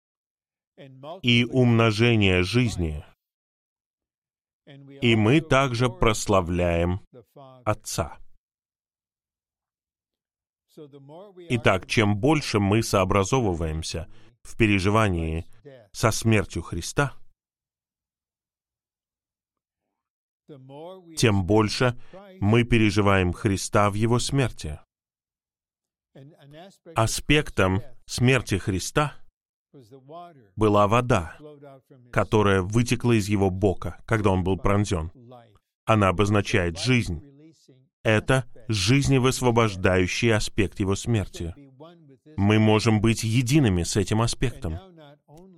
и 1.23 1.45
умножения 1.45 2.43
жизни. 2.43 3.05
И 5.01 5.16
мы 5.16 5.41
также 5.41 5.89
прославляем 5.89 7.01
Отца. 7.64 8.18
Итак, 11.51 11.87
чем 11.87 12.16
больше 12.16 12.61
мы 12.61 12.83
сообразовываемся 12.83 14.09
в 14.43 14.57
переживании 14.57 15.45
со 15.93 16.11
смертью 16.11 16.62
Христа, 16.62 17.14
тем 21.16 21.45
больше 21.45 21.99
мы 22.41 22.64
переживаем 22.64 23.33
Христа 23.33 23.91
в 23.91 23.95
Его 23.95 24.18
смерти. 24.18 24.81
Аспектом 26.95 27.83
смерти 28.07 28.57
Христа 28.57 29.14
была 30.57 30.89
вода, 30.89 31.37
которая 32.12 32.62
вытекла 32.62 33.12
из 33.12 33.29
Его 33.29 33.51
бока, 33.51 33.99
когда 34.07 34.31
Он 34.31 34.43
был 34.43 34.57
пронзен. 34.57 35.12
Она 35.85 36.09
обозначает 36.09 36.79
жизнь. 36.79 37.23
Это 38.03 38.47
жизневысвобождающий 38.68 40.33
аспект 40.35 40.81
Его 40.81 40.95
смерти. 40.97 41.55
Мы 42.37 42.59
можем 42.59 43.01
быть 43.01 43.25
едиными 43.25 43.83
с 43.83 43.97
этим 43.97 44.23
аспектом. 44.23 44.79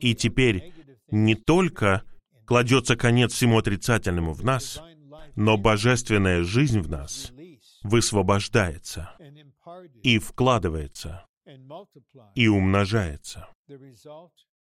И 0.01 0.15
теперь 0.15 0.73
не 1.11 1.35
только 1.35 2.03
кладется 2.47 2.97
конец 2.97 3.33
всему 3.33 3.59
отрицательному 3.59 4.33
в 4.33 4.45
нас, 4.45 4.81
но 5.37 5.57
божественная 5.57 6.43
жизнь 6.43 6.81
в 6.81 6.91
нас 6.91 7.33
высвобождается 7.83 9.11
и 10.03 10.19
вкладывается 10.19 11.27
и 12.35 12.49
умножается. 12.49 13.49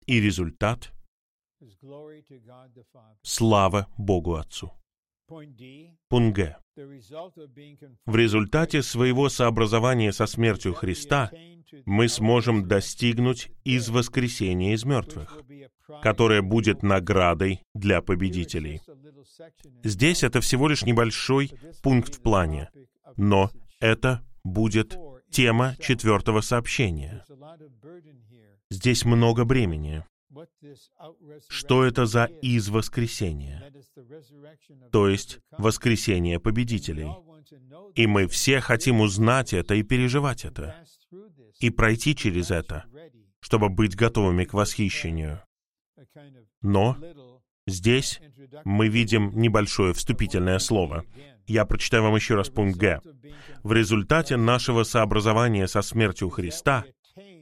И 0.06 0.20
результат— 0.20 0.92
слава 3.22 3.86
Богу 3.96 4.34
Отцу. 4.36 4.72
Пункт 6.08 6.36
Г. 6.36 6.56
В 6.76 8.16
результате 8.16 8.82
своего 8.82 9.28
сообразования 9.28 10.12
со 10.12 10.26
смертью 10.26 10.74
Христа 10.74 11.30
мы 11.84 12.08
сможем 12.08 12.66
достигнуть 12.66 13.50
из 13.64 13.90
воскресения 13.90 14.74
из 14.74 14.84
мертвых, 14.84 15.38
которое 16.02 16.42
будет 16.42 16.82
наградой 16.82 17.62
для 17.74 18.02
победителей. 18.02 18.80
Здесь 19.84 20.24
это 20.24 20.40
всего 20.40 20.66
лишь 20.66 20.84
небольшой 20.84 21.52
пункт 21.82 22.16
в 22.16 22.22
плане, 22.22 22.70
но 23.16 23.50
это 23.78 24.24
будет 24.44 24.98
тема 25.30 25.76
четвертого 25.80 26.40
сообщения. 26.40 27.24
Здесь 28.70 29.04
много 29.04 29.44
бремени. 29.44 30.04
Что 31.48 31.84
это 31.84 32.06
за 32.06 32.24
из 32.24 32.68
воскресения? 32.68 33.72
То 34.92 35.08
есть 35.08 35.40
воскресение 35.50 36.38
победителей. 36.38 37.10
И 37.94 38.06
мы 38.06 38.28
все 38.28 38.60
хотим 38.60 39.00
узнать 39.00 39.52
это 39.52 39.74
и 39.74 39.82
переживать 39.82 40.44
это, 40.44 40.84
и 41.58 41.70
пройти 41.70 42.14
через 42.14 42.50
это, 42.50 42.84
чтобы 43.40 43.68
быть 43.68 43.96
готовыми 43.96 44.44
к 44.44 44.54
восхищению. 44.54 45.42
Но 46.62 46.96
здесь 47.70 48.20
мы 48.64 48.88
видим 48.88 49.32
небольшое 49.34 49.94
вступительное 49.94 50.58
слово. 50.58 51.04
Я 51.46 51.64
прочитаю 51.64 52.04
вам 52.04 52.14
еще 52.14 52.34
раз 52.34 52.48
пункт 52.48 52.78
Г. 52.78 53.00
В 53.62 53.72
результате 53.72 54.36
нашего 54.36 54.84
сообразования 54.84 55.66
со 55.66 55.82
смертью 55.82 56.30
Христа 56.30 56.84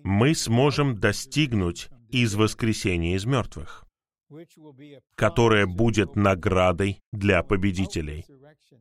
мы 0.02 0.34
сможем 0.34 0.98
достигнуть 0.98 1.88
из 2.10 2.34
воскресения 2.34 3.16
из 3.16 3.24
мертвых, 3.24 3.84
которое 5.14 5.66
будет 5.66 6.16
наградой 6.16 7.00
для 7.12 7.42
победителей. 7.42 8.24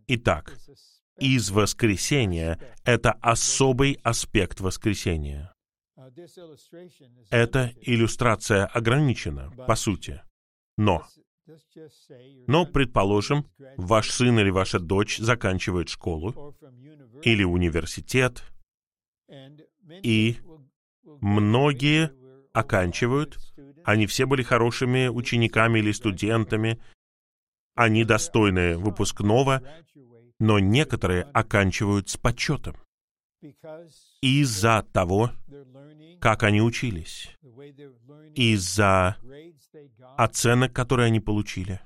Итак, 0.07 0.57
из 1.19 1.49
воскресения— 1.49 2.59
это 2.85 3.11
особый 3.21 3.99
аспект 4.03 4.61
воскресения. 4.61 5.53
Эта 7.29 7.73
иллюстрация 7.81 8.65
ограничена, 8.65 9.51
по 9.67 9.75
сути. 9.75 10.21
Но, 10.77 11.05
но, 12.47 12.65
предположим, 12.65 13.45
ваш 13.77 14.11
сын 14.11 14.39
или 14.39 14.49
ваша 14.49 14.79
дочь 14.79 15.17
заканчивает 15.17 15.89
школу 15.89 16.55
или 17.23 17.43
университет, 17.43 18.43
и 20.03 20.37
многие 21.03 22.11
оканчивают, 22.53 23.37
они 23.83 24.07
все 24.07 24.25
были 24.25 24.43
хорошими 24.43 25.07
учениками 25.07 25.79
или 25.79 25.91
студентами, 25.91 26.79
они 27.75 28.03
достойны 28.03 28.77
выпускного, 28.77 29.61
но 30.39 30.59
некоторые 30.59 31.23
оканчивают 31.23 32.09
с 32.09 32.17
почетом 32.17 32.75
из-за 34.21 34.83
того, 34.93 35.31
как 36.19 36.43
они 36.43 36.61
учились, 36.61 37.29
из-за 38.35 39.17
оценок, 40.17 40.73
которые 40.73 41.07
они 41.07 41.19
получили. 41.19 41.79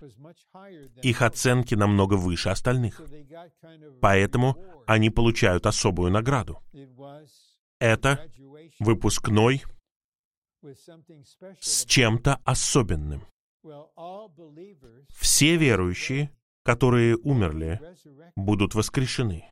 Их 1.02 1.22
оценки 1.22 1.76
намного 1.76 2.16
выше 2.16 2.50
остальных. 2.50 3.02
Поэтому 4.00 4.58
они 4.88 5.10
получают 5.10 5.66
особую 5.66 6.12
награду. 6.12 6.62
Это 7.80 8.30
выпускной 8.80 9.64
с 11.60 11.86
чем-то 11.86 12.40
особенным. 12.46 13.26
Все 15.10 15.58
верующие, 15.58 16.32
которые 16.64 17.18
умерли, 17.18 17.80
будут 18.36 18.76
воскрешены. 18.76 19.50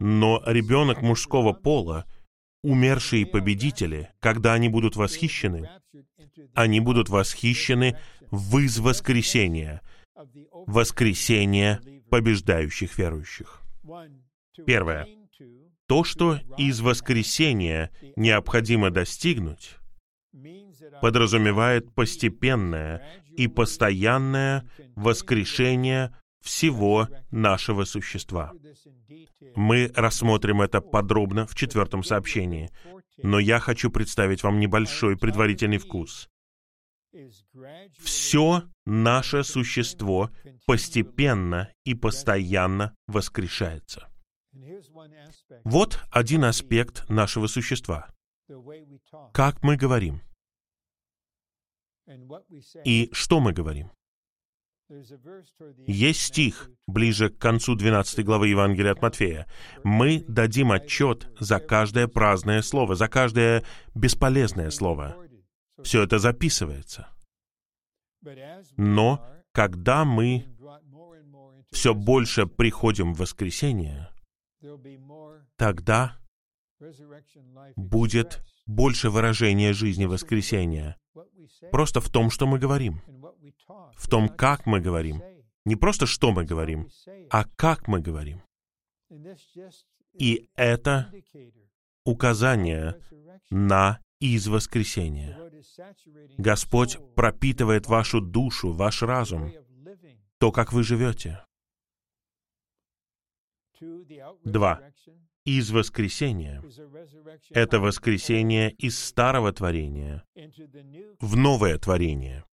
Но 0.00 0.42
ребенок 0.46 1.02
мужского 1.02 1.52
пола, 1.52 2.04
умершие 2.62 3.26
победители, 3.26 4.10
когда 4.20 4.54
они 4.54 4.68
будут 4.68 4.96
восхищены, 4.96 5.68
они 6.54 6.80
будут 6.80 7.08
восхищены 7.08 7.98
в 8.30 8.58
воскресения, 8.80 9.82
воскресения 10.66 11.80
побеждающих 12.10 12.98
верующих. 12.98 13.62
Первое 14.66 15.06
то, 15.88 16.04
что 16.04 16.38
из 16.58 16.80
воскресения 16.80 17.90
необходимо 18.14 18.90
достигнуть, 18.90 19.78
подразумевает 21.00 21.92
постепенное 21.94 23.02
и 23.36 23.48
постоянное 23.48 24.68
воскрешение 24.94 26.14
всего 26.40 27.08
нашего 27.30 27.84
существа. 27.84 28.52
Мы 29.54 29.90
рассмотрим 29.94 30.62
это 30.62 30.80
подробно 30.80 31.46
в 31.46 31.54
четвертом 31.54 32.02
сообщении, 32.02 32.70
но 33.22 33.38
я 33.38 33.58
хочу 33.58 33.90
представить 33.90 34.42
вам 34.42 34.60
небольшой 34.60 35.16
предварительный 35.16 35.78
вкус. 35.78 36.28
все 37.98 38.62
наше 38.84 39.42
существо 39.42 40.30
постепенно 40.66 41.72
и 41.84 41.94
постоянно 41.94 42.94
воскрешается. 43.06 44.08
Вот 45.64 46.00
один 46.10 46.44
аспект 46.44 47.08
нашего 47.08 47.46
существа. 47.46 48.08
Как 49.32 49.62
мы 49.62 49.76
говорим 49.76 50.22
и 52.84 53.08
что 53.12 53.40
мы 53.40 53.52
говорим. 53.52 53.90
Есть 55.86 56.20
стих 56.22 56.70
ближе 56.86 57.28
к 57.28 57.38
концу 57.38 57.74
12 57.74 58.24
главы 58.24 58.48
Евангелия 58.48 58.92
от 58.92 59.02
Матфея. 59.02 59.46
Мы 59.84 60.24
дадим 60.26 60.72
отчет 60.72 61.28
за 61.38 61.60
каждое 61.60 62.08
праздное 62.08 62.62
слово, 62.62 62.94
за 62.94 63.08
каждое 63.08 63.64
бесполезное 63.94 64.70
слово. 64.70 65.16
Все 65.82 66.02
это 66.02 66.18
записывается. 66.18 67.08
Но 68.76 69.24
когда 69.52 70.04
мы 70.04 70.46
все 71.70 71.94
больше 71.94 72.46
приходим 72.46 73.12
в 73.12 73.18
воскресенье, 73.18 74.10
тогда 75.56 76.18
будет 77.76 78.42
больше 78.66 79.10
выражения 79.10 79.72
жизни 79.72 80.06
воскресения. 80.06 80.96
Просто 81.70 82.00
в 82.00 82.08
том, 82.08 82.30
что 82.30 82.46
мы 82.46 82.58
говорим. 82.58 83.02
В 83.98 84.08
том, 84.08 84.28
как 84.28 84.64
мы 84.66 84.80
говорим. 84.80 85.22
Не 85.64 85.76
просто 85.76 86.06
что 86.06 86.32
мы 86.32 86.44
говорим, 86.44 86.88
а 87.30 87.44
как 87.56 87.88
мы 87.88 88.00
говорим. 88.00 88.42
И 90.14 90.48
это 90.54 91.12
указание 92.04 93.00
на 93.50 94.00
из 94.20 94.48
воскресения. 94.48 95.38
Господь 96.38 96.98
пропитывает 97.14 97.86
вашу 97.86 98.20
душу, 98.20 98.72
ваш 98.72 99.02
разум, 99.02 99.52
то, 100.38 100.52
как 100.52 100.72
вы 100.72 100.82
живете. 100.82 101.44
Два. 104.44 104.80
Из 105.44 105.70
воскресения. 105.70 106.62
Это 107.50 107.80
воскресение 107.80 108.72
из 108.72 108.98
старого 108.98 109.52
творения 109.52 110.24
в 111.20 111.36
новое 111.36 111.78
творение. 111.78 112.44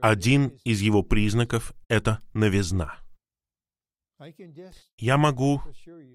Один 0.00 0.48
из 0.64 0.80
его 0.80 1.02
признаков— 1.02 1.72
это 1.88 2.20
новизна. 2.34 2.98
Я 4.98 5.16
могу 5.16 5.60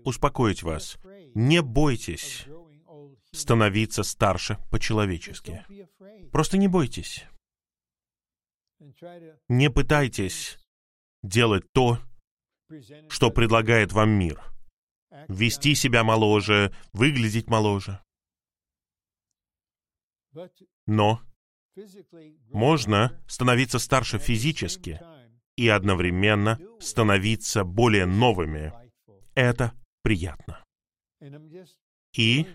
успокоить 0.05 0.63
вас. 0.63 0.97
Не 1.33 1.61
бойтесь 1.61 2.45
становиться 3.31 4.03
старше 4.03 4.57
по-человечески. 4.71 5.65
Просто 6.31 6.57
не 6.57 6.67
бойтесь. 6.67 7.25
Не 9.49 9.69
пытайтесь 9.69 10.57
делать 11.23 11.71
то, 11.73 11.99
что 13.09 13.31
предлагает 13.31 13.91
вам 13.91 14.11
мир. 14.11 14.41
Вести 15.27 15.73
себя 15.75 16.03
моложе, 16.03 16.73
выглядеть 16.93 17.47
моложе. 17.47 18.01
Но 20.85 21.21
можно 22.51 23.19
становиться 23.27 23.79
старше 23.79 24.19
физически 24.19 24.99
и 25.55 25.67
одновременно 25.67 26.59
становиться 26.79 27.63
более 27.63 28.05
новыми. 28.05 28.73
Это 29.35 29.73
приятно. 30.01 30.63
И 32.15 32.45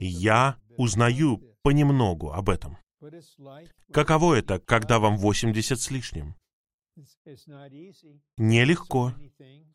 я 0.00 0.56
узнаю 0.76 1.40
понемногу 1.62 2.32
об 2.32 2.48
этом. 2.48 2.78
Каково 3.92 4.34
это, 4.34 4.58
когда 4.60 4.98
вам 4.98 5.16
80 5.18 5.80
с 5.80 5.90
лишним? 5.90 6.34
Нелегко 8.36 9.14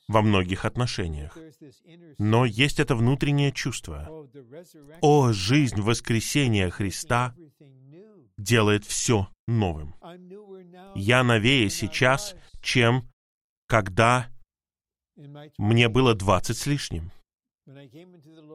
во 0.07 0.21
многих 0.21 0.65
отношениях. 0.65 1.37
Но 2.17 2.45
есть 2.45 2.79
это 2.79 2.95
внутреннее 2.95 3.51
чувство. 3.51 4.09
О, 5.01 5.31
жизнь 5.31 5.81
воскресения 5.81 6.69
Христа 6.69 7.35
делает 8.39 8.85
все 8.85 9.29
новым. 9.47 9.95
Я 10.95 11.23
новее 11.23 11.69
сейчас, 11.69 12.35
чем 12.61 13.09
когда 13.67 14.27
мне 15.57 15.89
было 15.89 16.15
20 16.15 16.57
с 16.57 16.65
лишним 16.65 17.11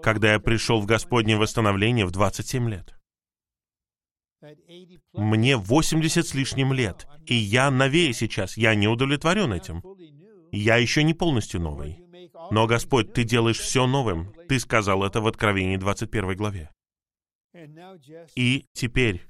когда 0.02 0.32
я 0.32 0.40
пришел 0.40 0.80
в 0.80 0.86
Господнее 0.86 1.36
восстановление 1.36 2.04
в 2.04 2.10
27 2.10 2.68
лет. 2.68 2.94
Мне 5.14 5.56
80 5.56 6.26
с 6.26 6.34
лишним 6.34 6.72
лет, 6.72 7.06
и 7.26 7.34
я 7.34 7.70
новее 7.70 8.12
сейчас, 8.12 8.56
я 8.56 8.74
не 8.74 8.88
удовлетворен 8.88 9.52
этим. 9.52 9.82
Я 10.52 10.76
еще 10.76 11.02
не 11.02 11.14
полностью 11.14 11.60
новый. 11.60 12.00
Но, 12.50 12.66
Господь, 12.66 13.14
Ты 13.14 13.24
делаешь 13.24 13.58
все 13.58 13.86
новым. 13.86 14.34
Ты 14.48 14.60
сказал 14.60 15.02
это 15.02 15.20
в 15.20 15.26
Откровении 15.26 15.76
21 15.76 16.36
главе. 16.36 16.70
И 18.36 18.66
теперь 18.74 19.26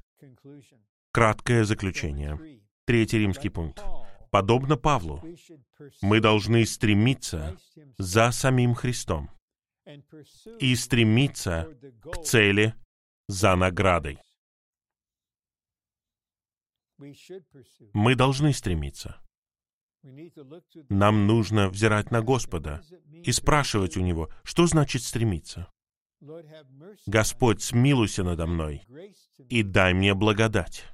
краткое 1.13 1.65
заключение. 1.65 2.63
Третий 2.85 3.19
римский 3.19 3.49
пункт. 3.49 3.83
Подобно 4.31 4.77
Павлу, 4.77 5.23
мы 6.03 6.21
должны 6.21 6.67
стремиться 6.67 7.57
за 7.99 8.33
самим 8.33 8.75
Христом 8.75 9.31
и 10.59 10.75
стремиться 10.75 11.69
к 12.03 12.23
цели 12.25 12.75
за 13.29 13.55
наградой. 13.55 14.19
Мы 17.93 18.15
должны 18.17 18.53
стремиться. 18.53 19.21
Нам 20.89 21.27
нужно 21.27 21.69
взирать 21.69 22.11
на 22.11 22.21
Господа 22.23 22.83
и 23.11 23.33
спрашивать 23.33 23.97
у 23.97 24.01
Него, 24.01 24.29
что 24.43 24.67
значит 24.67 25.03
стремиться. 25.03 25.73
Господь, 27.07 27.63
смилуйся 27.63 28.25
надо 28.25 28.47
мной 28.47 28.83
и 29.49 29.63
дай 29.63 29.95
мне 29.95 30.15
благодать. 30.15 30.85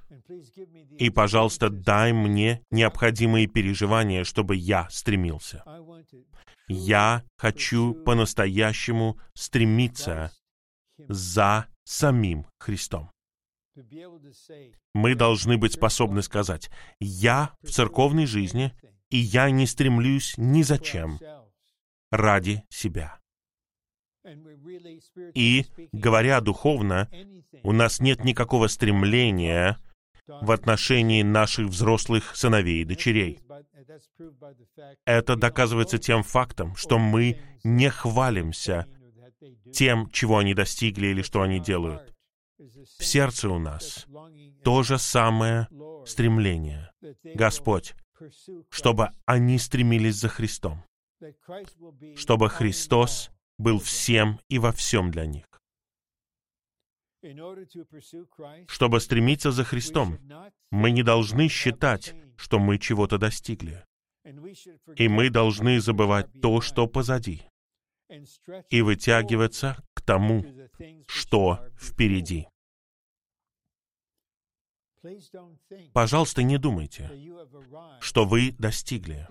И, 0.97 1.09
пожалуйста, 1.09 1.69
дай 1.69 2.13
мне 2.13 2.61
необходимые 2.69 3.47
переживания, 3.47 4.23
чтобы 4.23 4.55
я 4.55 4.87
стремился. 4.89 5.63
Я 6.67 7.23
хочу 7.37 7.93
по-настоящему 7.93 9.19
стремиться 9.33 10.31
за 10.97 11.67
самим 11.83 12.45
Христом. 12.59 13.11
Мы 14.93 15.15
должны 15.15 15.57
быть 15.57 15.73
способны 15.73 16.21
сказать, 16.21 16.69
я 16.99 17.55
в 17.61 17.69
церковной 17.69 18.25
жизни, 18.25 18.73
и 19.09 19.17
я 19.17 19.49
не 19.49 19.65
стремлюсь 19.65 20.33
ни 20.37 20.61
зачем 20.61 21.19
ради 22.11 22.63
себя. 22.69 23.20
И, 25.33 25.65
говоря 25.91 26.41
духовно, 26.41 27.09
у 27.63 27.71
нас 27.71 27.99
нет 27.99 28.23
никакого 28.23 28.67
стремления 28.67 29.77
в 30.27 30.51
отношении 30.51 31.23
наших 31.23 31.67
взрослых 31.67 32.35
сыновей 32.35 32.81
и 32.81 32.85
дочерей. 32.85 33.39
Это 35.05 35.35
доказывается 35.35 35.97
тем 35.97 36.23
фактом, 36.23 36.75
что 36.75 36.99
мы 36.99 37.39
не 37.63 37.89
хвалимся 37.89 38.87
тем, 39.73 40.09
чего 40.11 40.37
они 40.37 40.53
достигли 40.53 41.07
или 41.07 41.21
что 41.21 41.41
они 41.41 41.59
делают. 41.59 42.13
В 42.57 43.03
сердце 43.03 43.49
у 43.49 43.59
нас 43.59 44.05
то 44.63 44.83
же 44.83 44.99
самое 44.99 45.67
стремление. 46.05 46.91
Господь, 47.23 47.95
чтобы 48.69 49.09
они 49.25 49.57
стремились 49.57 50.15
за 50.15 50.29
Христом, 50.29 50.83
чтобы 52.15 52.49
Христос 52.49 53.31
был 53.61 53.79
всем 53.79 54.39
и 54.49 54.59
во 54.59 54.71
всем 54.71 55.11
для 55.11 55.25
них. 55.25 55.45
Чтобы 58.67 58.99
стремиться 58.99 59.51
за 59.51 59.63
Христом, 59.63 60.17
мы 60.71 60.91
не 60.91 61.03
должны 61.03 61.47
считать, 61.47 62.15
что 62.35 62.57
мы 62.59 62.79
чего-то 62.79 63.17
достигли. 63.19 63.85
И 64.95 65.07
мы 65.07 65.29
должны 65.29 65.79
забывать 65.79 66.27
то, 66.41 66.61
что 66.61 66.87
позади, 66.87 67.43
и 68.69 68.81
вытягиваться 68.81 69.83
к 69.93 70.01
тому, 70.01 70.45
что 71.07 71.59
впереди. 71.79 72.47
Пожалуйста, 75.93 76.43
не 76.43 76.57
думайте, 76.57 77.09
что 77.99 78.25
вы 78.25 78.55
достигли, 78.57 79.27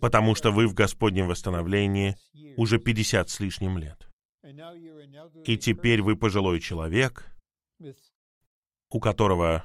потому 0.00 0.34
что 0.34 0.50
вы 0.50 0.66
в 0.66 0.74
Господнем 0.74 1.28
восстановлении 1.28 2.16
уже 2.56 2.78
50 2.78 3.28
с 3.28 3.40
лишним 3.40 3.78
лет. 3.78 4.08
И 5.44 5.56
теперь 5.56 6.02
вы 6.02 6.16
пожилой 6.16 6.60
человек, 6.60 7.30
у 8.90 9.00
которого 9.00 9.64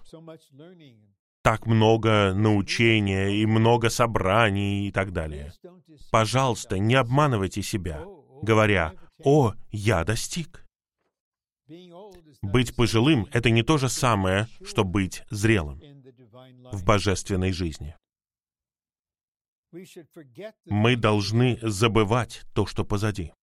так 1.42 1.66
много 1.66 2.34
научения 2.34 3.30
и 3.30 3.46
много 3.46 3.90
собраний 3.90 4.88
и 4.88 4.92
так 4.92 5.12
далее. 5.14 5.54
Пожалуйста, 6.12 6.78
не 6.78 6.96
обманывайте 6.96 7.62
себя, 7.62 8.04
говоря, 8.42 8.94
«О, 9.24 9.54
я 9.72 10.04
достиг». 10.04 10.66
Быть 12.42 12.76
пожилым— 12.76 13.28
это 13.32 13.50
не 13.50 13.64
то 13.64 13.78
же 13.78 13.90
самое, 13.90 14.48
что 14.64 14.84
быть 14.84 15.24
зрелым 15.30 15.82
в 16.72 16.84
божественной 16.84 17.52
жизни. 17.52 17.96
Мы 20.66 20.96
должны 20.96 21.60
забывать 21.62 22.44
то, 22.54 22.66
что 22.66 22.84
позади. 22.84 23.34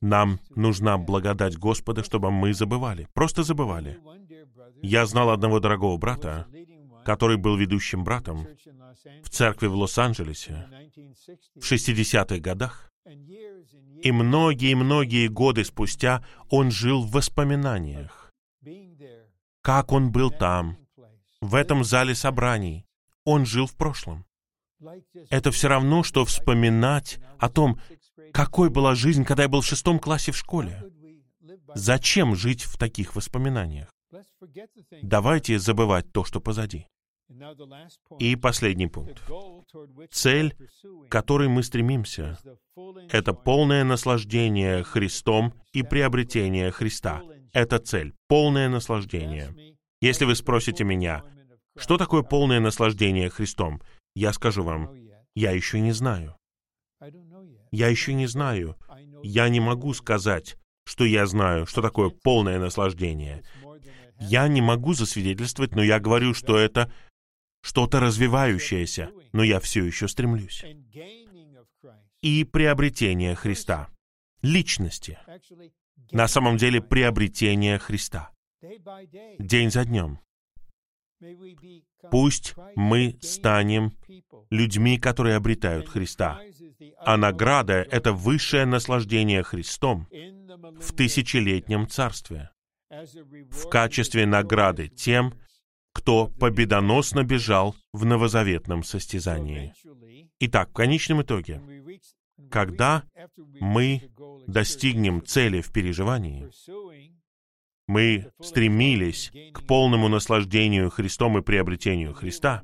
Нам 0.00 0.40
нужна 0.50 0.98
благодать 0.98 1.56
Господа, 1.56 2.04
чтобы 2.04 2.30
мы 2.30 2.52
забывали, 2.52 3.08
просто 3.14 3.42
забывали. 3.42 3.98
Я 4.82 5.06
знал 5.06 5.30
одного 5.30 5.58
дорогого 5.58 5.96
брата, 5.96 6.46
который 7.04 7.38
был 7.38 7.56
ведущим 7.56 8.04
братом 8.04 8.46
в 9.22 9.30
церкви 9.30 9.66
в 9.66 9.74
Лос-Анджелесе 9.74 10.68
в 11.56 11.72
60-х 11.72 12.38
годах. 12.38 12.89
И 13.04 14.12
многие-многие 14.12 15.28
годы 15.28 15.64
спустя 15.64 16.24
он 16.48 16.70
жил 16.70 17.02
в 17.02 17.12
воспоминаниях. 17.12 18.32
Как 19.62 19.92
он 19.92 20.10
был 20.10 20.30
там, 20.30 20.78
в 21.40 21.54
этом 21.54 21.84
зале 21.84 22.14
собраний. 22.14 22.86
Он 23.24 23.46
жил 23.46 23.66
в 23.66 23.74
прошлом. 23.74 24.24
Это 25.28 25.50
все 25.50 25.68
равно, 25.68 26.02
что 26.02 26.24
вспоминать 26.24 27.18
о 27.38 27.48
том, 27.48 27.78
какой 28.32 28.70
была 28.70 28.94
жизнь, 28.94 29.24
когда 29.24 29.42
я 29.44 29.48
был 29.48 29.60
в 29.60 29.66
шестом 29.66 29.98
классе 29.98 30.32
в 30.32 30.36
школе. 30.36 30.82
Зачем 31.74 32.34
жить 32.34 32.62
в 32.62 32.78
таких 32.78 33.14
воспоминаниях? 33.14 33.92
Давайте 35.02 35.58
забывать 35.58 36.10
то, 36.12 36.24
что 36.24 36.40
позади. 36.40 36.86
И 38.18 38.36
последний 38.36 38.88
пункт. 38.88 39.22
Цель, 40.10 40.54
к 41.06 41.10
которой 41.10 41.48
мы 41.48 41.62
стремимся, 41.62 42.38
это 43.10 43.32
полное 43.32 43.84
наслаждение 43.84 44.82
Христом 44.82 45.54
и 45.72 45.82
приобретение 45.82 46.70
Христа. 46.70 47.22
Это 47.52 47.78
цель, 47.78 48.14
полное 48.28 48.68
наслаждение. 48.68 49.54
Если 50.00 50.24
вы 50.24 50.34
спросите 50.34 50.84
меня, 50.84 51.24
что 51.76 51.98
такое 51.98 52.22
полное 52.22 52.60
наслаждение 52.60 53.30
Христом, 53.30 53.80
я 54.14 54.32
скажу 54.32 54.62
вам, 54.64 54.90
я 55.34 55.52
еще 55.52 55.80
не 55.80 55.92
знаю. 55.92 56.36
Я 57.70 57.88
еще 57.88 58.12
не 58.14 58.26
знаю. 58.26 58.76
Я 59.22 59.48
не 59.48 59.60
могу 59.60 59.94
сказать, 59.94 60.56
что 60.84 61.04
я 61.04 61.26
знаю, 61.26 61.66
что 61.66 61.82
такое 61.82 62.10
полное 62.10 62.58
наслаждение. 62.58 63.44
Я 64.20 64.48
не 64.48 64.60
могу 64.60 64.92
засвидетельствовать, 64.94 65.74
но 65.74 65.82
я 65.82 65.98
говорю, 65.98 66.34
что 66.34 66.58
это 66.58 66.92
что-то 67.60 68.00
развивающееся, 68.00 69.10
но 69.32 69.42
я 69.42 69.60
все 69.60 69.84
еще 69.84 70.08
стремлюсь. 70.08 70.64
И 72.22 72.44
приобретение 72.44 73.34
Христа. 73.34 73.88
Личности. 74.42 75.18
На 76.12 76.28
самом 76.28 76.56
деле 76.56 76.80
приобретение 76.80 77.78
Христа. 77.78 78.30
День 79.38 79.70
за 79.70 79.84
днем. 79.84 80.18
Пусть 82.10 82.54
мы 82.76 83.18
станем 83.20 83.92
людьми, 84.50 84.98
которые 84.98 85.36
обретают 85.36 85.88
Христа. 85.88 86.40
А 86.98 87.16
награда— 87.16 87.74
это 87.90 88.12
высшее 88.12 88.64
наслаждение 88.64 89.42
Христом 89.42 90.08
в 90.10 90.94
тысячелетнем 90.94 91.88
царстве. 91.88 92.50
В 92.88 93.68
качестве 93.68 94.26
награды 94.26 94.88
тем, 94.88 95.34
кто 95.92 96.28
победоносно 96.28 97.24
бежал 97.24 97.74
в 97.92 98.04
новозаветном 98.04 98.84
состязании. 98.84 99.74
Итак, 100.38 100.70
в 100.70 100.72
конечном 100.72 101.22
итоге, 101.22 101.60
когда 102.50 103.04
мы 103.60 104.02
достигнем 104.46 105.24
цели 105.24 105.60
в 105.60 105.72
переживании, 105.72 106.48
мы 107.86 108.30
стремились 108.40 109.32
к 109.52 109.66
полному 109.66 110.08
наслаждению 110.08 110.90
Христом 110.90 111.38
и 111.38 111.42
приобретению 111.42 112.14
Христа, 112.14 112.62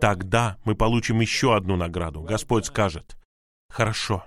тогда 0.00 0.58
мы 0.64 0.74
получим 0.74 1.20
еще 1.20 1.54
одну 1.54 1.76
награду. 1.76 2.22
Господь 2.22 2.64
скажет, 2.64 3.16
«Хорошо, 3.68 4.24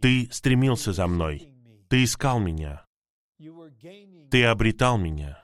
ты 0.00 0.28
стремился 0.30 0.92
за 0.92 1.06
мной, 1.06 1.48
ты 1.88 2.04
искал 2.04 2.38
меня, 2.38 2.84
ты 4.30 4.44
обретал 4.44 4.98
меня, 4.98 5.41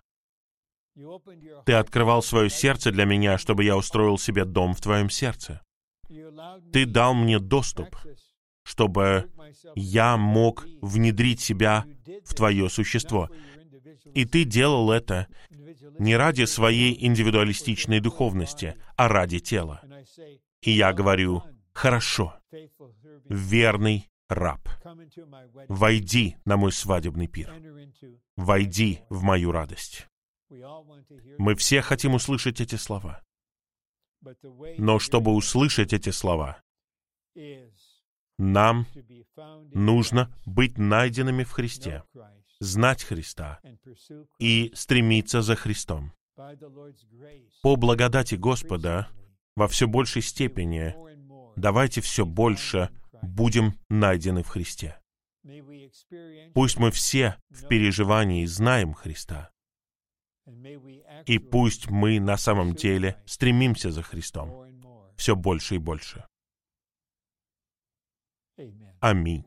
ты 1.64 1.72
открывал 1.74 2.22
свое 2.22 2.50
сердце 2.50 2.90
для 2.90 3.04
меня, 3.04 3.38
чтобы 3.38 3.64
я 3.64 3.76
устроил 3.76 4.18
себе 4.18 4.44
дом 4.44 4.74
в 4.74 4.80
твоем 4.80 5.10
сердце. 5.10 5.60
Ты 6.72 6.86
дал 6.86 7.14
мне 7.14 7.38
доступ, 7.38 7.96
чтобы 8.64 9.30
я 9.74 10.16
мог 10.16 10.66
внедрить 10.80 11.40
себя 11.40 11.84
в 12.24 12.34
твое 12.34 12.68
существо. 12.68 13.28
И 14.14 14.24
ты 14.24 14.44
делал 14.44 14.90
это 14.90 15.28
не 15.98 16.16
ради 16.16 16.44
своей 16.44 17.06
индивидуалистичной 17.06 18.00
духовности, 18.00 18.74
а 18.96 19.08
ради 19.08 19.38
тела. 19.38 19.82
И 20.62 20.70
я 20.70 20.92
говорю, 20.92 21.42
хорошо, 21.72 22.34
верный 23.28 24.10
раб, 24.28 24.68
войди 25.68 26.36
на 26.44 26.56
мой 26.56 26.72
свадебный 26.72 27.26
пир, 27.26 27.52
войди 28.36 29.00
в 29.08 29.22
мою 29.22 29.52
радость. 29.52 30.08
Мы 30.50 31.54
все 31.54 31.82
хотим 31.82 32.14
услышать 32.14 32.60
эти 32.60 32.76
слова. 32.76 33.22
Но 34.78 34.98
чтобы 34.98 35.32
услышать 35.32 35.92
эти 35.92 36.10
слова, 36.10 36.62
нам 38.38 38.86
нужно 39.72 40.32
быть 40.46 40.78
найденными 40.78 41.44
в 41.44 41.50
Христе, 41.50 42.02
знать 42.60 43.04
Христа 43.04 43.60
и 44.38 44.72
стремиться 44.74 45.42
за 45.42 45.56
Христом. 45.56 46.12
По 47.62 47.76
благодати 47.76 48.36
Господа 48.36 49.08
во 49.56 49.66
все 49.66 49.88
большей 49.88 50.22
степени 50.22 50.94
давайте 51.56 52.00
все 52.00 52.24
больше 52.24 52.90
будем 53.22 53.74
найдены 53.88 54.42
в 54.42 54.48
Христе. 54.48 55.00
Пусть 56.54 56.78
мы 56.78 56.90
все 56.90 57.36
в 57.50 57.66
переживании 57.66 58.44
знаем 58.44 58.94
Христа, 58.94 59.50
и 61.26 61.38
пусть 61.38 61.90
мы 61.90 62.20
на 62.20 62.36
самом 62.36 62.74
деле 62.74 63.22
стремимся 63.26 63.90
за 63.90 64.02
Христом 64.02 64.68
все 65.16 65.34
больше 65.36 65.74
и 65.74 65.78
больше. 65.78 66.24
Аминь. 69.00 69.44